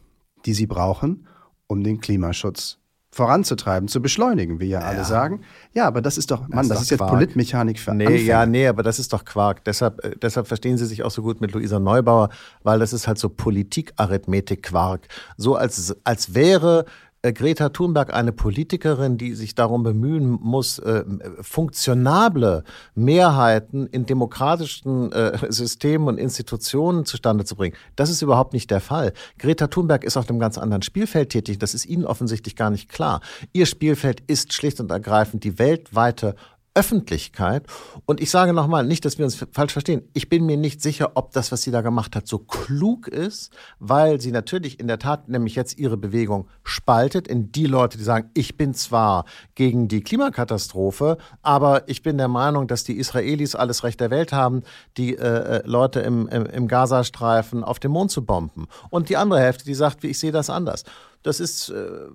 die 0.47 0.55
sie 0.55 0.67
brauchen, 0.67 1.27
um 1.67 1.83
den 1.83 2.01
Klimaschutz 2.01 2.79
voranzutreiben, 3.13 3.89
zu 3.89 4.01
beschleunigen, 4.01 4.61
wie 4.61 4.69
ja, 4.69 4.81
alle 4.81 5.05
sagen. 5.05 5.41
Ja, 5.73 5.87
aber 5.89 6.01
das 6.01 6.17
ist 6.17 6.31
doch, 6.31 6.47
Mann, 6.49 6.69
das 6.69 6.79
doch 6.79 6.83
ist 6.83 6.91
jetzt 6.91 6.99
Quark. 7.01 7.11
Politmechanik 7.11 7.81
für 7.81 7.93
Nee, 7.93 8.07
Anfänger. 8.07 8.25
ja, 8.25 8.47
nee, 8.47 8.69
aber 8.69 8.85
das 8.85 9.01
ist 9.01 9.13
doch 9.13 9.25
Quark. 9.25 9.65
Deshalb, 9.65 10.05
äh, 10.05 10.15
deshalb 10.23 10.47
verstehen 10.47 10.79
Sie 10.79 10.87
sich 10.87 11.03
auch 11.03 11.11
so 11.11 11.23
gut 11.23 11.41
mit 11.41 11.53
Luisa 11.53 11.81
Neubauer, 11.81 12.29
weil 12.63 12.79
das 12.79 12.93
ist 12.93 13.09
halt 13.09 13.19
so 13.19 13.29
Politikarithmetik-Quark. 13.29 15.09
So 15.37 15.57
als, 15.57 15.97
als 16.05 16.35
wäre 16.35 16.85
Greta 17.23 17.69
Thunberg 17.69 18.15
eine 18.15 18.33
Politikerin, 18.33 19.19
die 19.19 19.35
sich 19.35 19.55
darum 19.55 19.83
bemühen 19.83 20.31
muss, 20.31 20.79
äh, 20.79 21.05
funktionable 21.43 22.65
Mehrheiten 22.95 23.87
in 23.87 24.07
demokratischen 24.07 25.13
äh, 25.13 25.39
Systemen 25.53 26.09
und 26.09 26.19
Institutionen 26.19 27.05
zustande 27.05 27.45
zu 27.45 27.57
bringen. 27.57 27.77
Das 27.97 28.09
ist 28.09 28.23
überhaupt 28.23 28.55
nicht 28.55 28.71
der 28.71 28.81
Fall. 28.81 29.13
Greta 29.39 29.67
Thunberg 29.67 30.05
ist 30.05 30.17
auf 30.17 30.31
einem 30.31 30.39
ganz 30.39 30.57
anderen 30.57 30.83
Spielfeld 30.83 31.29
tätig. 31.29 31.59
Das 31.59 31.75
ist 31.75 31.85
Ihnen 31.85 32.07
offensichtlich 32.07 32.57
gar 32.57 32.71
nicht 32.71 32.89
klar. 32.89 33.21
Ihr 33.53 33.67
Spielfeld 33.67 34.23
ist 34.27 34.55
schlicht 34.55 34.81
und 34.81 34.91
ergreifend 34.91 35.45
die 35.45 35.59
weltweite 35.59 36.37
Öffentlichkeit. 36.75 37.67
Und 38.07 38.21
ich 38.21 38.31
sage 38.31 38.53
nochmal, 38.53 38.85
nicht, 38.85 39.05
dass 39.05 39.19
wir 39.19 39.25
uns 39.25 39.45
falsch 39.53 39.73
verstehen. 39.73 40.03
Ich 40.15 40.29
bin 40.29 40.47
mir 40.47 40.57
nicht 40.57 40.81
sicher, 40.81 41.13
ob 41.15 41.33
das, 41.33 41.51
was 41.51 41.63
sie 41.63 41.73
da 41.73 41.81
gemacht 41.81 42.15
hat, 42.15 42.29
so 42.29 42.39
klug 42.39 43.09
ist, 43.09 43.51
weil 43.81 44.21
sie 44.21 44.31
natürlich 44.31 44.79
in 44.79 44.87
der 44.87 45.01
Tat 45.01 45.29
nämlich 45.29 45.57
jetzt 45.57 45.79
ihre 45.79 45.97
Bewegung 45.97 46.49
spaltet 46.63 47.27
in 47.27 47.51
die 47.51 47.67
Leute, 47.67 47.99
die 47.99 48.05
sagen, 48.05 48.31
ich 48.35 48.57
bin 48.57 48.73
zwar 48.73 49.25
gegen 49.57 49.89
die 49.89 50.03
Klimakatastrophe, 50.03 51.19
aber 51.43 51.89
ich 51.89 52.03
bin 52.03 52.19
der 52.19 52.29
Meinung, 52.29 52.69
dass 52.69 52.85
die 52.85 52.99
Israelis 52.99 53.57
alles 53.57 53.83
Recht 53.83 53.99
der 54.01 54.11
Welt 54.11 54.33
haben, 54.33 54.63
die 54.97 55.17
äh, 55.17 55.59
äh 55.59 55.63
Leute 55.67 56.01
im, 56.01 56.29
im, 56.29 56.47
im 56.47 56.69
Gazastreifen 56.69 57.65
auf 57.65 57.81
den 57.81 57.91
Mond 57.91 58.13
zu 58.13 58.25
bomben. 58.25 58.69
Und 58.91 59.09
die 59.09 59.17
andere 59.17 59.41
Hälfte, 59.41 59.65
die 59.65 59.75
sagt, 59.75 60.05
wie 60.05 60.09
ich 60.09 60.19
sehe 60.21 60.33
das 60.33 60.51
anders. 60.51 60.85
Das 61.23 61.41
ist 61.41 61.71
äh, 61.71 62.09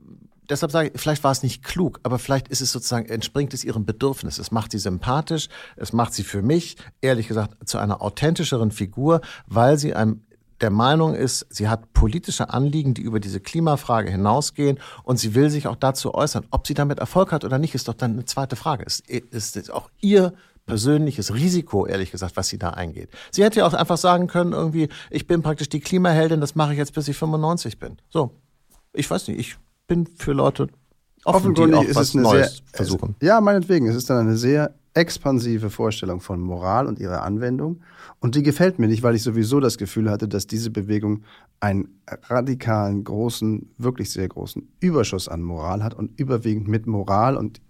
deshalb 0.50 0.72
sage 0.72 0.92
ich, 0.94 1.00
vielleicht 1.00 1.24
war 1.24 1.32
es 1.32 1.44
nicht 1.44 1.64
klug, 1.64 2.00
aber 2.04 2.20
vielleicht 2.20 2.48
ist 2.48 2.62
es 2.62 2.72
sozusagen, 2.72 3.08
entspringt 3.08 3.54
es 3.54 3.64
ihrem 3.64 3.86
Bedürfnis. 3.86 4.40
Es 4.40 4.52
macht 4.52 4.72
sie 4.72 4.80
sympathisch, 4.80 5.50
es 5.76 5.94
macht 5.94 6.14
sie 6.14 6.24
für 6.24 6.42
mich, 6.42 6.78
ehrlich 7.02 7.28
gesagt, 7.28 7.68
zu 7.68 7.78
einer 7.78 8.02
authentischeren 8.02 8.72
Figur, 8.72 9.22
weil 9.48 9.78
sie 9.78 9.94
einem 9.94 10.22
der 10.62 10.70
Meinung 10.70 11.16
ist, 11.16 11.46
sie 11.50 11.68
hat 11.68 11.92
politische 11.94 12.50
Anliegen, 12.50 12.94
die 12.94 13.02
über 13.02 13.20
diese 13.20 13.42
Klimafrage 13.42 14.10
hinausgehen 14.10 14.80
und 15.04 15.20
sie 15.20 15.36
will 15.36 15.50
sich 15.50 15.68
auch 15.68 15.76
dazu 15.76 16.14
äußern. 16.14 16.46
Ob 16.50 16.66
sie 16.66 16.74
damit 16.74 17.00
Erfolg 17.00 17.34
hat 17.34 17.44
oder 17.44 17.58
nicht, 17.58 17.76
ist 17.76 17.88
doch 17.88 17.94
dann 17.94 18.14
eine 18.14 18.26
zweite 18.26 18.56
Frage. 18.56 18.86
Es 18.86 19.02
ist 19.02 19.70
auch 19.72 19.90
ihr 20.00 20.34
persönliches 20.66 21.34
Risiko, 21.34 21.86
ehrlich 21.86 22.12
gesagt, 22.12 22.38
was 22.38 22.48
sie 22.48 22.58
da 22.58 22.70
eingeht. 22.70 23.10
Sie 23.32 23.44
hätte 23.44 23.60
ja 23.60 23.68
auch 23.68 23.74
einfach 23.74 23.98
sagen 23.98 24.28
können, 24.28 24.54
irgendwie, 24.54 24.90
ich 25.12 25.28
bin 25.28 25.42
praktisch 25.42 25.70
die 25.70 25.80
Klimaheldin, 25.80 26.42
das 26.42 26.56
mache 26.56 26.72
ich 26.72 26.78
jetzt, 26.78 26.94
bis 26.94 27.08
ich 27.08 27.18
95 27.18 27.78
bin. 27.78 27.98
So. 28.10 28.32
Ich 28.94 29.10
weiß 29.12 29.28
nicht, 29.28 29.40
ich 29.40 29.58
bin 29.88 30.08
für 30.08 30.34
Leute 30.34 30.68
offen, 31.24 31.54
die 31.54 31.74
auch 31.74 31.84
ist 31.84 31.96
was 31.96 32.10
es 32.10 32.16
eine 32.16 32.24
Neues 32.24 32.58
sehr, 32.58 32.66
versuchen. 32.74 33.16
ja, 33.22 33.42
meinetwegen. 33.42 33.88
Es 33.88 33.96
ist 33.96 34.10
dann 34.10 34.20
eine 34.20 34.38
sehr 34.38 34.76
expansive 34.94 35.70
Vorstellung 35.70 36.22
von 36.22 36.40
Moral 36.40 36.88
und 36.88 37.00
ihrer 37.00 37.24
Anwendung. 37.24 37.82
Und 38.20 38.36
die 38.36 38.44
gefällt 38.44 38.80
mir 38.80 38.88
nicht, 38.88 39.04
weil 39.04 39.16
ich 39.16 39.24
sowieso 39.24 39.60
das 39.60 39.78
Gefühl 39.78 40.10
hatte, 40.10 40.28
dass 40.28 40.48
diese 40.48 40.70
Bewegung 40.72 41.24
einen 41.60 42.00
radikalen, 42.08 43.04
großen, 43.04 43.74
wirklich 43.78 44.10
sehr 44.10 44.28
großen 44.28 44.68
Überschuss 44.80 45.28
an 45.28 45.42
Moral 45.42 45.84
hat 45.84 45.94
und 45.94 46.18
überwiegend 46.18 46.68
mit 46.68 46.88
Moral 46.88 47.36
und 47.36 47.62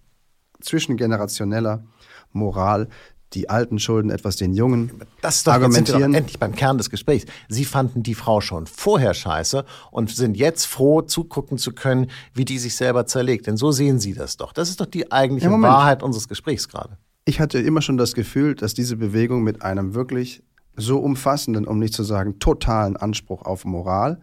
zwischengenerationeller 0.62 1.84
Moral 2.32 2.90
die 3.36 3.50
alten 3.50 3.80
Schulden 3.80 4.10
etwas 4.10 4.38
den 4.38 4.54
Jungen 4.54 4.92
das 5.22 5.38
ist 5.38 5.48
doch, 5.48 5.54
argumentieren. 5.54 6.14
Jetzt 6.14 6.18
endlich 6.18 6.40
beim 6.40 6.56
Kern 6.56 6.78
des 6.78 6.90
Gesprächs. 6.90 7.26
Sie 7.50 7.66
fanden 7.66 8.02
die 8.02 8.16
Frau 8.16 8.42
schon 8.42 8.66
vorher 8.66 9.14
scheiße 9.14 9.66
und 9.92 10.10
sind 10.10 10.38
jetzt 10.38 10.66
froh, 10.66 11.02
zugucken 11.02 11.58
zu 11.58 11.74
können, 11.74 12.10
wie 12.34 12.46
die 12.46 12.58
sich 12.58 12.76
selber 12.76 13.06
zerlegt. 13.06 13.48
Denn 13.48 13.58
so 13.58 13.72
sehen 13.72 14.00
Sie 14.00 14.14
das 14.14 14.38
doch. 14.38 14.54
Das 14.54 14.70
ist 14.70 14.80
doch 14.80 14.86
die 14.86 15.12
eigentliche 15.12 15.50
ja, 15.50 15.62
Wahrheit 15.62 16.02
unseres 16.02 16.28
Gesprächs 16.28 16.68
gerade. 16.70 16.98
Ich 17.26 17.40
hatte 17.40 17.60
immer 17.60 17.82
schon 17.82 17.98
das 17.98 18.14
Gefühl, 18.14 18.56
dass 18.56 18.74
diese 18.74 18.96
Bewegung 18.96 19.44
mit 19.44 19.62
einem 19.62 19.94
wirklich 19.94 20.44
so 20.76 21.00
umfassenden, 21.00 21.66
um 21.66 21.80
nicht 21.80 21.94
zu 21.94 22.04
sagen 22.04 22.40
totalen 22.40 22.98
Anspruch 22.98 23.44
auf 23.44 23.66
Moral 23.66 24.20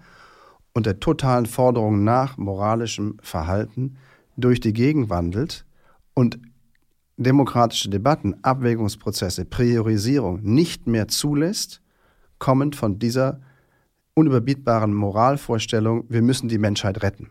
und 0.73 0.87
der 0.87 1.01
totalen 1.01 1.47
Forderung 1.47 2.05
nach 2.05 2.37
moralischem 2.39 3.17
Verhalten 3.23 3.97
durch 4.37 4.61
die 4.61 4.73
Gegend 4.73 5.11
wandelt 5.11 5.65
und 6.15 6.39
demokratische 7.23 7.91
Debatten, 7.91 8.37
Abwägungsprozesse, 8.43 9.45
Priorisierung 9.45 10.43
nicht 10.43 10.87
mehr 10.87 11.09
zulässt, 11.09 11.83
kommend 12.39 12.77
von 12.77 12.99
dieser 12.99 13.41
unüberbietbaren 14.15 14.93
Moralvorstellung, 14.93 16.05
wir 16.09 16.23
müssen 16.23 16.49
die 16.49 16.59
Menschheit 16.59 17.03
retten. 17.03 17.31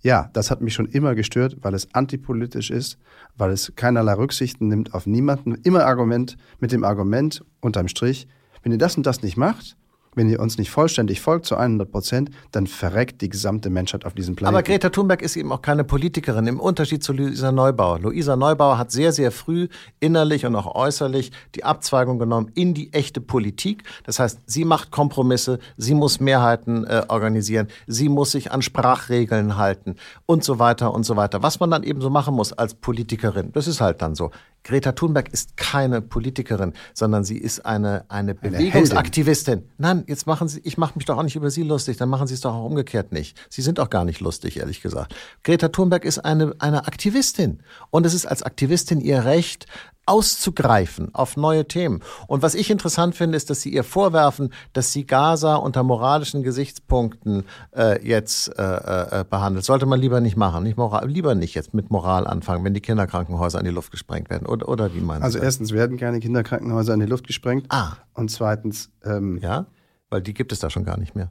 Ja, 0.00 0.30
das 0.32 0.50
hat 0.50 0.60
mich 0.60 0.74
schon 0.74 0.86
immer 0.86 1.14
gestört, 1.14 1.56
weil 1.62 1.74
es 1.74 1.92
antipolitisch 1.94 2.70
ist, 2.70 2.98
weil 3.36 3.50
es 3.50 3.72
keinerlei 3.74 4.12
Rücksichten 4.12 4.68
nimmt 4.68 4.94
auf 4.94 5.06
niemanden. 5.06 5.54
Immer 5.64 5.86
Argument 5.86 6.36
mit 6.60 6.70
dem 6.70 6.84
Argument 6.84 7.44
unterm 7.60 7.88
Strich, 7.88 8.28
wenn 8.62 8.72
ihr 8.72 8.78
das 8.78 8.96
und 8.96 9.06
das 9.06 9.22
nicht 9.22 9.36
macht, 9.36 9.76
wenn 10.16 10.28
ihr 10.28 10.40
uns 10.40 10.58
nicht 10.58 10.70
vollständig 10.70 11.20
folgt 11.20 11.46
zu 11.46 11.56
100 11.56 11.90
Prozent, 11.90 12.30
dann 12.50 12.66
verreckt 12.66 13.20
die 13.22 13.28
gesamte 13.28 13.70
Menschheit 13.70 14.04
auf 14.04 14.14
diesem 14.14 14.34
Planeten. 14.34 14.56
Aber 14.56 14.62
Greta 14.62 14.88
Thunberg 14.88 15.22
ist 15.22 15.36
eben 15.36 15.52
auch 15.52 15.62
keine 15.62 15.84
Politikerin, 15.84 16.46
im 16.46 16.58
Unterschied 16.58 17.04
zu 17.04 17.12
Luisa 17.12 17.52
Neubauer. 17.52 18.00
Luisa 18.00 18.34
Neubauer 18.34 18.78
hat 18.78 18.90
sehr, 18.90 19.12
sehr 19.12 19.30
früh 19.30 19.68
innerlich 20.00 20.46
und 20.46 20.56
auch 20.56 20.74
äußerlich 20.74 21.30
die 21.54 21.64
Abzweigung 21.64 22.18
genommen 22.18 22.50
in 22.54 22.74
die 22.74 22.92
echte 22.92 23.20
Politik. 23.20 23.84
Das 24.04 24.18
heißt, 24.18 24.40
sie 24.46 24.64
macht 24.64 24.90
Kompromisse, 24.90 25.58
sie 25.76 25.94
muss 25.94 26.18
Mehrheiten 26.18 26.84
äh, 26.84 27.04
organisieren, 27.08 27.68
sie 27.86 28.08
muss 28.08 28.32
sich 28.32 28.50
an 28.50 28.62
Sprachregeln 28.62 29.56
halten 29.56 29.96
und 30.24 30.42
so 30.42 30.58
weiter 30.58 30.94
und 30.94 31.04
so 31.04 31.16
weiter. 31.16 31.42
Was 31.42 31.60
man 31.60 31.70
dann 31.70 31.82
eben 31.82 32.00
so 32.00 32.10
machen 32.10 32.34
muss 32.34 32.52
als 32.52 32.74
Politikerin, 32.74 33.52
das 33.52 33.66
ist 33.66 33.80
halt 33.80 34.00
dann 34.02 34.14
so. 34.14 34.30
Greta 34.66 34.92
Thunberg 34.92 35.28
ist 35.28 35.56
keine 35.56 36.02
Politikerin, 36.02 36.72
sondern 36.92 37.22
sie 37.22 37.38
ist 37.38 37.64
eine, 37.64 38.04
eine 38.08 38.34
Bewegungsaktivistin. 38.34 39.62
Nein, 39.78 40.02
jetzt 40.08 40.26
machen 40.26 40.48
Sie, 40.48 40.60
ich 40.64 40.76
mache 40.76 40.94
mich 40.96 41.04
doch 41.04 41.16
auch 41.16 41.22
nicht 41.22 41.36
über 41.36 41.50
Sie 41.50 41.62
lustig, 41.62 41.98
dann 41.98 42.08
machen 42.08 42.26
Sie 42.26 42.34
es 42.34 42.40
doch 42.40 42.52
auch 42.52 42.64
umgekehrt 42.64 43.12
nicht. 43.12 43.38
Sie 43.48 43.62
sind 43.62 43.78
auch 43.78 43.90
gar 43.90 44.04
nicht 44.04 44.18
lustig, 44.18 44.56
ehrlich 44.56 44.82
gesagt. 44.82 45.14
Greta 45.44 45.68
Thunberg 45.68 46.04
ist 46.04 46.18
eine, 46.18 46.52
eine 46.58 46.88
Aktivistin. 46.88 47.60
Und 47.90 48.06
es 48.06 48.12
ist 48.14 48.26
als 48.26 48.42
Aktivistin 48.42 49.00
ihr 49.00 49.24
Recht, 49.24 49.66
auszugreifen 50.06 51.14
auf 51.14 51.36
neue 51.36 51.66
Themen. 51.66 52.00
Und 52.26 52.42
was 52.42 52.54
ich 52.54 52.70
interessant 52.70 53.14
finde, 53.14 53.36
ist, 53.36 53.50
dass 53.50 53.60
sie 53.60 53.70
ihr 53.70 53.84
vorwerfen, 53.84 54.52
dass 54.72 54.92
sie 54.92 55.06
Gaza 55.06 55.56
unter 55.56 55.82
moralischen 55.82 56.42
Gesichtspunkten 56.42 57.44
äh, 57.76 58.06
jetzt 58.06 58.48
äh, 58.58 58.62
äh, 58.62 59.24
behandelt. 59.28 59.64
Sollte 59.64 59.86
man 59.86 60.00
lieber 60.00 60.20
nicht 60.20 60.36
machen, 60.36 60.62
nicht 60.62 60.78
moral, 60.78 61.08
lieber 61.08 61.34
nicht 61.34 61.54
jetzt 61.54 61.74
mit 61.74 61.90
Moral 61.90 62.26
anfangen, 62.26 62.64
wenn 62.64 62.74
die 62.74 62.80
Kinderkrankenhäuser 62.80 63.58
in 63.58 63.64
die 63.64 63.70
Luft 63.70 63.90
gesprengt 63.90 64.30
werden. 64.30 64.46
Oder, 64.46 64.68
oder 64.68 64.94
wie 64.94 65.00
meinen 65.00 65.22
Also 65.22 65.38
erstens 65.38 65.72
werden 65.72 65.96
keine 65.96 66.20
Kinderkrankenhäuser 66.20 66.94
in 66.94 67.00
die 67.00 67.06
Luft 67.06 67.26
gesprengt. 67.26 67.66
Ah. 67.68 67.94
Und 68.14 68.30
zweitens 68.30 68.90
ähm, 69.04 69.38
ja, 69.42 69.66
weil 70.10 70.22
die 70.22 70.34
gibt 70.34 70.52
es 70.52 70.60
da 70.60 70.70
schon 70.70 70.84
gar 70.84 70.98
nicht 70.98 71.14
mehr. 71.14 71.30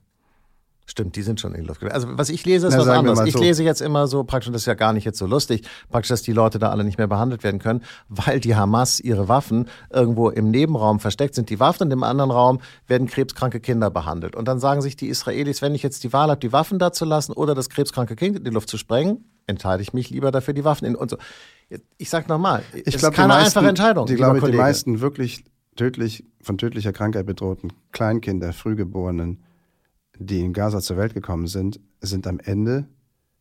Stimmt, 0.87 1.15
die 1.15 1.23
sind 1.23 1.39
schon 1.39 1.55
in 1.55 1.61
die 1.61 1.67
Luft. 1.67 1.83
Also 1.83 2.07
was 2.11 2.29
ich 2.29 2.45
lese, 2.45 2.67
ist 2.67 2.73
Na, 2.73 2.81
was 2.81 2.87
anderes. 2.87 3.19
Ich 3.25 3.33
so. 3.33 3.39
lese 3.39 3.63
jetzt 3.63 3.81
immer 3.81 4.05
so 4.07 4.23
praktisch, 4.23 4.51
das 4.51 4.61
ist 4.61 4.67
ja 4.67 4.75
gar 4.75 4.93
nicht 4.93 5.03
jetzt 5.03 5.17
so 5.17 5.25
lustig, 5.25 5.63
praktisch, 5.89 6.09
dass 6.09 6.21
die 6.21 6.31
Leute 6.31 6.59
da 6.59 6.69
alle 6.69 6.83
nicht 6.83 6.99
mehr 6.99 7.07
behandelt 7.07 7.43
werden 7.43 7.59
können, 7.59 7.81
weil 8.07 8.39
die 8.39 8.55
Hamas 8.55 8.99
ihre 8.99 9.27
Waffen 9.27 9.67
irgendwo 9.91 10.29
im 10.29 10.51
Nebenraum 10.51 10.99
versteckt 10.99 11.33
sind. 11.33 11.49
Die 11.49 11.59
Waffen 11.59 11.83
und 11.83 11.91
im 11.91 12.03
anderen 12.03 12.29
Raum 12.29 12.59
werden 12.87 13.07
krebskranke 13.07 13.59
Kinder 13.59 13.89
behandelt. 13.89 14.35
Und 14.35 14.47
dann 14.47 14.59
sagen 14.59 14.81
sich 14.81 14.95
die 14.95 15.07
Israelis, 15.07 15.63
wenn 15.63 15.73
ich 15.73 15.81
jetzt 15.81 16.03
die 16.03 16.13
Wahl 16.13 16.29
habe, 16.29 16.39
die 16.39 16.53
Waffen 16.53 16.77
da 16.77 16.91
zu 16.91 17.05
lassen 17.05 17.33
oder 17.33 17.55
das 17.55 17.69
krebskranke 17.69 18.15
Kind 18.15 18.37
in 18.37 18.43
die 18.43 18.51
Luft 18.51 18.69
zu 18.69 18.77
sprengen, 18.77 19.25
entscheide 19.47 19.81
ich 19.81 19.93
mich 19.93 20.11
lieber 20.11 20.31
dafür, 20.31 20.53
die 20.53 20.63
Waffen 20.63 20.85
in 20.85 20.95
und 20.95 21.09
so. 21.09 21.17
Ich 21.97 22.11
sag 22.11 22.29
nochmal, 22.29 22.61
es 22.85 22.95
ist 22.95 23.11
keine 23.11 23.29
meisten, 23.29 23.57
einfache 23.57 23.69
Entscheidung. 23.69 24.07
Ich 24.07 24.15
glaube, 24.15 24.39
die 24.39 24.55
meisten 24.55 25.01
wirklich 25.01 25.45
tödlich, 25.75 26.25
von 26.41 26.59
tödlicher 26.59 26.93
Krankheit 26.93 27.25
bedrohten 27.25 27.73
Kleinkinder, 27.91 28.53
Frühgeborenen, 28.53 29.43
die 30.19 30.41
in 30.41 30.53
Gaza 30.53 30.81
zur 30.81 30.97
Welt 30.97 31.13
gekommen 31.13 31.47
sind, 31.47 31.79
sind 32.01 32.27
am 32.27 32.39
Ende 32.39 32.85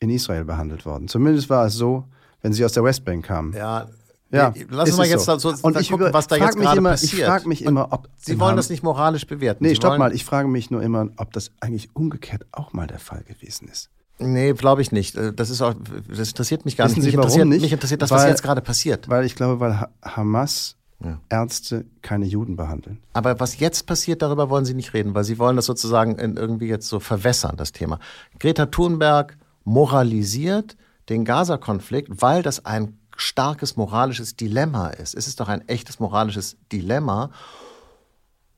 in 0.01 0.11
Israel 0.11 0.45
behandelt 0.45 0.87
worden. 0.87 1.09
Zumindest 1.09 1.49
war 1.51 1.67
es 1.67 1.75
so, 1.75 2.05
wenn 2.43 2.53
sie 2.53 2.65
aus 2.65 2.73
der 2.73 2.85
Westbank 2.85 3.25
kamen. 3.25 3.53
Ja, 3.53 3.89
ja, 4.31 4.53
lass 4.69 4.89
uns 4.89 4.99
mal 4.99 5.07
jetzt 5.07 5.25
so. 5.25 5.39
so 5.39 5.55
und 5.63 5.81
ich 5.81 5.91
gucken, 5.91 6.13
was 6.13 6.27
da 6.27 6.37
jetzt 6.37 6.57
gerade 6.57 6.79
immer, 6.79 6.91
passiert. 6.91 7.13
Ich 7.13 7.25
frage 7.25 7.49
mich 7.49 7.65
immer, 7.65 7.93
ob 7.93 8.09
Sie 8.17 8.41
wollen 8.41 8.57
das 8.57 8.69
nicht 8.69 8.83
moralisch 8.83 9.27
bewerten. 9.27 9.63
Nee, 9.63 9.71
Sie 9.71 9.77
stopp 9.77 9.97
mal. 9.99 10.13
Ich 10.13 10.25
frage 10.25 10.49
mich 10.49 10.71
nur 10.71 10.83
immer, 10.83 11.09
ob 11.19 11.33
das 11.33 11.53
eigentlich 11.61 11.95
umgekehrt 11.95 12.45
auch 12.51 12.73
mal 12.73 12.87
der 12.87 12.99
Fall 12.99 13.23
gewesen 13.23 13.69
ist. 13.69 13.91
Nee, 14.19 14.53
glaube 14.53 14.83
ich 14.83 14.93
nicht. 14.93 15.17
Äh, 15.17 15.33
das 15.33 15.51
ist 15.51 15.61
auch, 15.61 15.75
das 16.09 16.29
interessiert 16.29 16.65
mich 16.65 16.77
gar 16.77 16.87
Wissen 16.87 17.01
nicht. 17.01 17.05
Sie, 17.05 17.09
mich, 17.09 17.15
interessiert, 17.15 17.47
nicht? 17.47 17.63
mich 17.63 17.73
interessiert 17.73 18.03
das, 18.03 18.11
weil, 18.11 18.19
was 18.19 18.27
jetzt 18.27 18.43
gerade 18.43 18.61
passiert. 18.61 19.09
Weil 19.09 19.25
ich 19.25 19.35
glaube, 19.35 19.61
weil 19.61 19.89
Hamas 20.03 20.77
ja. 21.05 21.21
Ärzte 21.29 21.85
keine 22.03 22.27
Juden 22.27 22.57
behandeln. 22.57 22.99
Aber 23.13 23.39
was 23.41 23.59
jetzt 23.59 23.87
passiert, 23.87 24.23
darüber 24.23 24.51
wollen 24.51 24.65
Sie 24.65 24.75
nicht 24.75 24.95
reden, 24.95 25.15
weil 25.15 25.25
Sie 25.25 25.39
wollen 25.39 25.57
das 25.57 25.67
sozusagen 25.67 26.19
irgendwie 26.19 26.67
jetzt 26.67 26.89
so 26.89 27.01
verwässern, 27.01 27.57
das 27.57 27.73
Thema. 27.73 27.99
Greta 28.39 28.67
Thunberg 28.67 29.37
moralisiert 29.65 30.77
den 31.09 31.25
Gaza-Konflikt, 31.25 32.23
weil 32.23 32.43
das 32.43 32.65
ein 32.65 32.99
starkes 33.17 33.77
moralisches 33.77 34.37
Dilemma 34.37 34.89
ist. 34.89 35.15
Es 35.15 35.27
ist 35.27 35.41
doch 35.41 35.49
ein 35.49 35.67
echtes 35.69 36.01
moralisches 36.01 36.57
Dilemma. 36.73 37.31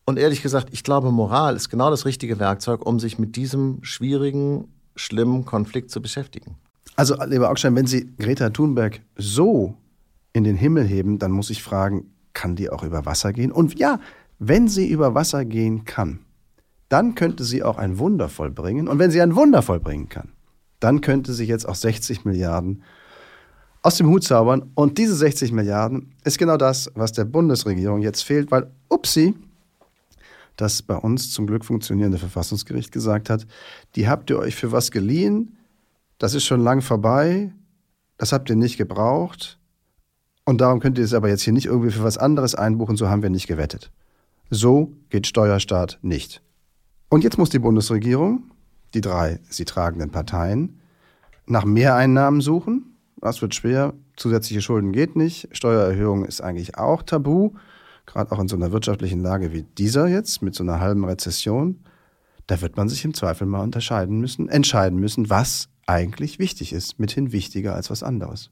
Und 0.05 0.19
ehrlich 0.19 0.43
gesagt, 0.43 0.69
ich 0.73 0.85
glaube, 0.85 1.11
Moral 1.11 1.57
ist 1.57 1.69
genau 1.69 1.91
das 1.91 2.07
richtige 2.07 2.39
Werkzeug, 2.39 2.87
um 2.87 3.01
sich 3.01 3.19
mit 3.19 3.37
diesem 3.37 3.83
schwierigen, 3.83 4.73
schlimmen 4.95 5.45
Konflikt 5.45 5.91
zu 5.91 6.01
beschäftigen. 6.01 6.57
Also, 6.95 7.23
lieber 7.25 7.51
Augstein, 7.51 7.75
wenn 7.77 7.87
Sie 7.87 8.15
Greta 8.17 8.51
Thunberg 8.51 9.01
so 9.17 9.75
in 10.33 10.45
den 10.45 10.57
Himmel 10.57 10.87
heben, 10.87 11.19
dann 11.19 11.33
muss 11.33 11.51
ich 11.51 11.63
fragen, 11.63 12.13
kann 12.37 12.55
die 12.55 12.71
auch 12.71 12.85
über 12.85 13.07
Wasser 13.07 13.33
gehen? 13.33 13.51
Und 13.51 13.79
ja, 13.79 13.99
wenn 14.39 14.69
sie 14.69 14.89
über 14.89 15.15
Wasser 15.15 15.45
gehen 15.45 15.87
kann, 15.87 16.21
dann 16.91 17.15
könnte 17.15 17.43
sie 17.43 17.65
auch 17.65 17.79
ein 17.79 17.99
Wunder 17.99 18.29
vollbringen. 18.29 18.87
Und 18.87 18.99
wenn 18.99 19.11
sie 19.11 19.23
ein 19.23 19.35
Wunder 19.35 19.63
vollbringen 19.63 20.09
kann, 20.09 20.29
dann 20.79 21.01
könnte 21.01 21.33
sie 21.33 21.47
jetzt 21.47 21.67
auch 21.67 21.75
60 21.75 22.27
Milliarden 22.27 22.83
aus 23.83 23.97
dem 23.97 24.09
Hut 24.09 24.23
zaubern. 24.23 24.71
Und 24.75 24.99
diese 24.99 25.17
60 25.17 25.51
Milliarden 25.53 26.15
ist 26.25 26.39
genau 26.39 26.59
das, 26.59 26.91
was 26.95 27.13
der 27.13 27.25
Bundesregierung 27.25 28.03
jetzt 28.03 28.23
fehlt, 28.23 28.51
weil, 28.51 28.71
upsi, 28.89 29.35
das 30.57 30.83
bei 30.83 30.97
uns 30.97 31.33
zum 31.33 31.47
Glück 31.47 31.65
funktionierende 31.65 32.19
Verfassungsgericht 32.19 32.93
gesagt 32.93 33.31
hat, 33.31 33.47
die 33.95 34.09
habt 34.09 34.29
ihr 34.29 34.39
euch 34.39 34.55
für 34.55 34.73
was 34.73 34.91
geliehen, 34.91 35.57
das 36.19 36.35
ist 36.35 36.45
schon 36.45 36.61
lang 36.61 36.83
vorbei, 36.83 37.53
das 38.19 38.33
habt 38.33 38.51
ihr 38.51 38.57
nicht 38.57 38.77
gebraucht 38.77 39.59
und 40.47 40.61
darum 40.61 40.81
könnt 40.81 40.97
ihr 40.97 41.05
es 41.05 41.13
aber 41.13 41.29
jetzt 41.29 41.43
hier 41.43 41.53
nicht 41.53 41.67
irgendwie 41.67 41.91
für 41.91 42.05
was 42.05 42.17
anderes 42.17 42.55
einbuchen, 42.55 42.97
so 42.97 43.09
haben 43.09 43.23
wir 43.23 43.31
nicht 43.31 43.49
gewettet. 43.49 43.91
So 44.49 44.93
geht 45.11 45.27
Steuerstaat 45.27 45.99
nicht. 46.03 46.41
Und 47.09 47.25
jetzt 47.25 47.37
muss 47.37 47.51
die 47.51 47.59
Bundesregierung, 47.59 48.53
die 48.95 49.01
drei 49.01 49.41
sie 49.51 49.65
tragenden 49.65 50.11
Parteien, 50.11 50.81
nach 51.47 51.65
Mehreinnahmen 51.65 52.41
suchen. 52.41 52.97
Das 53.21 53.43
wird 53.43 53.57
schwer. 53.57 53.95
Zusätzliche 54.17 54.63
Schulden 54.63 54.93
geht 54.93 55.17
nicht. 55.17 55.49
Steuererhöhung 55.51 56.25
ist 56.25 56.41
eigentlich 56.41 56.79
auch 56.79 57.03
tabu. 57.03 57.51
Gerade 58.07 58.31
auch 58.31 58.39
in 58.39 58.47
so 58.47 58.55
einer 58.55 58.71
wirtschaftlichen 58.71 59.21
Lage 59.21 59.53
wie 59.53 59.63
dieser 59.63 60.07
jetzt, 60.07 60.43
mit 60.43 60.55
so 60.55 60.63
einer 60.63 60.79
halben 60.79 61.05
Rezession. 61.05 61.81
Da 62.47 62.61
wird 62.61 62.77
man 62.77 62.89
sich 62.89 63.05
im 63.05 63.15
Zweifel 63.15 63.49
mal 63.49 63.63
unterscheiden 63.63 64.21
müssen, 64.21 64.49
entscheiden 64.49 65.01
müssen, 65.01 65.29
was 65.29 65.69
eigentlich 65.87 66.39
wichtig 66.39 66.73
ist. 66.73 67.01
Mithin 67.01 67.33
wichtiger 67.33 67.75
als 67.75 67.91
was 67.91 68.05
anderes. 68.05 68.51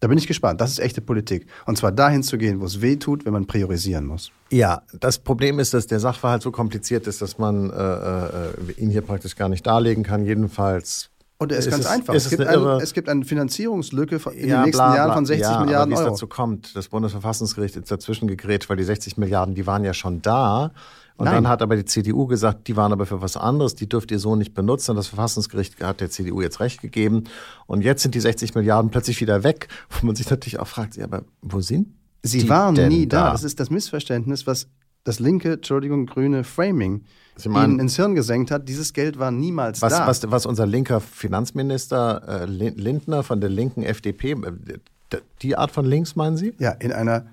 Da 0.00 0.08
bin 0.08 0.16
ich 0.16 0.26
gespannt. 0.26 0.60
Das 0.62 0.70
ist 0.70 0.78
echte 0.78 1.02
Politik. 1.02 1.46
Und 1.66 1.76
zwar 1.76 1.92
dahin 1.92 2.22
zu 2.22 2.38
gehen, 2.38 2.60
wo 2.60 2.64
es 2.64 2.80
weh 2.80 2.96
tut, 2.96 3.26
wenn 3.26 3.34
man 3.34 3.46
priorisieren 3.46 4.06
muss. 4.06 4.32
Ja, 4.50 4.82
das 4.98 5.18
Problem 5.18 5.58
ist, 5.58 5.74
dass 5.74 5.86
der 5.86 6.00
Sachverhalt 6.00 6.42
so 6.42 6.50
kompliziert 6.50 7.06
ist, 7.06 7.20
dass 7.20 7.36
man 7.36 7.70
äh, 7.70 7.74
äh, 7.76 8.72
ihn 8.78 8.90
hier 8.90 9.02
praktisch 9.02 9.36
gar 9.36 9.50
nicht 9.50 9.66
darlegen 9.66 10.02
kann. 10.02 10.24
Jedenfalls. 10.24 11.09
Und 11.40 11.52
er 11.52 11.58
ist, 11.58 11.70
ganz 11.70 11.86
es, 11.86 11.90
einfach. 11.90 12.14
Es 12.14 12.26
es, 12.26 12.30
gibt, 12.30 12.46
ein, 12.46 12.62
es 12.80 12.92
gibt 12.92 13.08
eine 13.08 13.24
Finanzierungslücke 13.24 14.18
von- 14.18 14.34
in 14.34 14.50
ja, 14.50 14.58
den 14.58 14.64
nächsten 14.66 14.76
bla, 14.78 14.88
bla, 14.90 14.96
Jahren 14.96 15.14
von 15.14 15.24
60 15.26 15.42
ja, 15.42 15.60
Milliarden 15.60 15.74
aber 15.74 15.90
wie 15.90 15.94
es 15.94 16.00
Euro. 16.00 16.10
dazu 16.10 16.26
kommt, 16.26 16.76
das 16.76 16.88
Bundesverfassungsgericht 16.88 17.76
ist 17.76 17.90
dazwischen 17.90 18.28
gegrätscht, 18.28 18.68
weil 18.68 18.76
die 18.76 18.84
60 18.84 19.16
Milliarden, 19.16 19.54
die 19.54 19.66
waren 19.66 19.82
ja 19.82 19.94
schon 19.94 20.20
da. 20.20 20.72
Und 21.16 21.24
Nein. 21.24 21.36
dann 21.36 21.48
hat 21.48 21.62
aber 21.62 21.76
die 21.76 21.86
CDU 21.86 22.26
gesagt, 22.26 22.68
die 22.68 22.76
waren 22.76 22.92
aber 22.92 23.06
für 23.06 23.22
was 23.22 23.38
anderes, 23.38 23.74
die 23.74 23.88
dürft 23.88 24.10
ihr 24.10 24.18
so 24.18 24.36
nicht 24.36 24.52
benutzen. 24.52 24.90
Und 24.90 24.96
das 24.98 25.08
Verfassungsgericht 25.08 25.82
hat 25.82 26.02
der 26.02 26.10
CDU 26.10 26.42
jetzt 26.42 26.60
recht 26.60 26.82
gegeben. 26.82 27.24
Und 27.66 27.82
jetzt 27.82 28.02
sind 28.02 28.14
die 28.14 28.20
60 28.20 28.54
Milliarden 28.54 28.90
plötzlich 28.90 29.18
wieder 29.22 29.42
weg, 29.42 29.68
wo 29.88 30.06
man 30.06 30.16
sich 30.16 30.28
natürlich 30.28 30.58
auch 30.60 30.68
fragt, 30.68 30.96
ja, 30.96 31.04
aber 31.04 31.22
wo 31.40 31.62
sind 31.62 31.88
Sie 32.22 32.40
die 32.40 32.48
waren 32.50 32.74
nie 32.74 33.06
da. 33.06 33.24
da? 33.24 33.32
Das 33.32 33.44
ist 33.44 33.60
das 33.60 33.70
Missverständnis, 33.70 34.46
was 34.46 34.68
das 35.04 35.18
linke, 35.20 35.54
Entschuldigung, 35.54 36.06
grüne 36.06 36.44
Framing 36.44 37.04
Sie 37.36 37.48
meinen- 37.48 37.72
ihnen 37.72 37.80
ins 37.80 37.96
Hirn 37.96 38.14
gesenkt 38.14 38.50
hat. 38.50 38.68
Dieses 38.68 38.92
Geld 38.92 39.18
war 39.18 39.30
niemals 39.30 39.80
Was, 39.82 39.92
da. 39.94 40.06
was, 40.06 40.30
was 40.30 40.46
unser 40.46 40.66
linker 40.66 41.00
Finanzminister 41.00 42.22
äh, 42.42 42.44
Lin- 42.46 42.76
Lindner 42.76 43.22
von 43.22 43.40
der 43.40 43.48
linken 43.50 43.82
FDP, 43.82 44.32
äh, 44.32 45.18
die 45.42 45.56
Art 45.56 45.70
von 45.70 45.84
links 45.86 46.16
meinen 46.16 46.36
Sie? 46.36 46.52
Ja, 46.58 46.72
in 46.72 46.92
einer 46.92 47.26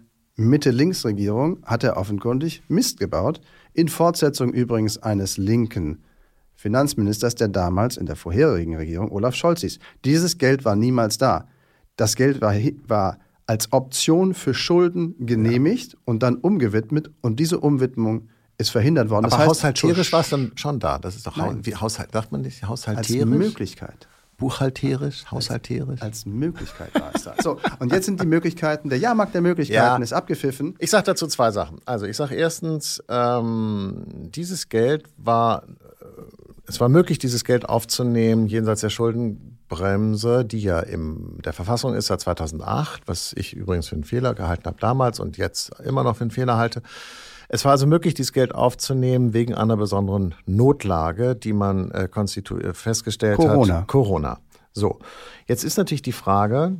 Mitte-Links-Regierung 0.62 1.60
hat 1.66 1.84
er 1.84 1.98
offenkundig 1.98 2.62
Mist 2.68 3.00
gebaut. 3.00 3.42
In 3.74 3.88
Fortsetzung 3.90 4.52
übrigens 4.54 4.98
eines 4.98 5.38
linken 5.38 6.00
Finanzministers, 6.56 7.36
der 7.36 7.48
damals 7.50 7.98
in 7.98 8.06
der 8.08 8.16
vorherigen 8.16 8.76
Regierung 8.76 9.12
Olaf 9.12 9.36
Scholz 9.36 9.62
hieß. 9.62 9.78
Dieses 10.06 10.38
Geld 10.38 10.66
war 10.66 10.76
niemals 10.76 11.18
da. 11.18 11.48
Das 11.96 12.16
Geld 12.16 12.42
war, 12.42 12.54
war 12.88 13.20
als 13.48 13.72
Option 13.74 14.34
für 14.34 14.54
Schulden 14.54 15.16
genehmiigt 15.26 15.98
und 16.06 16.22
dann 16.22 16.36
umgewidmet. 16.36 17.10
Und 17.22 17.40
diese 17.40 17.60
Umwidmung 17.60 18.30
ist 18.58 18.70
verhindert 18.70 19.10
worden. 19.10 19.26
Aber 19.26 19.32
das 19.32 19.40
heißt, 19.40 19.50
haushalterisch 19.50 20.12
war 20.12 20.22
es 20.22 20.30
dann 20.30 20.52
schon 20.56 20.80
da. 20.80 21.00
Das 21.00 21.16
ist 21.16 21.26
doch 21.26 21.38
Nein. 21.38 21.66
wie 21.66 21.76
Haushalt, 21.76 22.12
sagt 22.12 22.32
man 22.32 22.42
nicht 22.42 22.62
als 22.64 22.70
haushalterisch? 22.70 23.26
Möglichkeit. 23.26 24.08
Buchhalterisch, 24.38 25.26
haushalterisch? 25.32 26.02
Als 26.02 26.26
Möglichkeit 26.28 26.94
war 26.94 27.12
es 27.14 27.24
da. 27.24 27.34
So, 27.42 27.58
und 27.80 27.92
jetzt 27.92 28.06
sind 28.06 28.22
die 28.22 28.28
Möglichkeiten, 28.28 28.90
der 28.90 29.00
Jahrmarkt 29.00 29.34
der 29.34 29.42
Möglichkeiten 29.42 29.98
Ja. 30.02 30.04
ist 30.04 30.14
abgepfiffen. 30.14 30.76
Ich 30.78 30.92
sage 30.92 31.06
dazu 31.06 31.26
zwei 31.26 31.50
Sachen. 31.52 31.80
Also 31.86 32.06
ich 32.06 32.16
sage 32.18 32.36
erstens, 32.36 33.02
ähm, 33.10 34.04
dieses 34.36 34.70
Geld 34.70 35.06
war, 35.18 35.64
äh, 35.64 36.06
es 36.68 36.80
war 36.80 36.88
möglich, 36.90 37.18
dieses 37.18 37.46
Geld 37.46 37.68
aufzunehmen 37.68 38.46
jenseits 38.48 38.82
der 38.82 38.90
Schuldenbremse, 39.68 40.46
die 40.46 40.60
ja 40.60 40.80
in 40.80 41.40
der 41.44 41.54
Verfassung 41.54 41.94
ist 41.94 42.08
seit 42.08 42.22
2008, 42.22 43.04
was 43.06 43.34
ich 43.34 43.54
übrigens 43.54 43.88
für 43.88 43.96
einen 43.96 44.04
Fehler 44.04 44.34
gehalten 44.34 44.66
habe 44.66 44.78
damals 44.80 45.20
und 45.20 45.38
jetzt 45.38 45.72
immer 45.84 46.04
noch 46.04 46.18
für 46.18 46.22
einen 46.22 46.32
Fehler 46.32 46.58
halte. 46.58 46.82
Es 47.50 47.64
war 47.64 47.72
also 47.72 47.88
möglich, 47.88 48.14
dieses 48.14 48.34
Geld 48.34 48.54
aufzunehmen 48.54 49.34
wegen 49.34 49.56
einer 49.56 49.78
besonderen 49.78 50.36
Notlage, 50.46 51.36
die 51.36 51.54
man 51.54 51.92
äh, 51.92 52.06
äh, 52.06 52.74
festgestellt 52.74 53.38
Corona. 53.38 53.82
hat. 53.82 53.88
Corona. 53.88 54.40
So, 54.74 55.00
jetzt 55.48 55.64
ist 55.64 55.78
natürlich 55.78 56.02
die 56.02 56.12
Frage, 56.12 56.78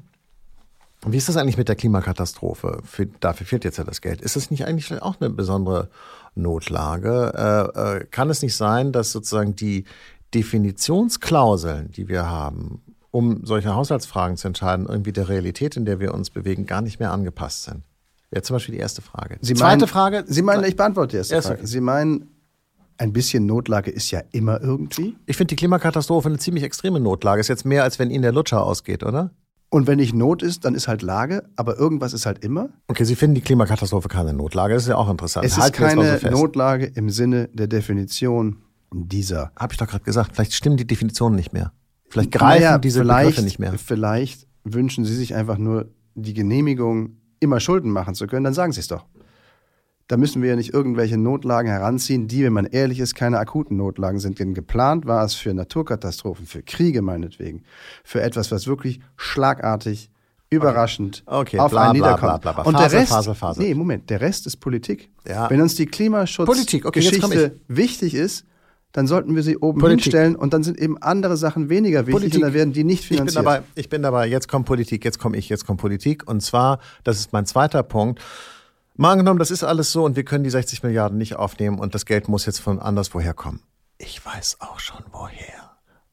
wie 1.06 1.18
ist 1.18 1.30
das 1.30 1.38
eigentlich 1.38 1.58
mit 1.58 1.70
der 1.70 1.76
Klimakatastrophe? 1.76 2.80
Für, 2.84 3.06
dafür 3.06 3.46
fehlt 3.48 3.64
jetzt 3.64 3.78
ja 3.78 3.84
das 3.84 4.02
Geld. 4.02 4.20
Ist 4.20 4.36
das 4.36 4.52
nicht 4.52 4.66
eigentlich 4.66 5.02
auch 5.02 5.16
eine 5.22 5.30
besondere 5.30 5.90
Notlage? 6.36 7.34
Äh, 7.36 7.98
äh, 7.98 8.06
kann 8.06 8.30
es 8.30 8.42
nicht 8.42 8.56
sein, 8.56 8.92
dass 8.92 9.12
sozusagen 9.12 9.56
die 9.56 9.86
Definitionsklauseln, 10.34 11.92
die 11.92 12.08
wir 12.08 12.30
haben, 12.30 12.82
um 13.12 13.46
solche 13.46 13.74
Haushaltsfragen 13.74 14.38
zu 14.38 14.48
entscheiden, 14.48 14.86
irgendwie 14.88 15.14
der 15.14 15.30
Realität, 15.30 15.78
in 15.78 15.86
der 15.86 16.00
wir 16.00 16.14
uns 16.14 16.30
bewegen, 16.30 16.66
gar 16.66 16.82
nicht 16.82 17.00
mehr 17.00 17.12
angepasst 17.12 17.64
sind? 17.64 17.84
Wäre 18.30 18.44
zum 18.44 18.56
Beispiel 18.56 18.76
die 18.76 18.82
erste 18.82 19.02
Frage. 19.02 19.38
Sie 19.42 19.54
Zweite 19.54 19.80
meinen, 19.80 19.88
Frage. 19.88 20.24
Sie 20.28 20.42
meinen, 20.42 20.64
ich 20.66 20.76
beantworte 20.76 21.12
die 21.12 21.18
erste 21.18 21.36
Erste 21.36 21.50
Frage. 21.50 21.60
Frage. 21.60 21.68
Sie 21.68 21.82
meinen, 21.82 22.30
ein 22.98 23.14
bisschen 23.14 23.46
Notlage 23.46 23.92
ist 23.92 24.12
ja 24.12 24.22
immer 24.32 24.62
irgendwie. 24.62 25.16
Ich 25.26 25.38
finde 25.38 25.50
die 25.50 25.56
Klimakatastrophe 25.56 26.28
eine 26.28 26.38
ziemlich 26.38 26.64
extreme 26.64 27.00
Notlage. 27.00 27.40
Ist 27.40 27.48
jetzt 27.48 27.66
mehr, 27.66 27.84
als 27.84 28.00
wenn 28.00 28.10
Ihnen 28.10 28.24
der 28.24 28.34
Lutscher 28.34 28.64
ausgeht, 28.64 29.04
oder? 29.04 29.32
Und 29.70 29.86
wenn 29.86 29.98
nicht 29.98 30.14
Not 30.14 30.44
ist, 30.44 30.66
dann 30.66 30.76
ist 30.76 30.88
halt 30.88 31.02
Lage, 31.02 31.44
aber 31.58 31.78
irgendwas 31.78 32.14
ist 32.14 32.26
halt 32.26 32.44
immer. 32.44 32.70
Okay, 32.88 33.04
Sie 33.04 33.16
finden 33.16 33.36
die 33.36 33.42
Klimakatastrophe 33.42 34.08
keine 34.08 34.34
Notlage. 34.34 34.74
Das 34.74 34.84
ist 34.84 34.90
ja 34.90 34.96
auch 34.96 35.10
interessant. 35.10 35.46
Es 35.46 35.54
ist 35.54 35.60
Halten 35.62 35.98
mal 35.98 36.20
keine. 36.20 36.36
Notlage 36.36 36.86
im 36.86 37.10
Sinne 37.10 37.50
der 37.54 37.68
Definition 37.68 38.58
dieser. 38.92 39.52
Habe 39.58 39.74
ich 39.74 39.78
doch 39.78 39.88
gerade 39.88 40.04
gesagt. 40.04 40.36
Vielleicht 40.36 40.54
stimmen 40.54 40.78
die 40.78 40.88
Definitionen 40.88 41.36
nicht 41.36 41.54
mehr. 41.54 41.72
Vielleicht 42.10 42.32
greifen 42.32 42.64
Naja, 42.64 42.78
diese 42.78 43.02
vielleicht, 43.02 43.30
Begriffe 43.30 43.44
nicht 43.44 43.60
mehr. 43.60 43.74
Vielleicht 43.74 44.48
wünschen 44.64 45.06
Sie 45.06 45.16
sich 45.16 45.36
einfach 45.36 45.58
nur 45.58 45.90
die 46.16 46.34
Genehmigung, 46.34 47.18
immer 47.40 47.60
Schulden 47.60 47.92
machen 47.92 48.16
zu 48.16 48.28
können, 48.28 48.44
dann 48.44 48.54
sagen 48.54 48.72
Sie 48.72 48.80
es 48.80 48.88
doch. 48.88 49.06
Da 50.08 50.16
müssen 50.16 50.42
wir 50.42 50.50
ja 50.50 50.56
nicht 50.56 50.74
irgendwelche 50.74 51.18
Notlagen 51.18 51.68
heranziehen, 51.68 52.30
die, 52.30 52.44
wenn 52.44 52.54
man 52.54 52.66
ehrlich 52.66 53.00
ist, 53.02 53.14
keine 53.14 53.40
akuten 53.40 53.76
Notlagen 53.76 54.20
sind. 54.20 54.40
Denn 54.40 54.54
geplant 54.54 55.06
war 55.06 55.26
es 55.26 55.34
für 55.34 55.54
Naturkatastrophen, 55.54 56.46
für 56.46 56.64
Kriege 56.64 57.02
meinetwegen, 57.02 57.64
für 58.06 58.22
etwas, 58.22 58.50
was 58.50 58.68
wirklich 58.68 59.02
schlagartig, 59.18 60.10
überraschend 60.50 61.24
Okay, 61.26 61.60
auf 61.60 61.72
bla, 61.72 61.90
einen 61.90 62.00
bla, 62.00 62.08
niederkommt. 62.12 62.42
bla, 62.42 62.52
bla, 62.54 62.64
bla. 62.64 62.64
Und 62.64 62.76
Phase, 62.76 62.90
der 62.90 63.00
Rest, 63.02 63.12
Phase, 63.12 63.36
Phase. 63.36 63.62
nee, 63.62 63.74
Moment, 63.74 64.10
der 64.10 64.22
Rest 64.22 64.48
ist 64.48 64.58
Politik. 64.58 65.10
Ja. 65.28 65.50
Wenn 65.50 65.62
uns 65.62 65.76
die 65.76 65.86
Politik, 65.86 66.86
okay, 66.86 67.02
Klimaschutzgeschichte 67.02 67.60
wichtig 67.68 68.14
ist, 68.14 68.46
dann 68.94 69.06
sollten 69.08 69.36
wir 69.36 69.44
sie 69.44 69.58
oben 69.58 69.80
Politik. 69.80 70.06
hinstellen 70.06 70.36
und 70.36 70.54
dann 70.54 70.64
sind 70.64 70.80
eben 70.80 70.98
andere 71.02 71.38
Sachen 71.38 71.70
weniger 71.70 72.08
wichtig 72.08 72.14
Politik. 72.14 72.36
und 72.36 72.42
dann 72.42 72.54
werden 72.54 72.74
die 72.74 72.84
nicht 72.84 73.04
Ich 73.04 73.10
bin 73.10 73.18
finanziert. 73.20 73.46
dabei, 73.46 73.64
ich 73.76 73.90
bin 73.90 74.02
dabei, 74.02 74.28
jetzt 74.28 74.48
kommt 74.48 74.66
Politik, 74.66 75.06
jetzt 75.06 75.20
komme 75.20 75.38
ich, 75.38 75.50
jetzt 75.50 75.66
kommt 75.66 75.80
Politik. 75.80 76.28
Und 76.28 76.42
zwar, 76.42 76.80
das 77.04 77.20
ist 77.20 77.34
mein 77.34 77.46
zweiter 77.46 77.84
Punkt. 77.84 78.22
Mal 78.96 79.12
angenommen, 79.12 79.38
das 79.40 79.52
ist 79.52 79.64
alles 79.64 79.92
so 79.92 80.04
und 80.06 80.16
wir 80.16 80.24
können 80.24 80.44
die 80.44 80.50
60 80.50 80.82
Milliarden 80.82 81.18
nicht 81.20 81.36
aufnehmen 81.36 81.78
und 81.80 81.94
das 81.94 82.06
Geld 82.06 82.28
muss 82.28 82.46
jetzt 82.48 82.60
von 82.60 82.80
anderswoher 82.80 83.34
kommen. 83.36 83.62
Ich 84.00 84.26
weiß 84.26 84.58
auch 84.62 84.80
schon 84.80 85.04
woher. 85.12 85.67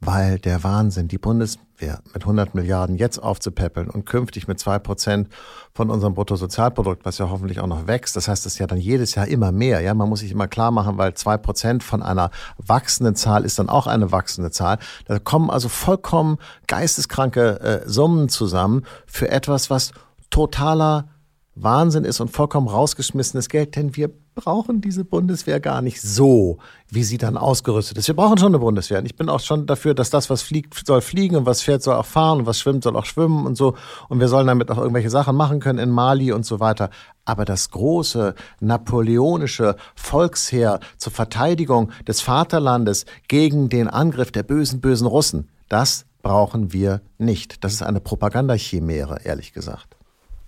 Weil 0.06 0.38
der 0.38 0.62
Wahnsinn, 0.62 1.08
die 1.08 1.16
Bundeswehr 1.18 2.00
mit 2.12 2.22
100 2.22 2.54
Milliarden 2.54 2.96
jetzt 2.96 3.18
aufzupäppeln 3.18 3.88
und 3.88 4.04
künftig 4.04 4.46
mit 4.46 4.60
zwei 4.60 4.78
Prozent 4.78 5.28
von 5.72 5.88
unserem 5.88 6.14
Bruttosozialprodukt, 6.14 7.04
was 7.06 7.18
ja 7.18 7.30
hoffentlich 7.30 7.60
auch 7.60 7.66
noch 7.66 7.86
wächst, 7.86 8.14
das 8.14 8.28
heißt, 8.28 8.44
das 8.44 8.54
ist 8.54 8.58
ja 8.58 8.66
dann 8.66 8.78
jedes 8.78 9.14
Jahr 9.14 9.26
immer 9.26 9.50
mehr. 9.50 9.80
Ja, 9.80 9.94
man 9.94 10.08
muss 10.08 10.20
sich 10.20 10.30
immer 10.30 10.46
klar 10.46 10.70
machen, 10.70 10.98
weil 10.98 11.14
zwei 11.14 11.38
Prozent 11.38 11.82
von 11.82 12.02
einer 12.02 12.30
wachsenden 12.58 13.16
Zahl 13.16 13.44
ist 13.44 13.58
dann 13.58 13.70
auch 13.70 13.86
eine 13.86 14.12
wachsende 14.12 14.50
Zahl. 14.50 14.78
Da 15.06 15.18
kommen 15.18 15.50
also 15.50 15.68
vollkommen 15.68 16.36
geisteskranke 16.66 17.60
äh, 17.60 17.88
Summen 17.88 18.28
zusammen 18.28 18.82
für 19.06 19.30
etwas, 19.30 19.70
was 19.70 19.92
totaler 20.28 21.08
Wahnsinn 21.56 22.04
ist 22.04 22.20
und 22.20 22.30
vollkommen 22.30 22.68
rausgeschmissenes 22.68 23.48
Geld, 23.48 23.76
denn 23.76 23.96
wir 23.96 24.10
brauchen 24.34 24.80
diese 24.80 25.04
Bundeswehr 25.04 25.60
gar 25.60 25.82
nicht 25.82 26.02
so, 26.02 26.58
wie 26.88 27.04
sie 27.04 27.18
dann 27.18 27.36
ausgerüstet 27.36 27.96
ist. 27.98 28.08
Wir 28.08 28.16
brauchen 28.16 28.38
schon 28.38 28.48
eine 28.48 28.58
Bundeswehr. 28.58 28.98
Und 28.98 29.06
ich 29.06 29.14
bin 29.14 29.28
auch 29.28 29.40
schon 29.40 29.66
dafür, 29.66 29.94
dass 29.94 30.10
das, 30.10 30.28
was 30.30 30.42
fliegt, 30.42 30.86
soll 30.86 31.00
fliegen 31.00 31.36
und 31.36 31.46
was 31.46 31.62
fährt, 31.62 31.82
soll 31.82 31.94
auch 31.94 32.06
fahren 32.06 32.40
und 32.40 32.46
was 32.46 32.58
schwimmt, 32.58 32.82
soll 32.82 32.96
auch 32.96 33.04
schwimmen 33.04 33.46
und 33.46 33.56
so. 33.56 33.74
Und 34.08 34.18
wir 34.18 34.28
sollen 34.28 34.48
damit 34.48 34.70
auch 34.70 34.78
irgendwelche 34.78 35.10
Sachen 35.10 35.36
machen 35.36 35.60
können 35.60 35.78
in 35.78 35.90
Mali 35.90 36.32
und 36.32 36.44
so 36.44 36.58
weiter. 36.58 36.90
Aber 37.24 37.44
das 37.44 37.70
große 37.70 38.34
napoleonische 38.60 39.76
Volksheer 39.94 40.80
zur 40.98 41.12
Verteidigung 41.12 41.92
des 42.08 42.20
Vaterlandes 42.20 43.06
gegen 43.28 43.68
den 43.68 43.88
Angriff 43.88 44.32
der 44.32 44.42
bösen, 44.42 44.80
bösen 44.80 45.06
Russen, 45.06 45.48
das 45.68 46.06
brauchen 46.22 46.72
wir 46.72 47.02
nicht. 47.18 47.62
Das 47.62 47.72
ist 47.72 47.83
eine 47.83 48.00
Propagandachimäre, 48.00 49.20
ehrlich 49.24 49.52
gesagt. 49.52 49.96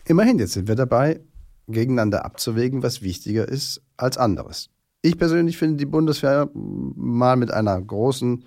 Immerhin, 0.09 0.39
jetzt 0.39 0.53
sind 0.53 0.69
wir 0.69 0.77
dabei, 0.77 1.21
gegeneinander 1.67 2.25
abzuwägen, 2.25 2.85
was 2.85 3.03
wichtiger 3.03 3.49
ist 3.49 3.83
als 3.97 4.17
anderes. 4.19 4.71
Ich 5.03 5.19
persönlich 5.19 5.59
finde 5.59 5.79
die 5.79 5.87
Bundeswehr 5.87 6.49
mal 6.55 7.37
mit 7.37 7.51
einer 7.51 7.81
großen 7.81 8.45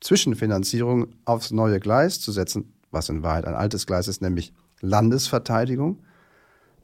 Zwischenfinanzierung 0.00 1.08
aufs 1.24 1.50
neue 1.50 1.80
Gleis 1.80 2.20
zu 2.20 2.30
setzen, 2.30 2.74
was 2.92 3.08
in 3.08 3.24
Wahrheit 3.24 3.46
ein 3.46 3.54
altes 3.54 3.86
Gleis 3.86 4.06
ist, 4.06 4.22
nämlich 4.22 4.52
Landesverteidigung, 4.80 6.04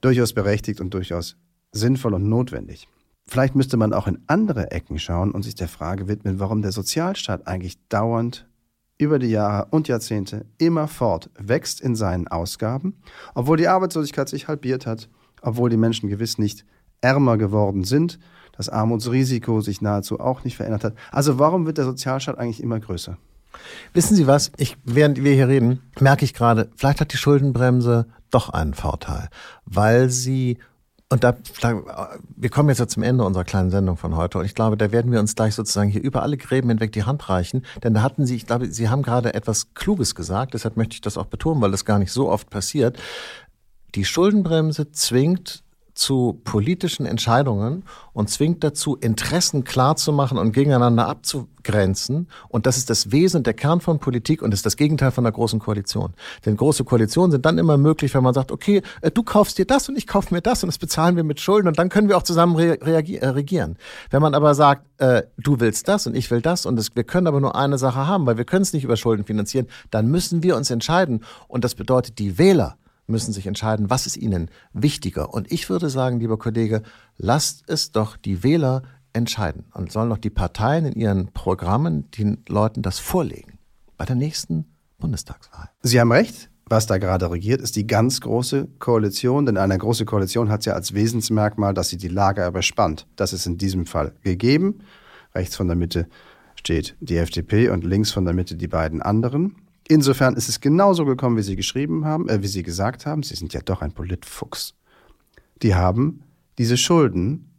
durchaus 0.01 0.33
berechtigt 0.33 0.81
und 0.81 0.95
durchaus 0.95 1.37
sinnvoll 1.71 2.15
und 2.15 2.29
notwendig. 2.29 2.89
Vielleicht 3.25 3.55
müsste 3.55 3.77
man 3.77 3.93
auch 3.93 4.09
in 4.09 4.19
andere 4.27 4.73
Ecken 4.73 4.99
schauen 4.99 5.31
und 5.31 5.43
sich 5.43 5.55
der 5.55 5.69
Frage 5.69 6.09
widmen, 6.09 6.41
warum 6.41 6.63
der 6.63 6.73
Sozialstaat 6.73 7.47
eigentlich 7.47 7.79
dauernd 7.89 8.48
über 8.99 9.19
die 9.19 9.29
Jahre 9.29 9.69
und 9.71 9.89
Jahrzehnte 9.89 10.45
immerfort 10.59 11.31
wächst 11.39 11.81
in 11.81 11.95
seinen 11.95 12.29
Ausgaben, 12.29 13.01
obwohl 13.35 13.57
die 13.57 13.69
Arbeitslosigkeit 13.69 14.29
sich 14.29 14.49
halbiert 14.49 14.87
hat, 14.87 15.09
obwohl 15.41 15.71
die 15.71 15.77
Menschen 15.77 16.09
gewiss 16.09 16.37
nicht 16.37 16.65
ärmer 17.01 17.39
geworden 17.39 17.85
sind, 17.85 18.19
das 18.57 18.69
Armutsrisiko 18.69 19.61
sich 19.61 19.81
nahezu 19.81 20.19
auch 20.19 20.43
nicht 20.43 20.57
verändert 20.57 20.83
hat. 20.83 20.95
Also 21.13 21.39
warum 21.39 21.65
wird 21.65 21.79
der 21.79 21.85
Sozialstaat 21.85 22.39
eigentlich 22.39 22.63
immer 22.63 22.81
größer? 22.81 23.17
Wissen 23.95 24.17
Sie 24.17 24.27
was? 24.27 24.53
Ich, 24.57 24.77
während 24.85 25.23
wir 25.23 25.33
hier 25.33 25.49
reden, 25.49 25.81
merke 26.01 26.25
ich 26.25 26.35
gerade, 26.35 26.69
vielleicht 26.77 27.01
hat 27.01 27.13
die 27.13 27.17
Schuldenbremse 27.17 28.07
doch 28.31 28.51
einen 28.51 28.75
Vorteil, 28.75 29.29
weil 29.65 30.11
sie 30.11 30.59
und 31.11 31.25
da, 31.25 31.37
wir 32.37 32.51
kommen 32.51 32.69
jetzt 32.69 32.79
ja 32.79 32.87
zum 32.87 33.03
Ende 33.03 33.25
unserer 33.25 33.45
kleinen 33.45 33.71
Sendung 33.71 33.97
von 33.97 34.15
heute. 34.15 34.39
Und 34.39 34.45
ich 34.45 34.55
glaube, 34.55 34.77
da 34.77 34.93
werden 34.93 35.11
wir 35.11 35.21
uns 35.21 35.35
gleich 35.35 35.55
sozusagen 35.55 35.89
hier 35.89 36.03
über 36.03 36.23
alle 36.23 36.37
Gräben 36.37 36.69
hinweg 36.69 36.93
die 36.93 37.05
Hand 37.05 37.29
reichen, 37.31 37.65
denn 37.83 37.95
da 37.95 38.03
hatten 38.03 38.27
Sie, 38.27 38.37
ich 38.37 38.47
glaube, 38.47 38.71
Sie 38.71 38.91
haben 38.91 39.03
gerade 39.03 39.33
etwas 39.33 39.73
Kluges 39.73 40.15
gesagt, 40.15 40.53
deshalb 40.53 40.77
möchte 40.77 40.95
ich 40.95 41.01
das 41.01 41.17
auch 41.17 41.27
betonen, 41.27 41.63
weil 41.63 41.71
das 41.71 41.87
gar 41.87 41.99
nicht 41.99 42.13
so 42.13 42.29
oft 42.29 42.51
passiert. 42.51 42.99
Die 43.95 44.05
Schuldenbremse 44.05 44.93
zwingt 44.93 45.65
zu 45.99 46.41
politischen 46.45 47.07
Entscheidungen 47.07 47.85
und 48.13 48.31
zwingt 48.31 48.63
dazu, 48.63 48.97
Interessen 48.97 49.65
klarzumachen 49.65 50.39
und 50.39 50.53
gegeneinander 50.53 51.09
abzugrenzen. 51.09 52.29
Und 52.49 52.67
das 52.67 52.77
ist 52.77 52.89
das 52.89 53.11
Wesen, 53.11 53.43
der 53.43 53.55
Kern 53.55 53.81
von 53.81 53.99
Politik 53.99 54.41
und 54.41 54.55
ist 54.55 54.65
das 54.65 54.77
Gegenteil 54.77 55.11
von 55.11 55.27
einer 55.27 55.33
großen 55.33 55.59
Koalition. 55.59 56.15
Denn 56.47 56.57
große 56.57 56.85
Koalitionen 56.85 57.33
sind 57.33 57.45
dann 57.45 57.59
immer 57.59 57.77
möglich, 57.79 58.15
wenn 58.15 58.23
man 58.23 58.33
sagt, 58.33 58.53
okay, 58.53 58.83
äh, 59.01 59.11
du 59.11 59.25
kaufst 59.25 59.59
dir 59.59 59.67
das 59.67 59.89
und 59.89 59.99
ich 59.99 60.07
kaufe 60.07 60.33
mir 60.33 60.41
das 60.41 60.63
und 60.63 60.69
das 60.69 60.79
bezahlen 60.79 61.17
wir 61.17 61.25
mit 61.25 61.41
Schulden 61.41 61.67
und 61.67 61.79
dann 61.81 61.89
können 61.89 62.09
wir 62.09 62.17
auch 62.17 62.23
zusammen 62.23 62.55
re 62.55 62.81
äh, 62.81 63.27
regieren. 63.27 63.77
Wenn 64.11 64.23
man 64.23 64.35
aber 64.35 64.55
sagt, 64.55 64.87
äh, 64.99 65.25
du 65.37 65.59
willst 65.59 65.89
das 65.89 66.07
und 66.07 66.15
ich 66.15 66.31
will 66.31 66.41
das 66.41 66.65
und 66.65 66.77
das, 66.77 66.95
wir 66.95 67.05
können 67.05 67.27
aber 67.27 67.41
nur 67.41 67.57
eine 67.57 67.77
Sache 67.77 68.07
haben, 68.07 68.25
weil 68.25 68.39
wir 68.39 68.45
können 68.45 68.63
es 68.63 68.73
nicht 68.73 68.85
über 68.85 68.97
Schulden 68.97 69.25
finanzieren, 69.25 69.67
dann 69.91 70.07
müssen 70.07 70.45
wir 70.45 70.57
uns 70.57 70.71
entscheiden. 70.71 71.25
Und 71.49 71.65
das 71.65 71.75
bedeutet, 71.75 72.21
die 72.21 72.39
Wähler 72.39 72.77
müssen 73.09 73.33
sich 73.33 73.47
entscheiden, 73.47 73.91
was 73.91 74.07
ist 74.07 74.17
ihnen 74.17 74.51
wichtiger. 74.73 75.35
Und 75.35 75.51
ich 75.51 75.69
würde 75.69 75.91
sagen, 75.91 76.21
lieber 76.21 76.39
Kollege, 76.39 76.83
lasst 77.17 77.65
es 77.67 77.91
doch 77.91 78.17
die 78.17 78.43
Wähler 78.43 78.83
entscheiden 79.13 79.65
und 79.75 79.91
sollen 79.91 80.11
doch 80.11 80.19
die 80.19 80.31
Parteien 80.31 80.85
in 80.85 80.93
ihren 80.93 81.33
Programmen 81.33 82.11
den 82.13 82.45
Leuten 82.49 82.83
das 82.83 82.99
vorlegen 82.99 83.59
bei 83.97 84.05
der 84.05 84.17
nächsten 84.17 84.67
Bundestagswahl. 84.99 85.71
Sie 85.83 86.01
haben 86.01 86.13
recht. 86.13 86.51
Was 86.71 86.87
da 86.87 86.99
gerade 86.99 87.31
regiert, 87.31 87.63
ist 87.63 87.77
die 87.77 87.87
ganz 87.87 88.21
große 88.21 88.69
Koalition, 88.79 89.47
denn 89.47 89.57
eine 89.57 89.79
große 89.79 90.05
Koalition 90.05 90.51
hat 90.51 90.67
ja 90.67 90.75
als 90.75 90.93
Wesensmerkmal, 90.93 91.73
dass 91.73 91.89
sie 91.89 91.97
die 91.97 92.09
Lager 92.09 92.47
überspannt. 92.47 93.07
Das 93.17 93.33
ist 93.33 93.47
in 93.47 93.57
diesem 93.57 93.87
Fall 93.87 94.13
gegeben. 94.23 94.81
Rechts 95.35 95.57
von 95.57 95.67
der 95.67 95.77
Mitte 95.77 96.09
steht 96.57 96.95
die 97.01 97.17
FDP 97.17 97.71
und 97.71 97.85
links 97.85 98.11
von 98.11 98.27
der 98.27 98.35
Mitte 98.35 98.55
die 98.55 98.69
beiden 98.69 99.01
anderen. 99.01 99.57
Insofern 99.89 100.35
ist 100.35 100.51
es 100.51 100.61
genauso 100.61 101.07
gekommen, 101.07 101.39
wie 101.39 101.43
Sie 101.43 101.57
geschrieben 101.57 102.05
haben, 102.05 102.29
äh, 102.29 102.43
wie 102.43 102.47
Sie 102.47 102.63
gesagt 102.63 103.07
haben. 103.07 103.23
Sie 103.23 103.35
sind 103.35 103.55
ja 103.55 103.61
doch 103.61 103.81
ein 103.81 103.93
Politfuchs. 103.93 104.75
Die 105.63 105.75
haben 105.75 106.23
diese 106.59 106.77
Schulden, 106.77 107.51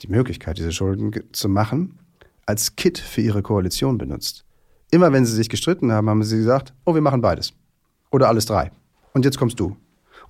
die 0.00 0.08
Möglichkeit, 0.08 0.58
diese 0.58 0.72
Schulden 0.72 1.12
zu 1.32 1.48
machen, 1.48 1.98
als 2.46 2.74
Kit 2.74 2.98
für 2.98 3.20
ihre 3.20 3.42
Koalition 3.42 3.98
benutzt. 3.98 4.44
Immer 4.90 5.12
wenn 5.12 5.24
sie 5.24 5.34
sich 5.34 5.48
gestritten 5.48 5.92
haben, 5.92 6.10
haben 6.10 6.22
sie 6.24 6.38
gesagt, 6.38 6.74
oh, 6.84 6.94
wir 6.94 7.00
machen 7.00 7.20
beides. 7.20 7.52
Oder 8.10 8.28
alles 8.28 8.46
drei. 8.46 8.72
Und 9.12 9.24
jetzt 9.24 9.38
kommst 9.38 9.60
du. 9.60 9.76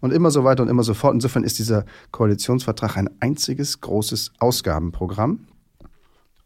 Und 0.01 0.13
immer 0.13 0.31
so 0.31 0.45
weiter 0.45 0.63
und 0.63 0.69
immer 0.69 0.83
so 0.83 0.93
fort. 0.93 1.15
Insofern 1.15 1.45
ist 1.45 1.59
dieser 1.59 1.85
Koalitionsvertrag 2.11 2.97
ein 2.97 3.09
einziges 3.21 3.81
großes 3.81 4.33
Ausgabenprogramm, 4.39 5.47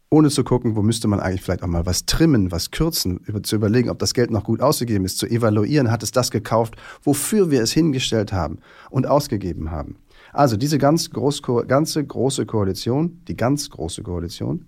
ohne 0.09 0.29
zu 0.29 0.43
gucken, 0.43 0.75
wo 0.75 0.81
müsste 0.81 1.07
man 1.07 1.19
eigentlich 1.19 1.41
vielleicht 1.41 1.63
auch 1.63 1.67
mal 1.67 1.85
was 1.85 2.05
trimmen, 2.05 2.51
was 2.51 2.71
kürzen, 2.71 3.19
über, 3.25 3.43
zu 3.43 3.55
überlegen, 3.55 3.89
ob 3.89 3.99
das 3.99 4.13
Geld 4.13 4.31
noch 4.31 4.43
gut 4.43 4.61
ausgegeben 4.61 5.05
ist, 5.05 5.17
zu 5.17 5.25
evaluieren, 5.27 5.91
hat 5.91 6.03
es 6.03 6.11
das 6.11 6.31
gekauft, 6.31 6.75
wofür 7.03 7.51
wir 7.51 7.61
es 7.61 7.71
hingestellt 7.71 8.31
haben 8.31 8.59
und 8.89 9.07
ausgegeben 9.07 9.71
haben. 9.71 9.97
Also 10.31 10.57
diese 10.57 10.77
ganz 10.77 11.09
groß, 11.09 11.41
ganze 11.67 12.05
große 12.05 12.45
Koalition, 12.45 13.21
die 13.27 13.37
ganz 13.37 13.69
große 13.69 14.03
Koalition, 14.03 14.65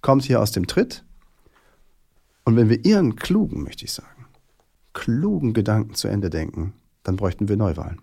kommt 0.00 0.24
hier 0.24 0.40
aus 0.40 0.52
dem 0.52 0.66
Tritt. 0.66 1.04
Und 2.44 2.56
wenn 2.56 2.68
wir 2.68 2.84
ihren 2.84 3.16
klugen, 3.16 3.62
möchte 3.62 3.84
ich 3.84 3.92
sagen, 3.92 4.26
klugen 4.92 5.52
Gedanken 5.52 5.94
zu 5.94 6.08
Ende 6.08 6.30
denken, 6.30 6.72
dann 7.02 7.16
bräuchten 7.16 7.48
wir 7.48 7.56
Neuwahlen. 7.56 8.00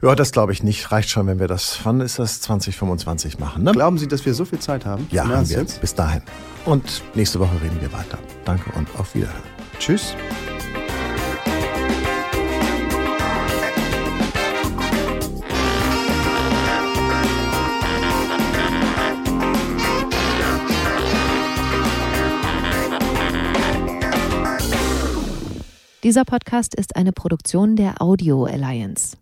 Ja, 0.00 0.14
das 0.14 0.30
glaube 0.30 0.52
ich 0.52 0.62
nicht. 0.62 0.92
Reicht 0.92 1.10
schon, 1.10 1.26
wenn 1.26 1.40
wir 1.40 1.48
das, 1.48 1.80
wann 1.82 2.00
ist 2.00 2.20
das, 2.20 2.40
2025 2.42 3.40
machen. 3.40 3.64
Ne? 3.64 3.72
Glauben 3.72 3.98
Sie, 3.98 4.06
dass 4.06 4.24
wir 4.24 4.32
so 4.32 4.44
viel 4.44 4.60
Zeit 4.60 4.86
haben? 4.86 5.08
Ja, 5.10 5.26
haben 5.26 5.48
wir. 5.48 5.58
Jetzt? 5.58 5.80
Bis 5.80 5.94
dahin. 5.94 6.22
Und 6.64 7.02
nächste 7.14 7.40
Woche 7.40 7.60
reden 7.60 7.80
wir 7.80 7.92
weiter. 7.92 8.18
Danke 8.44 8.70
und 8.78 8.88
auf 8.96 9.14
Wiederhören. 9.14 9.42
Tschüss. 9.80 10.14
Dieser 26.04 26.24
Podcast 26.24 26.76
ist 26.76 26.94
eine 26.94 27.12
Produktion 27.12 27.74
der 27.74 28.00
Audio 28.00 28.44
Alliance. 28.44 29.16